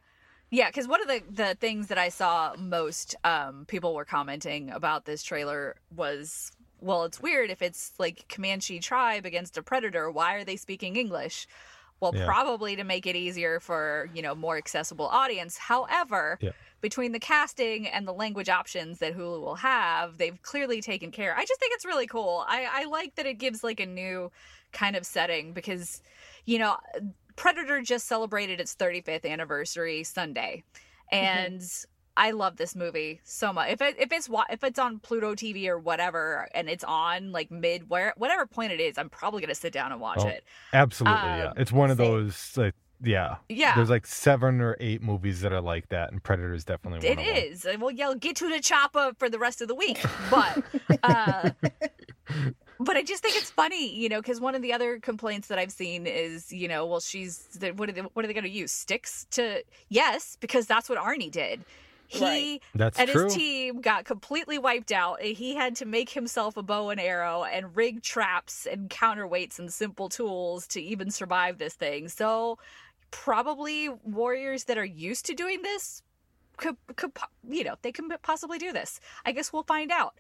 Yeah, 0.51 0.69
because 0.69 0.87
one 0.87 1.01
of 1.03 1.09
the, 1.09 1.23
the 1.31 1.55
things 1.57 1.89
that 1.89 1.99
I 1.99 2.09
saw 2.09 2.55
most 2.57 3.17
um, 3.25 3.65
people 3.67 3.95
were 3.95 4.05
commenting 4.05 4.71
about 4.71 5.05
this 5.05 5.23
trailer 5.23 5.77
was, 5.95 6.53
well, 6.81 7.05
it's 7.05 7.21
weird 7.21 7.51
if 7.51 7.63
it's 7.63 7.93
like 7.99 8.27
Comanche 8.29 8.79
tribe 8.79 9.27
against 9.27 9.57
a 9.59 9.63
predator. 9.63 10.11
Why 10.11 10.35
are 10.35 10.45
they 10.45 10.57
speaking 10.57 10.97
English? 10.97 11.49
Well, 11.99 12.13
yeah. 12.15 12.27
probably 12.27 12.77
to 12.77 12.85
make 12.85 13.07
it 13.07 13.17
easier 13.17 13.59
for 13.59 14.11
you 14.13 14.21
know 14.21 14.35
more 14.35 14.59
accessible 14.59 15.07
audience. 15.07 15.57
However, 15.57 16.39
yeah. 16.43 16.51
between 16.83 17.13
the 17.13 17.19
casting 17.19 17.89
and 17.89 18.07
the 18.07 18.13
language 18.13 18.51
options 18.51 18.99
that 18.99 19.17
Hulu 19.17 19.41
will 19.41 19.55
have, 19.55 20.19
they've 20.19 20.41
clearly 20.43 20.83
taken 20.83 21.11
care. 21.11 21.35
I 21.35 21.41
just 21.47 21.59
think 21.59 21.73
it's 21.75 21.87
really 21.87 22.07
cool. 22.07 22.45
I, 22.47 22.69
I 22.71 22.85
like 22.85 23.15
that 23.15 23.25
it 23.25 23.39
gives 23.39 23.65
like 23.65 23.81
a 23.81 23.87
new 23.87 24.31
kind 24.73 24.95
of 24.95 25.07
setting 25.07 25.55
because 25.55 26.03
you 26.45 26.59
know 26.59 26.77
Predator 27.37 27.83
just 27.83 28.07
celebrated 28.07 28.61
its 28.61 28.75
35th 28.75 29.25
anniversary 29.25 30.03
Sunday, 30.05 30.65
mm-hmm. 31.13 31.25
and 31.25 31.61
mm-hmm. 31.61 31.91
I 32.17 32.31
love 32.31 32.57
this 32.57 32.75
movie 32.75 33.21
so 33.25 33.53
much. 33.53 33.71
If 33.71 33.81
it 33.83 33.97
if 33.99 34.11
it's 34.13 34.29
if 34.51 34.65
it's 34.65 34.79
on 34.79 34.99
Pluto 34.99 35.35
TV 35.35 35.69
or 35.69 35.79
whatever, 35.79 36.49
and 36.55 36.69
it's 36.69 36.85
on 36.85 37.33
like 37.33 37.51
mid 37.51 37.89
where 37.91 38.15
whatever 38.17 38.47
point 38.47 38.73
it 38.73 38.81
is, 38.81 38.99
I'm 38.99 39.11
probably 39.11 39.43
gonna 39.43 39.55
sit 39.55 39.73
down 39.73 39.93
and 39.93 40.01
watch 40.01 40.21
oh, 40.21 40.29
it. 40.29 40.45
Absolutely, 40.73 41.19
um, 41.19 41.39
yeah. 41.39 41.53
It's 41.57 41.73
one 41.73 41.91
of 41.91 41.99
same. 41.99 42.07
those 42.07 42.53
like 42.57 42.75
yeah. 43.03 43.37
Yeah. 43.49 43.75
There's 43.75 43.91
like 43.91 44.07
seven 44.07 44.61
or 44.61 44.77
eight 44.81 45.03
movies 45.03 45.41
that 45.43 45.53
are 45.53 45.61
like 45.61 45.89
that, 45.91 46.13
and 46.13 46.23
Predator 46.23 46.55
is 46.55 46.65
definitely 46.65 47.09
one. 47.09 47.19
It 47.19 47.53
is. 47.53 47.67
Well, 47.79 47.91
yeah, 47.91 48.15
get 48.19 48.37
to 48.37 48.49
the 48.49 48.61
chopper 48.61 49.13
for 49.19 49.29
the 49.29 49.39
rest 49.39 49.61
of 49.61 49.69
the 49.69 49.75
week. 49.75 50.03
But 50.31 50.63
uh, 51.03 51.51
but 52.81 52.97
I 52.97 53.03
just 53.03 53.23
think 53.23 53.37
it's 53.37 53.51
funny, 53.51 53.95
you 53.95 54.09
know, 54.09 54.21
because 54.21 54.41
one 54.41 54.55
of 54.55 54.63
the 54.63 54.73
other 54.73 54.99
complaints 54.99 55.49
that 55.49 55.59
I've 55.59 55.73
seen 55.73 56.07
is, 56.07 56.53
you 56.53 56.69
know, 56.69 56.87
well, 56.87 57.01
she's 57.01 57.59
what 57.77 57.89
are 57.89 57.93
they 57.93 58.01
what 58.01 58.25
are 58.25 58.29
they 58.29 58.35
going 58.35 58.45
to 58.45 58.51
use 58.51 58.73
sticks 58.73 59.27
to? 59.33 59.63
Yes, 59.89 60.37
because 60.41 60.67
that's 60.67 60.89
what 60.89 60.99
Arnie 60.99 61.31
did. 61.31 61.65
He 62.09 62.25
right. 62.25 62.63
That's 62.75 62.99
and 62.99 63.09
true. 63.09 63.25
his 63.25 63.35
team 63.35 63.81
got 63.81 64.05
completely 64.05 64.59
wiped 64.59 64.93
out. 64.93 65.21
He 65.21 65.57
had 65.57 65.75
to 65.77 65.85
make 65.85 66.11
himself 66.11 66.57
a 66.57 66.63
bow 66.63 66.91
and 66.91 67.01
arrow 67.01 67.45
and 67.45 67.75
rig 67.75 68.03
traps 68.03 68.67
and 68.67 68.89
counterweights 68.89 69.59
and 69.59 69.73
simple 69.73 70.09
tools 70.09 70.67
to 70.69 70.81
even 70.81 71.11
survive 71.11 71.59
this 71.59 71.75
thing. 71.75 72.09
So 72.09 72.59
probably 73.11 73.89
warriors 73.89 74.65
that 74.65 74.79
are 74.79 74.85
used 74.85 75.27
to 75.27 75.35
doing 75.35 75.63
this 75.63 76.03
could 76.57 76.77
could 76.97 77.13
you 77.49 77.65
know 77.65 77.75
they 77.83 77.93
can 77.93 78.09
possibly 78.23 78.59
do 78.59 78.73
this. 78.73 79.01
I 79.25 79.33
guess 79.33 79.53
we'll 79.53 79.65
find 79.65 79.91
out. 79.91 80.15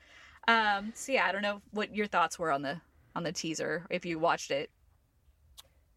Um, 0.48 0.92
so 0.94 1.12
yeah, 1.12 1.26
I 1.26 1.32
don't 1.32 1.42
know 1.42 1.60
what 1.72 1.94
your 1.94 2.06
thoughts 2.06 2.38
were 2.38 2.50
on 2.50 2.62
the 2.62 2.80
on 3.14 3.22
the 3.22 3.32
teaser 3.32 3.86
if 3.90 4.04
you 4.06 4.18
watched 4.18 4.50
it. 4.50 4.70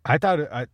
I 0.06 0.18
thought 0.18 0.40
I 0.52 0.68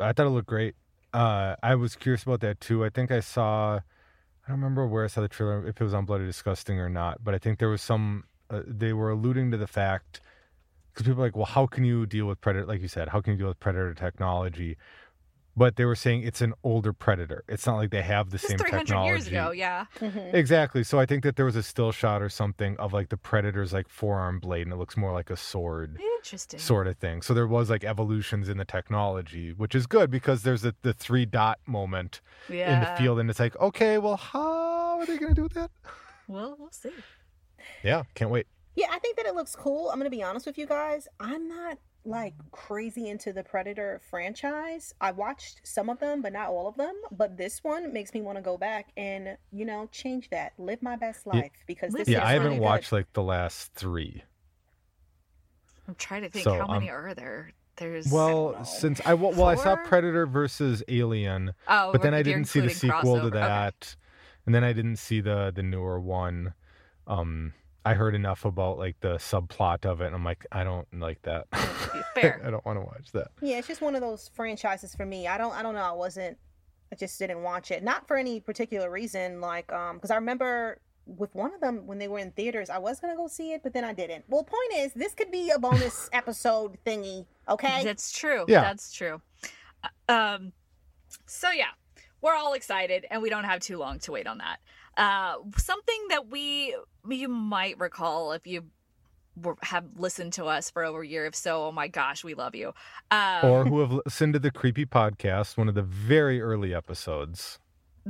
I 0.00 0.12
thought 0.12 0.26
it 0.26 0.30
looked 0.30 0.48
great. 0.48 0.74
Uh, 1.12 1.54
I 1.62 1.76
was 1.76 1.94
curious 1.94 2.24
about 2.24 2.40
that 2.40 2.60
too. 2.60 2.84
I 2.84 2.90
think 2.90 3.10
I 3.10 3.20
saw 3.20 3.76
I 3.76 4.48
don't 4.48 4.58
remember 4.58 4.86
where 4.86 5.04
I 5.04 5.06
saw 5.06 5.22
the 5.22 5.28
trailer 5.28 5.66
if 5.66 5.80
it 5.80 5.84
was 5.84 5.94
on 5.94 6.04
Bloody 6.04 6.26
Disgusting 6.26 6.78
or 6.78 6.88
not, 6.88 7.24
but 7.24 7.34
I 7.34 7.38
think 7.38 7.58
there 7.58 7.68
was 7.68 7.82
some 7.82 8.24
uh, 8.50 8.62
they 8.66 8.92
were 8.92 9.10
alluding 9.10 9.50
to 9.52 9.56
the 9.56 9.66
fact 9.66 10.20
because 10.92 11.06
people 11.06 11.22
are 11.22 11.26
like, 11.26 11.36
well, 11.36 11.46
how 11.46 11.66
can 11.66 11.84
you 11.84 12.06
deal 12.06 12.26
with 12.26 12.40
predator? 12.40 12.66
Like 12.66 12.82
you 12.82 12.88
said, 12.88 13.08
how 13.08 13.20
can 13.20 13.32
you 13.32 13.38
deal 13.38 13.48
with 13.48 13.58
predator 13.58 13.94
technology? 13.94 14.76
But 15.56 15.76
they 15.76 15.84
were 15.84 15.94
saying 15.94 16.22
it's 16.22 16.40
an 16.40 16.54
older 16.62 16.92
predator. 16.92 17.44
It's 17.48 17.66
not 17.66 17.76
like 17.76 17.90
they 17.90 18.02
have 18.02 18.30
the 18.30 18.38
same 18.38 18.58
300 18.58 18.86
technology. 18.86 19.08
years 19.08 19.26
ago, 19.28 19.50
yeah. 19.52 19.86
Mm-hmm. 20.00 20.34
Exactly. 20.34 20.82
So 20.82 20.98
I 20.98 21.06
think 21.06 21.22
that 21.22 21.36
there 21.36 21.44
was 21.44 21.56
a 21.56 21.62
still 21.62 21.92
shot 21.92 22.22
or 22.22 22.28
something 22.28 22.76
of 22.78 22.92
like 22.92 23.08
the 23.08 23.16
predator's 23.16 23.72
like 23.72 23.88
forearm 23.88 24.40
blade, 24.40 24.62
and 24.62 24.72
it 24.72 24.76
looks 24.76 24.96
more 24.96 25.12
like 25.12 25.30
a 25.30 25.36
sword. 25.36 25.98
Interesting. 26.16 26.58
Sort 26.58 26.86
of 26.86 26.96
thing. 26.96 27.22
So 27.22 27.34
there 27.34 27.46
was 27.46 27.70
like 27.70 27.84
evolutions 27.84 28.48
in 28.48 28.58
the 28.58 28.64
technology, 28.64 29.52
which 29.52 29.74
is 29.74 29.86
good 29.86 30.10
because 30.10 30.42
there's 30.42 30.64
a, 30.64 30.74
the 30.82 30.92
three 30.92 31.24
dot 31.26 31.58
moment 31.66 32.20
yeah. 32.48 32.74
in 32.74 32.80
the 32.80 33.00
field, 33.00 33.18
and 33.20 33.30
it's 33.30 33.40
like, 33.40 33.58
okay, 33.60 33.98
well, 33.98 34.16
how 34.16 34.98
are 35.00 35.06
they 35.06 35.18
going 35.18 35.34
to 35.34 35.42
do 35.42 35.48
that? 35.54 35.70
Well, 36.26 36.56
we'll 36.58 36.70
see. 36.70 36.90
Yeah, 37.82 38.04
can't 38.14 38.30
wait. 38.30 38.46
Yeah, 38.76 38.86
I 38.90 38.98
think 38.98 39.16
that 39.16 39.26
it 39.26 39.34
looks 39.34 39.54
cool. 39.54 39.90
I'm 39.90 39.98
going 39.98 40.10
to 40.10 40.16
be 40.16 40.22
honest 40.22 40.46
with 40.46 40.58
you 40.58 40.66
guys. 40.66 41.06
I'm 41.20 41.48
not 41.48 41.78
like 42.04 42.34
crazy 42.50 43.08
into 43.08 43.32
the 43.32 43.42
Predator 43.42 44.00
franchise. 44.10 44.94
I 45.00 45.12
watched 45.12 45.60
some 45.64 45.88
of 45.88 45.98
them, 45.98 46.22
but 46.22 46.32
not 46.32 46.48
all 46.48 46.68
of 46.68 46.76
them. 46.76 46.94
But 47.10 47.36
this 47.36 47.62
one 47.62 47.92
makes 47.92 48.14
me 48.14 48.20
want 48.20 48.36
to 48.36 48.42
go 48.42 48.56
back 48.56 48.90
and 48.96 49.36
you 49.52 49.64
know 49.64 49.88
change 49.92 50.30
that, 50.30 50.52
live 50.58 50.82
my 50.82 50.96
best 50.96 51.26
life 51.26 51.52
because 51.66 51.92
this. 51.92 52.08
Yeah, 52.08 52.24
I 52.24 52.32
haven't 52.32 52.48
really 52.48 52.60
watched 52.60 52.92
like 52.92 53.12
the 53.12 53.22
last 53.22 53.72
three. 53.74 54.22
I'm 55.88 55.94
trying 55.96 56.22
to 56.22 56.30
think 56.30 56.44
so, 56.44 56.58
how 56.58 56.66
many 56.66 56.90
um, 56.90 56.96
are 56.96 57.14
there. 57.14 57.52
There's 57.76 58.10
well, 58.10 58.56
I 58.58 58.62
since 58.62 59.00
I 59.04 59.14
well, 59.14 59.32
well 59.32 59.46
I 59.46 59.56
saw 59.56 59.76
Predator 59.76 60.26
versus 60.26 60.82
Alien, 60.88 61.54
oh, 61.66 61.92
but 61.92 62.02
then 62.02 62.14
I 62.14 62.22
didn't 62.22 62.44
see 62.44 62.60
the 62.60 62.70
sequel 62.70 63.16
crossover. 63.16 63.22
to 63.22 63.30
that, 63.30 63.74
okay. 63.82 63.96
and 64.46 64.54
then 64.54 64.62
I 64.62 64.72
didn't 64.72 64.96
see 64.96 65.20
the 65.20 65.52
the 65.54 65.62
newer 65.62 65.98
one. 65.98 66.54
Um, 67.06 67.52
I 67.84 67.94
heard 67.94 68.14
enough 68.14 68.44
about 68.44 68.78
like 68.78 68.98
the 69.00 69.14
subplot 69.16 69.84
of 69.84 70.00
it, 70.00 70.06
and 70.06 70.14
I'm 70.14 70.24
like, 70.24 70.46
I 70.50 70.64
don't 70.64 70.86
like 70.98 71.20
that. 71.22 71.48
Fair. 72.14 72.40
I 72.44 72.50
don't 72.50 72.64
want 72.64 72.78
to 72.78 72.84
watch 72.84 73.12
that. 73.12 73.28
Yeah, 73.42 73.58
it's 73.58 73.68
just 73.68 73.82
one 73.82 73.94
of 73.94 74.00
those 74.00 74.30
franchises 74.34 74.94
for 74.94 75.04
me. 75.04 75.26
I 75.26 75.36
don't. 75.36 75.52
I 75.54 75.62
don't 75.62 75.74
know. 75.74 75.82
I 75.82 75.92
wasn't. 75.92 76.38
I 76.92 76.96
just 76.96 77.18
didn't 77.18 77.42
watch 77.42 77.70
it. 77.70 77.82
Not 77.82 78.06
for 78.06 78.16
any 78.16 78.40
particular 78.40 78.90
reason. 78.90 79.40
Like, 79.40 79.70
um, 79.72 79.96
because 79.96 80.10
I 80.10 80.14
remember 80.14 80.80
with 81.06 81.34
one 81.34 81.52
of 81.52 81.60
them 81.60 81.86
when 81.86 81.98
they 81.98 82.08
were 82.08 82.18
in 82.18 82.30
theaters, 82.30 82.70
I 82.70 82.78
was 82.78 83.00
gonna 83.00 83.16
go 83.16 83.26
see 83.26 83.52
it, 83.52 83.62
but 83.62 83.74
then 83.74 83.84
I 83.84 83.92
didn't. 83.92 84.24
Well, 84.28 84.44
point 84.44 84.72
is, 84.76 84.92
this 84.94 85.12
could 85.12 85.30
be 85.30 85.50
a 85.50 85.58
bonus 85.58 86.08
episode 86.12 86.78
thingy. 86.86 87.26
Okay. 87.48 87.84
That's 87.84 88.12
true. 88.12 88.46
Yeah. 88.48 88.62
That's 88.62 88.92
true. 88.92 89.20
Uh, 90.08 90.12
um. 90.12 90.52
So 91.26 91.50
yeah, 91.50 91.72
we're 92.22 92.34
all 92.34 92.54
excited, 92.54 93.06
and 93.10 93.20
we 93.20 93.28
don't 93.28 93.44
have 93.44 93.60
too 93.60 93.76
long 93.76 93.98
to 94.00 94.12
wait 94.12 94.26
on 94.26 94.38
that. 94.38 94.60
Uh, 94.96 95.36
something 95.58 96.06
that 96.08 96.30
we 96.30 96.74
you 97.08 97.28
might 97.28 97.78
recall 97.78 98.32
if 98.32 98.46
you 98.46 98.64
were, 99.40 99.56
have 99.62 99.84
listened 99.96 100.32
to 100.34 100.46
us 100.46 100.70
for 100.70 100.84
over 100.84 101.02
a 101.02 101.06
year. 101.06 101.26
If 101.26 101.34
so, 101.34 101.66
oh 101.66 101.72
my 101.72 101.88
gosh, 101.88 102.24
we 102.24 102.34
love 102.34 102.54
you. 102.54 102.72
Um, 103.10 103.44
or 103.44 103.64
who 103.64 103.80
have 103.80 103.92
listened 104.04 104.34
to 104.34 104.38
the 104.38 104.50
Creepy 104.50 104.86
Podcast, 104.86 105.56
one 105.56 105.68
of 105.68 105.74
the 105.74 105.82
very 105.82 106.40
early 106.40 106.74
episodes. 106.74 107.58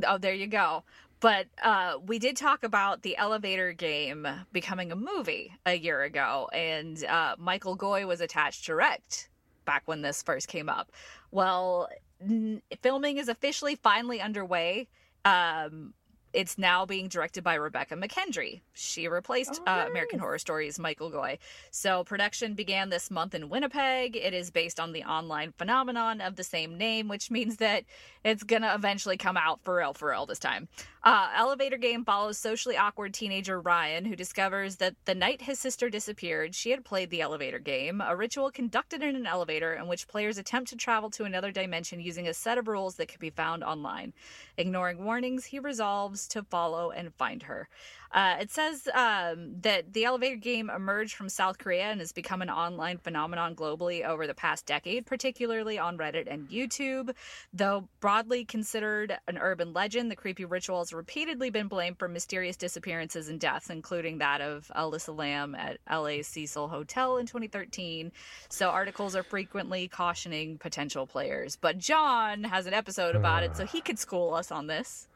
Oh, 0.06 0.18
there 0.18 0.34
you 0.34 0.46
go. 0.46 0.84
But 1.20 1.46
uh, 1.62 1.94
we 2.04 2.18
did 2.18 2.36
talk 2.36 2.64
about 2.64 3.02
the 3.02 3.16
elevator 3.16 3.72
game 3.72 4.26
becoming 4.52 4.92
a 4.92 4.96
movie 4.96 5.54
a 5.64 5.74
year 5.74 6.02
ago, 6.02 6.50
and 6.52 7.02
uh, 7.04 7.36
Michael 7.38 7.78
Goi 7.78 8.06
was 8.06 8.20
attached 8.20 8.64
to 8.64 8.72
direct 8.72 9.30
back 9.64 9.84
when 9.86 10.02
this 10.02 10.22
first 10.22 10.48
came 10.48 10.68
up. 10.68 10.92
Well, 11.30 11.88
n- 12.20 12.60
filming 12.82 13.16
is 13.16 13.28
officially 13.28 13.76
finally 13.76 14.20
underway. 14.20 14.88
Um, 15.24 15.94
it's 16.34 16.58
now 16.58 16.84
being 16.84 17.08
directed 17.08 17.44
by 17.44 17.54
Rebekah 17.54 17.96
McKendry. 17.96 18.60
She 18.72 19.08
replaced 19.08 19.60
oh, 19.60 19.64
nice. 19.64 19.86
uh, 19.86 19.90
American 19.90 20.18
Horror 20.18 20.38
Stories 20.38 20.78
Michael 20.78 21.10
Goi. 21.10 21.38
So 21.70 22.04
production 22.04 22.54
began 22.54 22.90
this 22.90 23.10
month 23.10 23.34
in 23.34 23.48
Winnipeg. 23.48 24.16
It 24.16 24.34
is 24.34 24.50
based 24.50 24.80
on 24.80 24.92
the 24.92 25.04
online 25.04 25.52
phenomenon 25.52 26.20
of 26.20 26.36
the 26.36 26.44
same 26.44 26.76
name, 26.76 27.08
which 27.08 27.30
means 27.30 27.56
that 27.58 27.84
it's 28.24 28.42
gonna 28.42 28.74
eventually 28.74 29.16
come 29.16 29.36
out 29.36 29.60
for 29.62 29.76
real, 29.76 29.94
for 29.94 30.10
real 30.10 30.26
this 30.26 30.38
time. 30.38 30.68
Uh, 31.04 31.28
Elevator 31.36 31.76
Game 31.76 32.02
follows 32.02 32.38
socially 32.38 32.78
awkward 32.78 33.12
teenager 33.12 33.60
Ryan, 33.60 34.06
who 34.06 34.16
discovers 34.16 34.76
that 34.76 34.94
the 35.04 35.14
night 35.14 35.42
his 35.42 35.58
sister 35.58 35.90
disappeared, 35.90 36.54
she 36.54 36.70
had 36.70 36.82
played 36.82 37.10
the 37.10 37.20
elevator 37.20 37.58
game, 37.58 38.00
a 38.00 38.16
ritual 38.16 38.50
conducted 38.50 39.02
in 39.02 39.14
an 39.14 39.26
elevator 39.26 39.74
in 39.74 39.86
which 39.86 40.08
players 40.08 40.38
attempt 40.38 40.70
to 40.70 40.76
travel 40.76 41.10
to 41.10 41.24
another 41.24 41.52
dimension 41.52 42.00
using 42.00 42.26
a 42.26 42.32
set 42.32 42.56
of 42.56 42.68
rules 42.68 42.94
that 42.94 43.08
can 43.08 43.18
be 43.20 43.28
found 43.28 43.62
online. 43.62 44.14
Ignoring 44.56 45.04
warnings, 45.04 45.44
he 45.44 45.58
resolves 45.58 46.26
to 46.28 46.42
follow 46.42 46.90
and 46.90 47.14
find 47.16 47.42
her. 47.42 47.68
Uh, 48.14 48.36
it 48.40 48.50
says 48.50 48.88
um, 48.94 49.56
that 49.60 49.92
the 49.92 50.04
elevator 50.04 50.36
game 50.36 50.70
emerged 50.70 51.16
from 51.16 51.28
South 51.28 51.58
Korea 51.58 51.86
and 51.86 51.98
has 51.98 52.12
become 52.12 52.42
an 52.42 52.48
online 52.48 52.96
phenomenon 52.96 53.56
globally 53.56 54.06
over 54.06 54.28
the 54.28 54.34
past 54.34 54.66
decade, 54.66 55.04
particularly 55.04 55.80
on 55.80 55.98
Reddit 55.98 56.32
and 56.32 56.48
YouTube. 56.48 57.12
Though 57.52 57.88
broadly 57.98 58.44
considered 58.44 59.18
an 59.26 59.36
urban 59.36 59.72
legend, 59.72 60.12
the 60.12 60.16
creepy 60.16 60.44
ritual 60.44 60.78
has 60.78 60.92
repeatedly 60.92 61.50
been 61.50 61.66
blamed 61.66 61.98
for 61.98 62.06
mysterious 62.06 62.56
disappearances 62.56 63.28
and 63.28 63.40
deaths, 63.40 63.68
including 63.68 64.18
that 64.18 64.40
of 64.40 64.70
Elisa 64.76 65.10
Lam 65.10 65.56
at 65.56 65.78
LA 65.90 66.22
Cecil 66.22 66.68
Hotel 66.68 67.16
in 67.16 67.26
2013. 67.26 68.12
So 68.48 68.70
articles 68.70 69.16
are 69.16 69.24
frequently 69.24 69.88
cautioning 69.88 70.56
potential 70.58 71.04
players. 71.04 71.56
But 71.56 71.78
Jon 71.78 72.44
has 72.44 72.66
an 72.66 72.74
episode 72.74 73.16
about 73.16 73.42
it, 73.42 73.56
so 73.56 73.66
he 73.66 73.80
could 73.80 73.98
school 73.98 74.34
us 74.34 74.52
on 74.52 74.68
this. 74.68 75.08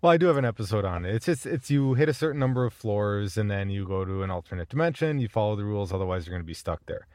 Well, 0.00 0.12
I 0.12 0.16
do 0.16 0.26
have 0.26 0.36
an 0.36 0.44
episode 0.44 0.84
on 0.84 1.04
it. 1.04 1.12
It's 1.12 1.26
just 1.26 1.44
it's 1.44 1.72
you 1.72 1.94
hit 1.94 2.08
a 2.08 2.14
certain 2.14 2.38
number 2.38 2.64
of 2.64 2.72
floors 2.72 3.36
and 3.36 3.50
then 3.50 3.68
you 3.68 3.84
go 3.84 4.04
to 4.04 4.22
an 4.22 4.30
alternate 4.30 4.68
dimension. 4.68 5.18
You 5.18 5.28
follow 5.28 5.56
the 5.56 5.64
rules, 5.64 5.92
otherwise 5.92 6.24
you're 6.24 6.34
going 6.34 6.44
to 6.44 6.46
be 6.46 6.54
stuck 6.54 6.86
there. 6.86 7.08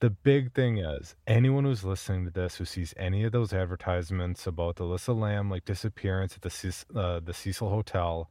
The 0.00 0.10
big 0.10 0.52
thing 0.52 0.76
is 0.76 1.14
anyone 1.26 1.64
who's 1.64 1.82
listening 1.82 2.26
to 2.26 2.30
this 2.30 2.56
who 2.56 2.66
sees 2.66 2.92
any 2.98 3.24
of 3.24 3.32
those 3.32 3.54
advertisements 3.54 4.46
about 4.46 4.78
Elisa 4.80 5.14
Lam 5.14 5.48
like 5.48 5.64
disappearance 5.64 6.34
at 6.34 6.42
the 6.42 6.84
uh, 6.94 7.20
the 7.20 7.32
Cecil 7.32 7.70
Hotel, 7.70 8.30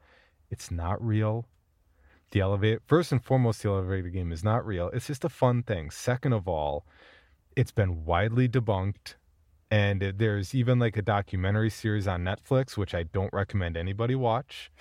it's 0.52 0.70
not 0.70 1.04
real. 1.04 1.48
The 2.30 2.42
elevator 2.42 2.84
first 2.86 3.12
and 3.12 3.24
foremost, 3.24 3.64
the 3.64 3.70
elevator 3.70 4.10
game 4.10 4.32
is 4.32 4.44
not 4.44 4.68
real. 4.68 4.90
It's 4.90 5.08
just 5.08 5.26
a 5.26 5.30
fun 5.30 5.64
thing. 5.64 5.90
Second 5.90 6.34
of 6.34 6.48
all, 6.48 6.86
it's 7.56 7.72
been 7.72 8.06
widely 8.06 8.48
debunked 8.48 9.16
and 9.72 10.02
there's 10.18 10.56
even 10.56 10.80
like 10.80 10.98
a 10.98 11.02
documentary 11.02 11.70
series 11.70 12.08
on 12.08 12.24
Netflix, 12.24 12.76
which 12.76 12.96
I 12.96 13.04
don't 13.04 13.32
recommend 13.32 13.78
anybody 13.78 14.16
watch 14.16 14.72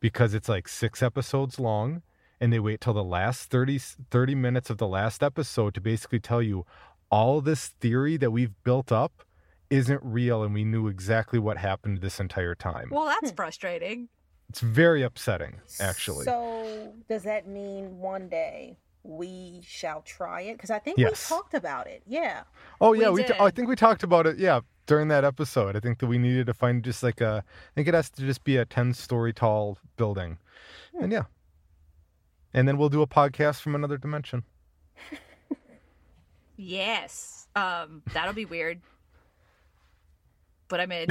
because 0.00 0.34
it's 0.34 0.48
like 0.48 0.68
six 0.68 1.02
episodes 1.02 1.58
long. 1.58 2.02
And 2.40 2.52
they 2.52 2.58
wait 2.58 2.80
till 2.80 2.92
the 2.92 3.04
last 3.04 3.50
30, 3.50 3.78
30 3.78 4.34
minutes 4.34 4.68
of 4.68 4.76
the 4.76 4.88
last 4.88 5.22
episode 5.22 5.72
to 5.74 5.80
basically 5.80 6.20
tell 6.20 6.42
you 6.42 6.66
all 7.10 7.40
this 7.40 7.68
theory 7.80 8.16
that 8.18 8.32
we've 8.32 8.52
built 8.64 8.92
up 8.92 9.22
isn't 9.70 10.00
real 10.02 10.42
and 10.42 10.52
we 10.52 10.64
knew 10.64 10.88
exactly 10.88 11.38
what 11.38 11.56
happened 11.56 11.98
this 11.98 12.20
entire 12.20 12.54
time. 12.54 12.88
Well, 12.90 13.06
that's 13.06 13.30
hmm. 13.30 13.36
frustrating. 13.36 14.08
It's 14.50 14.60
very 14.60 15.02
upsetting, 15.02 15.60
actually. 15.80 16.26
So, 16.26 16.92
does 17.08 17.22
that 17.22 17.48
mean 17.48 17.98
one 17.98 18.28
day 18.28 18.76
we 19.04 19.60
shall 19.62 20.00
try 20.00 20.40
it 20.40 20.54
because 20.54 20.70
I 20.70 20.78
think 20.78 20.98
yes. 20.98 21.30
we 21.30 21.36
talked 21.36 21.54
about 21.54 21.86
it. 21.86 22.02
Yeah. 22.06 22.42
Oh 22.80 22.94
yeah, 22.94 23.10
we. 23.10 23.22
we 23.22 23.24
t- 23.24 23.34
I 23.38 23.50
think 23.50 23.68
we 23.68 23.76
talked 23.76 24.02
about 24.02 24.26
it. 24.26 24.38
Yeah, 24.38 24.60
during 24.86 25.08
that 25.08 25.24
episode, 25.24 25.76
I 25.76 25.80
think 25.80 25.98
that 25.98 26.06
we 26.06 26.18
needed 26.18 26.46
to 26.46 26.54
find 26.54 26.82
just 26.82 27.02
like 27.02 27.20
a. 27.20 27.44
I 27.46 27.70
think 27.74 27.86
it 27.86 27.94
has 27.94 28.10
to 28.10 28.22
just 28.22 28.42
be 28.44 28.56
a 28.56 28.64
ten-story 28.64 29.32
tall 29.32 29.78
building, 29.96 30.38
hmm. 30.96 31.04
and 31.04 31.12
yeah. 31.12 31.24
And 32.54 32.66
then 32.66 32.78
we'll 32.78 32.88
do 32.88 33.02
a 33.02 33.06
podcast 33.06 33.60
from 33.60 33.74
another 33.74 33.98
dimension. 33.98 34.44
yes, 36.56 37.48
um, 37.54 38.02
that'll 38.12 38.32
be 38.32 38.44
weird, 38.44 38.80
but 40.68 40.80
I'm 40.80 40.92
in. 40.92 41.08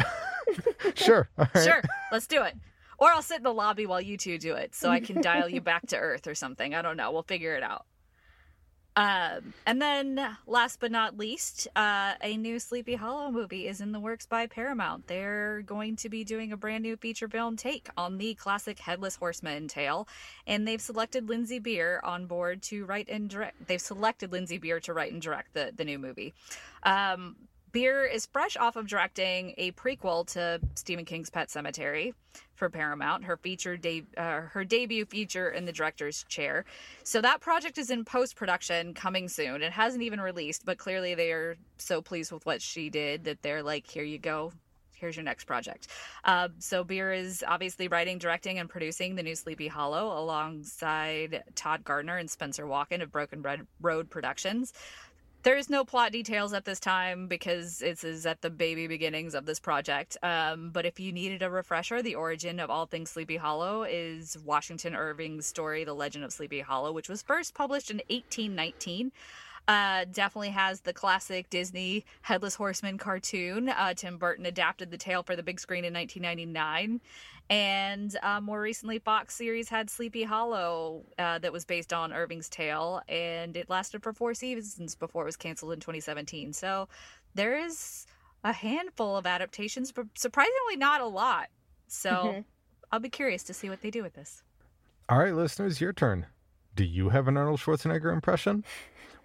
sure. 0.95 1.29
Sure. 1.55 1.81
Let's 2.11 2.27
do 2.27 2.43
it. 2.43 2.55
Or 2.97 3.09
I'll 3.09 3.21
sit 3.21 3.37
in 3.37 3.43
the 3.43 3.53
lobby 3.53 3.85
while 3.85 4.01
you 4.01 4.17
two 4.17 4.37
do 4.37 4.55
it 4.55 4.75
so 4.75 4.89
I 4.89 4.99
can 4.99 5.21
dial 5.21 5.49
you 5.49 5.61
back 5.61 5.87
to 5.87 5.97
Earth 5.97 6.27
or 6.27 6.35
something. 6.35 6.73
I 6.73 6.81
don't 6.81 6.97
know. 6.97 7.11
We'll 7.11 7.23
figure 7.23 7.55
it 7.55 7.63
out. 7.63 7.85
Um, 8.95 9.53
and 9.65 9.81
then, 9.81 10.37
last 10.45 10.79
but 10.79 10.91
not 10.91 11.17
least, 11.17 11.67
uh, 11.75 12.13
a 12.21 12.37
new 12.37 12.59
Sleepy 12.59 12.93
Hollow 12.93 13.31
movie 13.31 13.67
is 13.67 13.81
in 13.81 13.91
the 13.91 13.99
works 13.99 14.27
by 14.27 14.45
Paramount. 14.45 15.07
They're 15.07 15.63
going 15.63 15.95
to 15.97 16.09
be 16.09 16.23
doing 16.23 16.51
a 16.51 16.57
brand 16.57 16.83
new 16.83 16.95
feature 16.95 17.27
film 17.27 17.57
take 17.57 17.89
on 17.97 18.19
the 18.19 18.35
classic 18.35 18.77
Headless 18.77 19.15
Horseman 19.15 19.67
tale, 19.67 20.07
and 20.45 20.67
they've 20.67 20.81
selected 20.81 21.27
Lindsey 21.27 21.57
Beer 21.57 22.01
on 22.03 22.27
board 22.27 22.61
to 22.63 22.85
write 22.85 23.09
and 23.09 23.27
direct. 23.29 23.65
They've 23.65 23.81
selected 23.81 24.31
Lindsey 24.31 24.59
Beer 24.59 24.79
to 24.81 24.93
write 24.93 25.11
and 25.11 25.21
direct 25.21 25.53
the 25.53 25.73
the 25.75 25.85
new 25.85 25.97
movie. 25.97 26.35
Um, 26.83 27.35
Beer 27.73 28.05
is 28.05 28.27
fresh 28.27 28.55
off 28.55 28.75
of 28.75 28.85
directing 28.85 29.55
a 29.57 29.71
prequel 29.71 30.27
to 30.33 30.61
Stephen 30.75 31.05
King's 31.05 31.31
Pet 31.31 31.49
Sematary 31.49 32.13
for 32.53 32.69
Paramount, 32.69 33.23
her 33.23 33.35
feature 33.35 33.75
de- 33.77 34.05
uh, 34.15 34.41
her 34.41 34.63
debut 34.63 35.05
feature 35.05 35.49
in 35.49 35.65
the 35.65 35.71
director's 35.71 36.23
chair. 36.25 36.65
So 37.03 37.19
that 37.21 37.41
project 37.41 37.79
is 37.79 37.89
in 37.89 38.05
post 38.05 38.35
production, 38.35 38.93
coming 38.93 39.27
soon. 39.27 39.63
It 39.63 39.71
hasn't 39.71 40.03
even 40.03 40.21
released, 40.21 40.65
but 40.65 40.77
clearly 40.77 41.15
they 41.15 41.31
are 41.31 41.57
so 41.77 41.99
pleased 41.99 42.31
with 42.31 42.45
what 42.45 42.61
she 42.61 42.91
did 42.91 43.23
that 43.23 43.41
they're 43.41 43.63
like, 43.63 43.87
"Here 43.87 44.03
you 44.03 44.19
go." 44.19 44.53
Here's 44.95 45.17
your 45.17 45.25
next 45.25 45.43
project. 45.45 45.87
Uh, 46.23 46.47
so 46.59 46.85
Beer 46.85 47.11
is 47.11 47.43
obviously 47.45 47.89
writing, 47.89 48.19
directing, 48.19 48.57
and 48.57 48.69
producing 48.69 49.15
the 49.15 49.23
new 49.23 49.35
Sleepy 49.35 49.67
Hollow 49.67 50.17
alongside 50.17 51.43
Todd 51.55 51.83
Garner 51.83 52.15
and 52.15 52.31
Spencer 52.31 52.65
Walken 52.65 53.01
of 53.01 53.11
Broken 53.11 53.43
Road 53.81 54.09
Productions. 54.09 54.71
There 55.43 55.57
is 55.57 55.69
no 55.69 55.83
plot 55.83 56.13
details 56.13 56.53
at 56.53 56.63
this 56.63 56.79
time 56.79 57.27
because 57.27 57.81
it 57.81 58.01
is 58.05 58.25
at 58.25 58.41
the 58.41 58.49
baby 58.49 58.87
beginnings 58.87 59.35
of 59.35 59.45
this 59.45 59.59
project. 59.59 60.15
Um, 60.23 60.69
but 60.69 60.85
if 60.85 61.01
you 61.01 61.11
needed 61.11 61.43
a 61.43 61.49
refresher, 61.49 62.01
the 62.01 62.15
origin 62.15 62.61
of 62.61 62.69
all 62.69 62.85
things 62.85 63.09
Sleepy 63.09 63.35
Hollow 63.35 63.83
is 63.83 64.37
Washington 64.45 64.95
Irving's 64.95 65.45
story, 65.45 65.83
The 65.83 65.93
Legend 65.93 66.23
of 66.23 66.31
Sleepy 66.31 66.61
Hollow, 66.61 66.93
which 66.93 67.09
was 67.09 67.21
first 67.21 67.53
published 67.55 67.91
in 67.91 67.97
1819. 68.09 69.11
Uh, 69.67 70.05
definitely 70.11 70.49
has 70.49 70.81
the 70.81 70.93
classic 70.93 71.49
Disney 71.49 72.05
Headless 72.21 72.55
Horseman 72.55 72.97
cartoon. 72.97 73.67
Uh, 73.67 73.93
Tim 73.93 74.17
Burton 74.17 74.45
adapted 74.45 74.91
the 74.91 74.97
tale 74.97 75.23
for 75.23 75.35
the 75.35 75.43
big 75.43 75.59
screen 75.59 75.83
in 75.83 75.93
1999. 75.93 77.01
And 77.49 78.17
uh, 78.23 78.41
more 78.41 78.61
recently, 78.61 78.99
Fox 78.99 79.35
series 79.35 79.69
had 79.69 79.89
Sleepy 79.89 80.23
Hollow 80.23 81.03
uh, 81.19 81.39
that 81.39 81.51
was 81.51 81.65
based 81.65 81.93
on 81.93 82.13
Irving's 82.13 82.49
tale, 82.49 83.01
and 83.07 83.55
it 83.57 83.69
lasted 83.69 84.01
for 84.01 84.13
four 84.13 84.33
seasons 84.33 84.95
before 84.95 85.23
it 85.23 85.25
was 85.25 85.37
canceled 85.37 85.73
in 85.73 85.79
2017. 85.79 86.53
So 86.53 86.87
there 87.35 87.57
is 87.57 88.07
a 88.43 88.53
handful 88.53 89.17
of 89.17 89.25
adaptations, 89.25 89.91
but 89.91 90.07
surprisingly 90.15 90.77
not 90.77 91.01
a 91.01 91.05
lot. 91.05 91.49
So 91.87 92.09
mm-hmm. 92.09 92.41
I'll 92.91 92.99
be 92.99 93.09
curious 93.09 93.43
to 93.43 93.53
see 93.53 93.69
what 93.69 93.81
they 93.81 93.91
do 93.91 94.03
with 94.03 94.13
this. 94.13 94.43
All 95.09 95.19
right, 95.19 95.35
listeners, 95.35 95.81
your 95.81 95.93
turn. 95.93 96.27
Do 96.75 96.83
you 96.83 97.09
have 97.09 97.27
an 97.27 97.37
Arnold 97.37 97.59
Schwarzenegger 97.59 98.11
impression? 98.11 98.63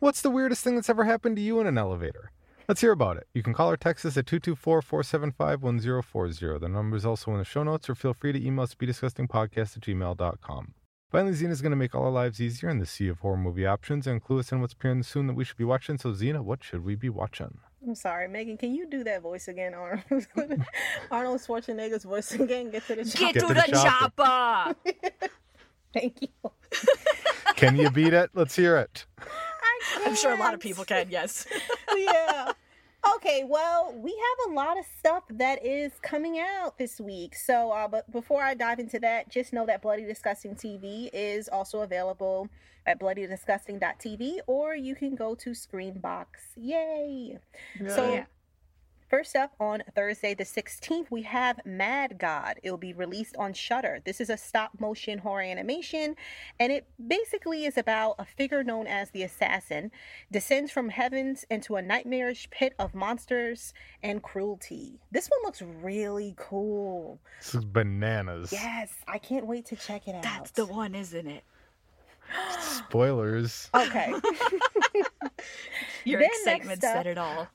What's 0.01 0.23
the 0.23 0.31
weirdest 0.31 0.63
thing 0.63 0.75
that's 0.75 0.91
ever 0.91 1.05
happened 1.05 1.37
to 1.37 1.43
you 1.43 1.61
in 1.61 1.67
an 1.67 1.79
elevator? 1.79 2.31
Let's 2.69 2.83
hear 2.83 2.93
about 2.93 3.17
it. 3.17 3.27
You 3.33 3.43
can 3.43 3.55
call 3.55 3.71
or 3.71 3.79
text 3.79 4.05
us 4.05 4.19
at 4.19 4.27
224 4.27 4.83
475 4.83 5.63
1040. 5.63 6.59
The 6.59 6.69
number 6.69 6.99
is 6.99 7.07
also 7.07 7.31
in 7.31 7.39
the 7.39 7.45
show 7.45 7.63
notes, 7.63 7.89
or 7.89 7.95
feel 7.95 8.13
free 8.13 8.31
to 8.33 8.47
email 8.47 8.65
us 8.65 8.75
bedisgustingpodcast 8.75 9.79
at 9.79 9.83
gmail.com. 9.83 10.75
Finally, 11.11 11.33
Zena 11.33 11.53
is 11.53 11.63
going 11.63 11.71
to 11.71 11.77
make 11.77 11.95
all 11.95 12.05
our 12.05 12.11
lives 12.11 12.43
easier 12.43 12.69
in 12.69 12.79
the 12.79 12.85
sea 12.85 13.09
of 13.09 13.21
horror 13.21 13.39
movie 13.39 13.65
options 13.65 14.07
and 14.07 14.23
clue 14.23 14.41
us 14.41 14.53
in 14.53 14.61
what's 14.61 14.75
appearing 14.75 15.03
soon 15.03 15.27
that 15.29 15.33
we 15.33 15.47
should 15.47 15.57
be 15.57 15.65
watching. 15.65 15.97
So, 15.97 16.13
Zena, 16.13 16.43
what 16.43 16.63
should 16.63 16.85
we 16.85 16.95
be 16.95 17.09
watching? 17.09 17.57
I'm 17.87 17.95
sorry, 17.95 18.29
Megan. 18.29 18.59
Can 18.59 18.75
you 18.75 18.87
do 18.87 19.03
that 19.05 19.23
voice 19.23 19.49
again, 19.49 19.73
Arnold? 19.73 20.27
Arnold 21.11 21.41
Schwarzenegger's 21.41 22.05
voice 22.05 22.33
again. 22.33 22.71
Get 22.71 22.87
to 22.89 22.97
the 22.97 23.05
chopper. 23.07 23.19
Get, 23.19 23.33
Get 23.33 23.41
to, 23.41 23.47
to, 23.47 23.55
the, 23.55 23.63
the 23.67 23.73
chopper. 23.73 24.23
chopper. 24.23 24.77
Thank 25.95 26.21
you. 26.21 26.29
can 27.57 27.77
you 27.77 27.89
beat 27.89 28.13
it? 28.13 28.29
Let's 28.35 28.55
hear 28.55 28.77
it. 28.77 29.07
I'm 30.05 30.15
sure 30.15 30.33
a 30.33 30.39
lot 30.39 30.55
of 30.55 30.61
people 30.61 30.85
can. 30.85 31.09
Yes. 31.11 31.47
yeah. 31.97 32.53
okay, 33.17 33.45
well, 33.45 33.95
we 33.97 34.11
have 34.11 34.51
a 34.51 34.55
lot 34.55 34.79
of 34.79 34.85
stuff 34.99 35.25
that 35.31 35.65
is 35.65 35.93
coming 36.03 36.39
out 36.39 36.79
this 36.79 37.01
week. 37.01 37.35
So, 37.35 37.71
uh, 37.71 37.89
but 37.89 38.11
before 38.11 38.43
I 38.43 38.55
dive 38.55 38.79
into 38.79 38.99
that, 39.01 39.29
just 39.31 39.53
know 39.53 39.67
that 39.67 39.83
Bloody 39.83 40.05
Disgusting 40.05 40.55
TV 40.55 41.11
is 41.13 41.49
also 41.49 41.81
available 41.81 42.49
at 42.87 42.99
bloodydisgusting.tv 42.99 44.39
or 44.47 44.75
you 44.75 44.95
can 44.95 45.15
go 45.15 45.35
to 45.35 45.51
Screambox. 45.51 46.27
Yay! 46.57 47.39
So, 47.89 48.15
Yeah. 48.15 48.25
First 49.09 49.37
up 49.37 49.55
on 49.59 49.83
Thursday 49.95 50.35
the 50.35 50.45
16th, 50.45 51.11
we 51.11 51.23
have 51.23 51.65
Mad 51.65 52.19
God. 52.19 52.61
It 52.63 52.71
will 52.71 52.77
be 52.77 52.93
released 52.93 53.37
on 53.39 53.55
Shudder. 53.55 54.01
This 54.05 54.21
is 54.21 54.29
a 54.29 54.37
stop 54.37 54.73
motion 54.79 55.19
horror 55.19 55.41
animation, 55.41 56.15
and 56.61 56.71
it 56.71 56.87
basically 57.07 57.65
is 57.65 57.79
about 57.79 58.17
a 58.19 58.27
figure 58.27 58.63
known 58.63 58.87
as 58.87 59.11
the 59.11 59.23
Assassin 59.23 59.91
descends 60.31 60.71
from 60.71 60.91
heavens 60.91 61.47
into 61.49 61.77
a 61.77 61.83
nightmarish 61.83 62.51
pit 62.51 62.75
of 62.79 62.95
monsters 62.95 63.73
and 64.03 64.23
cruelty. 64.23 65.01
This 65.11 65.29
one 65.29 65.41
looks 65.43 65.63
really 65.63 66.35
cool. 66.37 67.19
This 67.39 67.55
is 67.55 67.65
bananas. 67.65 68.53
Yes, 68.53 68.93
I 69.07 69.17
can't 69.17 69.47
wait 69.47 69.65
to 69.67 69.77
check 69.77 70.07
it 70.07 70.17
out. 70.17 70.23
That's 70.23 70.51
the 70.51 70.67
one, 70.67 70.95
isn't 70.95 71.27
it? 71.27 71.45
Spoilers. 72.61 73.71
Okay. 73.75 74.13
Your 76.05 76.21
Then 76.21 76.29
excitement 76.31 76.83
next 76.83 76.95
said 76.95 77.07
it 77.07 77.17
all. 77.17 77.49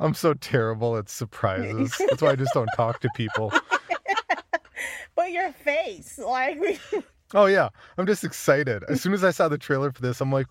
I'm 0.00 0.14
so 0.14 0.34
terrible 0.34 0.96
at 0.96 1.08
surprises. 1.08 1.94
That's 2.10 2.22
why 2.22 2.30
I 2.30 2.36
just 2.36 2.52
don't 2.54 2.68
talk 2.76 3.00
to 3.00 3.08
people. 3.14 3.52
but 5.14 5.30
your 5.30 5.52
face, 5.52 6.18
like, 6.18 6.80
Oh 7.34 7.46
yeah, 7.46 7.68
I'm 7.98 8.06
just 8.06 8.24
excited. 8.24 8.82
As 8.88 9.00
soon 9.00 9.12
as 9.12 9.22
I 9.22 9.30
saw 9.30 9.48
the 9.48 9.58
trailer 9.58 9.92
for 9.92 10.02
this, 10.02 10.20
I'm 10.20 10.32
like, 10.32 10.46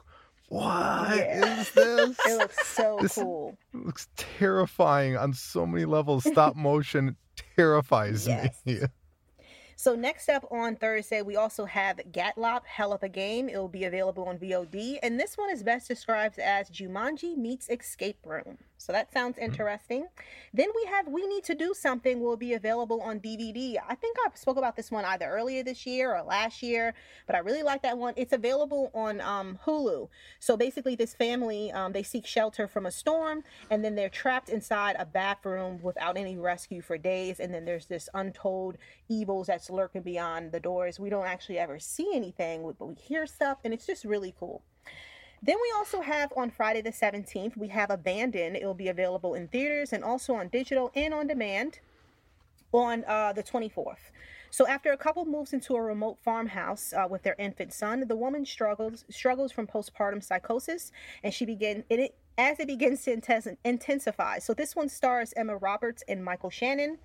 "What 0.48 1.12
is 1.14 1.18
Yeah. 1.18 1.64
this? 1.76 2.18
it 2.26 2.38
looks 2.38 2.68
so 2.68 2.98
This- 3.02 3.16
cool. 3.16 3.58
Looks 3.74 4.08
terrifying 4.16 5.18
on 5.18 5.34
so 5.34 5.66
many 5.66 5.86
levels. 5.86 6.24
Stop 6.24 6.56
motion 6.56 7.16
terrifies 7.56 8.28
Yes. 8.28 8.62
me. 8.66 8.80
So 9.80 9.96
next 9.96 10.28
up 10.28 10.46
on 10.52 10.76
Thursday, 10.76 11.22
we 11.22 11.38
also 11.38 11.64
have 11.64 12.02
Gatlopp, 12.12 12.66
Hell 12.66 12.92
of 12.92 13.02
a 13.02 13.08
Game. 13.08 13.48
It 13.48 13.58
will 13.58 13.70
be 13.70 13.86
available 13.86 14.26
on 14.26 14.38
VOD, 14.38 15.00
and 15.02 15.18
this 15.18 15.38
one 15.38 15.50
is 15.50 15.64
best 15.64 15.88
described 15.88 16.38
as 16.38 16.70
Jumanji 16.70 17.38
meets 17.38 17.70
Escape 17.70 18.18
Room. 18.26 18.58
So 18.80 18.94
that 18.94 19.12
sounds 19.12 19.38
interesting. 19.38 20.08
Then 20.54 20.70
we 20.74 20.86
have 20.90 21.08
We 21.08 21.28
Need 21.28 21.44
to 21.46 21.56
Do 21.56 21.74
Something 21.74 22.22
will 22.22 22.38
be 22.38 22.54
available 22.54 23.02
on 23.02 23.20
DVD. 23.20 23.78
I 23.88 23.96
think 23.96 24.16
I 24.26 24.30
spoke 24.36 24.58
about 24.58 24.78
this 24.78 24.90
one 24.90 25.04
either 25.04 25.26
earlier 25.26 25.64
this 25.64 25.86
year 25.86 26.16
or 26.16 26.24
last 26.24 26.64
year, 26.64 26.94
but 27.28 27.36
I 27.36 27.40
really 27.40 27.62
like 27.62 27.82
that 27.84 27.98
one. 27.98 28.14
It's 28.16 28.32
available 28.32 28.90
on 28.94 29.20
um, 29.20 29.60
Hulu. 29.66 30.08
So 30.40 30.56
basically, 30.56 30.96
this 30.96 31.14
family 31.14 31.72
um, 31.72 31.92
they 31.92 32.04
seek 32.04 32.26
shelter 32.26 32.68
from 32.68 32.86
a 32.86 32.92
storm, 32.92 33.44
and 33.70 33.84
then 33.84 33.96
they're 33.96 34.10
trapped 34.10 34.48
inside 34.48 34.96
a 34.98 35.06
bathroom 35.06 35.82
without 35.82 36.18
any 36.18 36.38
rescue 36.38 36.82
for 36.82 36.98
days. 36.98 37.42
And 37.42 37.54
then 37.54 37.66
there's 37.66 37.86
this 37.86 38.08
untold 38.14 38.78
evils 39.10 39.48
that's 39.48 39.69
lurking 39.70 40.02
beyond 40.02 40.52
the 40.52 40.60
doors. 40.60 41.00
We 41.00 41.10
don't 41.10 41.26
actually 41.26 41.60
ever 41.60 41.80
see 41.80 42.12
anything, 42.14 42.74
but 42.78 42.88
we 42.88 42.96
hear 42.96 43.26
stuff, 43.26 43.60
and 43.64 43.74
it's 43.74 43.86
just 43.86 44.06
really 44.06 44.34
cool. 44.40 44.64
Then 45.42 45.56
we 45.62 45.74
also 45.78 46.02
have 46.02 46.34
on 46.36 46.52
Friday 46.52 46.82
the 46.82 46.92
17th, 46.92 47.56
we 47.56 47.70
have 47.70 47.90
Abandon. 47.90 48.56
It 48.56 48.66
will 48.66 48.74
be 48.74 48.90
available 48.90 49.36
in 49.36 49.48
theaters 49.48 49.94
and 49.94 50.04
also 50.04 50.34
on 50.34 50.50
digital 50.50 50.92
and 50.96 51.14
on 51.14 51.28
demand 51.28 51.80
on 52.74 53.04
uh, 53.08 53.34
the 53.34 53.44
24th. 53.44 54.12
So 54.52 54.68
after 54.68 54.92
a 54.92 54.98
couple 54.98 55.26
moves 55.26 55.54
into 55.54 55.76
a 55.76 55.82
remote 55.82 56.18
farmhouse 56.24 56.92
uh, 56.94 57.08
with 57.10 57.24
their 57.24 57.36
infant 57.38 57.72
son, 57.72 58.04
the 58.08 58.16
woman 58.16 58.46
struggles 58.46 59.06
struggles 59.10 59.52
from 59.52 59.68
postpartum 59.68 60.24
psychosis, 60.24 60.92
and 61.24 61.34
she 61.34 61.46
begin 61.46 61.84
it 61.90 62.16
as 62.38 62.60
it 62.60 62.68
begins 62.68 63.04
to 63.04 63.12
intense, 63.12 63.48
intensify. 63.64 64.40
So 64.40 64.54
this 64.54 64.76
one 64.76 64.90
stars 64.90 65.34
Emma 65.36 65.58
Roberts 65.58 66.04
and 66.08 66.24
Michael 66.24 66.50
Shannon. 66.50 66.98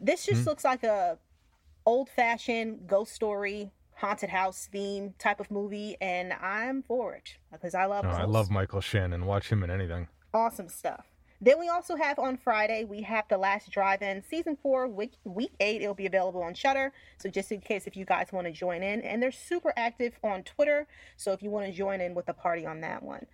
This 0.00 0.26
just 0.26 0.46
looks 0.46 0.64
like 0.64 0.82
a 0.82 1.18
old 1.86 2.08
fashioned 2.08 2.86
ghost 2.86 3.12
story, 3.12 3.72
haunted 3.94 4.30
house 4.30 4.68
theme 4.70 5.14
type 5.18 5.40
of 5.40 5.50
movie, 5.50 5.96
and 6.00 6.32
I'm 6.32 6.82
for 6.82 7.14
it 7.14 7.36
because 7.50 7.74
I 7.74 7.84
love. 7.86 8.04
Oh, 8.06 8.10
I 8.10 8.24
love 8.24 8.50
Michael 8.50 8.80
Shannon. 8.80 9.26
Watch 9.26 9.50
him 9.50 9.62
in 9.62 9.70
anything. 9.70 10.08
Awesome 10.34 10.68
stuff. 10.68 11.06
Then 11.44 11.58
we 11.58 11.68
also 11.68 11.96
have 11.96 12.20
on 12.20 12.36
Friday, 12.36 12.84
we 12.84 13.02
have 13.02 13.24
The 13.28 13.36
Last 13.36 13.68
Drive-In 13.68 14.22
Season 14.22 14.56
4, 14.62 14.86
week, 14.86 15.14
week 15.24 15.50
8. 15.58 15.82
It'll 15.82 15.92
be 15.92 16.06
available 16.06 16.40
on 16.40 16.54
Shudder. 16.54 16.92
So 17.18 17.28
just 17.28 17.50
in 17.50 17.60
case 17.60 17.88
if 17.88 17.96
you 17.96 18.04
guys 18.04 18.28
want 18.30 18.46
to 18.46 18.52
join 18.52 18.84
in. 18.84 19.00
And 19.00 19.20
they're 19.20 19.32
super 19.32 19.72
active 19.76 20.12
on 20.22 20.44
Twitter. 20.44 20.86
So 21.16 21.32
if 21.32 21.42
you 21.42 21.50
want 21.50 21.66
to 21.66 21.72
join 21.72 22.00
in 22.00 22.14
with 22.14 22.26
the 22.26 22.32
party 22.32 22.64
on 22.64 22.80
that 22.82 23.02
one. 23.02 23.26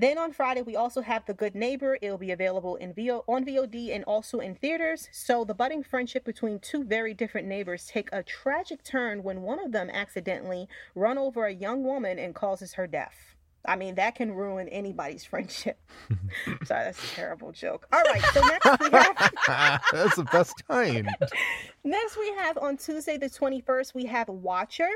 Then 0.00 0.16
on 0.16 0.32
Friday, 0.32 0.62
we 0.62 0.76
also 0.76 1.02
have 1.02 1.26
The 1.26 1.34
Good 1.34 1.54
Neighbor. 1.54 1.98
It'll 2.00 2.16
be 2.16 2.30
available 2.30 2.76
in 2.76 2.94
VO, 2.94 3.22
on 3.28 3.44
VOD 3.44 3.94
and 3.94 4.02
also 4.04 4.40
in 4.40 4.54
theaters. 4.54 5.10
So 5.12 5.44
the 5.44 5.52
budding 5.52 5.82
friendship 5.82 6.24
between 6.24 6.58
two 6.58 6.84
very 6.84 7.12
different 7.12 7.46
neighbors 7.46 7.84
take 7.84 8.08
a 8.10 8.22
tragic 8.22 8.82
turn 8.82 9.22
when 9.22 9.42
one 9.42 9.62
of 9.62 9.72
them 9.72 9.90
accidentally 9.90 10.70
run 10.94 11.18
over 11.18 11.44
a 11.44 11.52
young 11.52 11.84
woman 11.84 12.18
and 12.18 12.34
causes 12.34 12.72
her 12.74 12.86
death. 12.86 13.34
I 13.66 13.76
mean, 13.76 13.96
that 13.96 14.14
can 14.14 14.32
ruin 14.32 14.70
anybody's 14.70 15.26
friendship. 15.26 15.78
Sorry, 16.64 16.84
that's 16.84 17.12
a 17.12 17.14
terrible 17.14 17.52
joke. 17.52 17.86
All 17.92 18.00
right, 18.00 18.22
so 18.32 18.40
next 18.40 18.80
we 18.80 18.90
have 19.48 19.82
That's 19.92 20.16
the 20.16 20.26
best 20.32 20.54
time. 20.66 21.08
next 21.84 22.18
we 22.18 22.28
have 22.38 22.56
on 22.56 22.78
Tuesday 22.78 23.18
the 23.18 23.28
21st, 23.28 23.92
we 23.92 24.06
have 24.06 24.30
Watcher. 24.30 24.88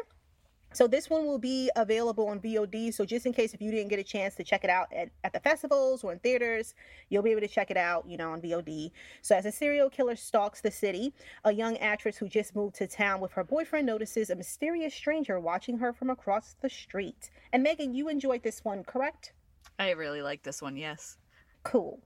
So 0.74 0.88
this 0.88 1.08
one 1.08 1.24
will 1.24 1.38
be 1.38 1.70
available 1.76 2.26
on 2.26 2.40
VOD. 2.40 2.92
So 2.92 3.04
just 3.04 3.26
in 3.26 3.32
case 3.32 3.54
if 3.54 3.62
you 3.62 3.70
didn't 3.70 3.88
get 3.88 4.00
a 4.00 4.04
chance 4.04 4.34
to 4.34 4.44
check 4.44 4.64
it 4.64 4.70
out 4.70 4.92
at, 4.92 5.08
at 5.22 5.32
the 5.32 5.38
festivals 5.38 6.02
or 6.02 6.12
in 6.12 6.18
theaters, 6.18 6.74
you'll 7.08 7.22
be 7.22 7.30
able 7.30 7.42
to 7.42 7.48
check 7.48 7.70
it 7.70 7.76
out, 7.76 8.04
you 8.08 8.16
know, 8.16 8.32
on 8.32 8.42
VOD. 8.42 8.90
So 9.22 9.36
as 9.36 9.46
a 9.46 9.52
serial 9.52 9.88
killer 9.88 10.16
stalks 10.16 10.60
the 10.60 10.72
city, 10.72 11.14
a 11.44 11.52
young 11.52 11.76
actress 11.78 12.16
who 12.16 12.28
just 12.28 12.56
moved 12.56 12.74
to 12.76 12.88
town 12.88 13.20
with 13.20 13.30
her 13.32 13.44
boyfriend 13.44 13.86
notices 13.86 14.30
a 14.30 14.34
mysterious 14.34 14.92
stranger 14.92 15.38
watching 15.38 15.78
her 15.78 15.92
from 15.92 16.10
across 16.10 16.56
the 16.60 16.68
street. 16.68 17.30
And 17.52 17.62
Megan, 17.62 17.94
you 17.94 18.08
enjoyed 18.08 18.42
this 18.42 18.64
one, 18.64 18.82
correct? 18.82 19.32
I 19.78 19.90
really 19.90 20.22
like 20.22 20.42
this 20.42 20.60
one, 20.60 20.76
yes. 20.76 21.18
Cool. 21.62 22.00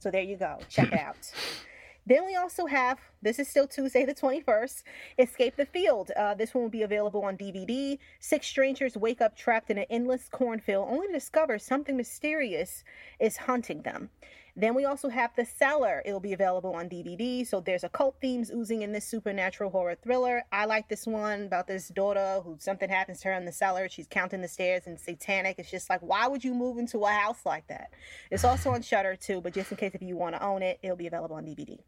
So 0.00 0.10
there 0.10 0.22
you 0.22 0.36
go. 0.36 0.58
Check 0.68 0.92
it 0.92 0.98
out. 0.98 1.16
Then 2.08 2.24
we 2.24 2.36
also 2.36 2.64
have, 2.64 2.98
this 3.20 3.38
is 3.38 3.48
still 3.48 3.66
Tuesday 3.66 4.06
the 4.06 4.14
21st, 4.14 4.82
Escape 5.18 5.56
the 5.56 5.66
Field. 5.66 6.10
Uh, 6.16 6.32
this 6.32 6.54
one 6.54 6.62
will 6.62 6.70
be 6.70 6.80
available 6.80 7.22
on 7.22 7.36
DVD. 7.36 7.98
Six 8.18 8.46
strangers 8.46 8.96
wake 8.96 9.20
up 9.20 9.36
trapped 9.36 9.68
in 9.68 9.76
an 9.76 9.84
endless 9.90 10.26
cornfield 10.30 10.88
only 10.88 11.08
to 11.08 11.12
discover 11.12 11.58
something 11.58 11.98
mysterious 11.98 12.82
is 13.20 13.36
hunting 13.36 13.82
them. 13.82 14.08
Then 14.56 14.74
we 14.74 14.86
also 14.86 15.10
have 15.10 15.36
The 15.36 15.44
Cellar. 15.44 16.02
It'll 16.06 16.18
be 16.18 16.32
available 16.32 16.74
on 16.74 16.88
DVD. 16.88 17.46
So 17.46 17.60
there's 17.60 17.84
occult 17.84 18.16
themes 18.22 18.50
oozing 18.50 18.80
in 18.80 18.92
this 18.92 19.04
supernatural 19.04 19.70
horror 19.70 19.94
thriller. 20.02 20.44
I 20.50 20.64
like 20.64 20.88
this 20.88 21.06
one 21.06 21.42
about 21.42 21.66
this 21.66 21.88
daughter 21.88 22.40
who 22.42 22.56
something 22.58 22.88
happens 22.88 23.20
to 23.20 23.28
her 23.28 23.34
in 23.34 23.44
the 23.44 23.52
cellar. 23.52 23.86
She's 23.90 24.08
counting 24.08 24.40
the 24.40 24.48
stairs 24.48 24.84
and 24.86 24.98
satanic. 24.98 25.58
It's 25.58 25.70
just 25.70 25.90
like, 25.90 26.00
why 26.00 26.26
would 26.26 26.42
you 26.42 26.54
move 26.54 26.78
into 26.78 27.04
a 27.04 27.10
house 27.10 27.44
like 27.44 27.66
that? 27.68 27.92
It's 28.30 28.44
also 28.44 28.70
on 28.70 28.80
Shudder 28.80 29.14
too, 29.14 29.42
but 29.42 29.52
just 29.52 29.70
in 29.70 29.76
case 29.76 29.94
if 29.94 30.00
you 30.00 30.16
want 30.16 30.36
to 30.36 30.42
own 30.42 30.62
it, 30.62 30.78
it'll 30.82 30.96
be 30.96 31.06
available 31.06 31.36
on 31.36 31.44
DVD. 31.44 31.78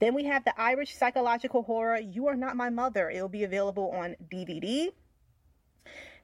Then 0.00 0.14
we 0.14 0.24
have 0.24 0.44
the 0.44 0.58
Irish 0.60 0.96
psychological 0.96 1.62
horror 1.62 1.98
You 1.98 2.26
Are 2.26 2.36
Not 2.36 2.56
My 2.56 2.70
Mother. 2.70 3.10
It'll 3.10 3.28
be 3.28 3.44
available 3.44 3.90
on 3.90 4.16
DVD. 4.30 4.92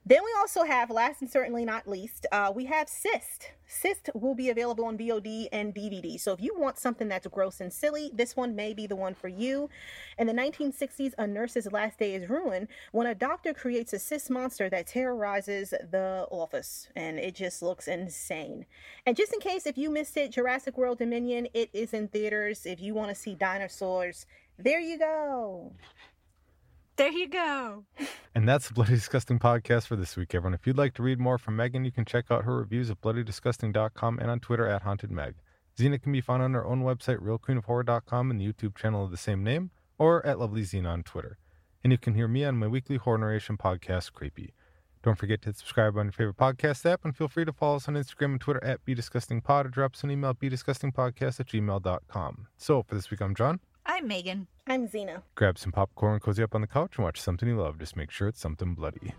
Then 0.07 0.25
we 0.25 0.35
also 0.39 0.65
have, 0.65 0.91
last 0.91 1.21
and 1.21 1.31
certainly 1.31 1.65
not 1.65 1.87
least, 1.87 2.27
uh, 2.33 2.51
we 2.55 2.65
have 2.65 2.89
Cyst. 2.89 3.53
Cyst 3.67 4.09
will 4.15 4.35
be 4.35 4.49
available 4.49 4.87
on 4.87 4.97
VOD 4.97 5.49
and 5.53 5.75
DVD. 5.75 6.19
So 6.19 6.33
if 6.33 6.41
you 6.41 6.55
want 6.59 6.79
something 6.79 7.07
that's 7.07 7.27
gross 7.27 7.61
and 7.61 7.73
silly, 7.73 8.11
this 8.15 8.35
one 8.35 8.57
may 8.57 8.73
be 8.73 8.87
the 8.87 8.97
one 8.97 9.15
for 9.15 9.29
you. 9.29 9.69
In 10.19 10.27
the 10.27 10.33
1960s, 10.33 11.13
a 11.19 11.27
nurse's 11.27 11.71
last 11.71 11.99
day 11.99 12.15
is 12.15 12.31
ruined 12.31 12.69
when 12.93 13.07
a 13.07 13.15
doctor 13.15 13.53
creates 13.53 13.93
a 13.93 13.99
cyst 13.99 14.31
monster 14.31 14.71
that 14.71 14.87
terrorizes 14.87 15.71
the 15.71 16.27
office. 16.31 16.89
And 16.97 17.19
it 17.19 17.35
just 17.35 17.63
looks 17.63 17.87
insane. 17.87 18.65
And 19.07 19.17
just 19.17 19.35
in 19.35 19.41
case 19.41 19.67
if 19.67 19.77
you 19.77 19.91
missed 19.91 20.17
it, 20.17 20.33
Jurassic 20.33 20.79
World 20.79 20.99
Dominion, 20.99 21.47
it 21.53 21.69
is 21.75 21.93
in 21.93 22.09
theaters. 22.09 22.65
If 22.65 22.81
you 22.81 22.95
want 22.95 23.11
to 23.11 23.15
see 23.15 23.35
dinosaurs, 23.35 24.27
there 24.59 24.81
you 24.81 24.99
go. 24.99 25.73
There 27.01 27.11
you 27.11 27.29
go. 27.29 27.85
And 28.35 28.49
that's 28.49 28.69
the 28.69 28.75
Bloody 28.75 28.95
Disgusting 28.95 29.41
podcast 29.41 29.87
for 29.87 29.97
this 29.97 30.17
week, 30.17 30.35
everyone. 30.35 30.55
If 30.55 30.65
you'd 30.65 30.79
like 30.79 30.95
to 30.95 31.03
read 31.03 31.19
more 31.19 31.37
from 31.37 31.57
Megan, 31.57 31.85
you 31.85 31.91
can 31.91 32.05
check 32.05 32.27
out 32.31 32.45
her 32.45 32.55
reviews 32.55 32.89
at 32.91 33.01
bloodydisgusting.com 33.01 34.19
and 34.21 34.31
on 34.31 34.39
Twitter 34.39 34.69
at 34.69 34.85
hauntedmeg. 34.85 35.35
Zena 35.77 35.99
can 35.99 36.13
be 36.13 36.21
found 36.21 36.43
on 36.43 36.55
her 36.55 36.65
own 36.65 36.83
website, 36.83 37.19
realqueenofhorror.com, 37.19 38.31
and 38.31 38.41
the 38.41 38.53
YouTube 38.53 38.77
channel 38.77 39.05
of 39.05 39.11
the 39.11 39.17
same 39.17 39.43
name, 39.43 39.71
or 39.99 40.25
at 40.25 40.39
Lovely 40.39 40.63
Zena 40.63 40.91
on 40.91 41.03
Twitter. 41.03 41.39
And 41.83 41.91
you 41.91 41.99
can 41.99 42.15
hear 42.15 42.29
me 42.29 42.45
on 42.45 42.57
my 42.57 42.69
weekly 42.69 42.99
horror 42.99 43.19
narration 43.19 43.57
podcast, 43.57 44.13
Creepy. 44.13 44.53
Don't 45.03 45.19
forget 45.19 45.43
to 45.43 45.53
subscribe 45.53 45.97
on 45.97 46.07
your 46.07 46.13
favorite 46.13 46.37
podcast 46.37 46.89
app, 46.89 47.05
and 47.05 47.17
feel 47.17 47.29
free 47.29 47.47
to 47.47 47.53
follow 47.53 47.77
us 47.77 47.89
on 47.89 47.95
Instagram 47.95 48.33
and 48.33 48.41
Twitter 48.41 48.63
at 48.63 48.85
BeDisgustingPod, 48.85 49.65
or 49.65 49.69
drop 49.69 49.95
us 49.95 50.05
an 50.05 50.13
email 50.13 50.31
at 50.31 50.39
BeDisgustingPodcast 50.39 51.41
at 51.41 51.47
gmail.com. 51.47 52.47
So, 52.57 52.83
for 52.85 52.95
this 52.95 53.11
week, 53.11 53.23
I'm 53.23 53.35
Jon. 53.35 53.59
I'm 53.93 54.07
Megan. 54.07 54.47
I'm 54.69 54.87
Zena. 54.87 55.25
Grab 55.35 55.59
some 55.59 55.73
popcorn, 55.73 56.21
cozy 56.21 56.45
up 56.45 56.55
on 56.55 56.61
the 56.61 56.69
couch, 56.69 56.93
and 56.97 57.05
watch 57.05 57.21
something 57.21 57.49
you 57.49 57.57
love. 57.57 57.77
Just 57.81 57.97
make 57.97 58.13
sure 58.13 58.29
it's 58.29 58.39
something 58.39 58.73
bloody. 58.73 59.15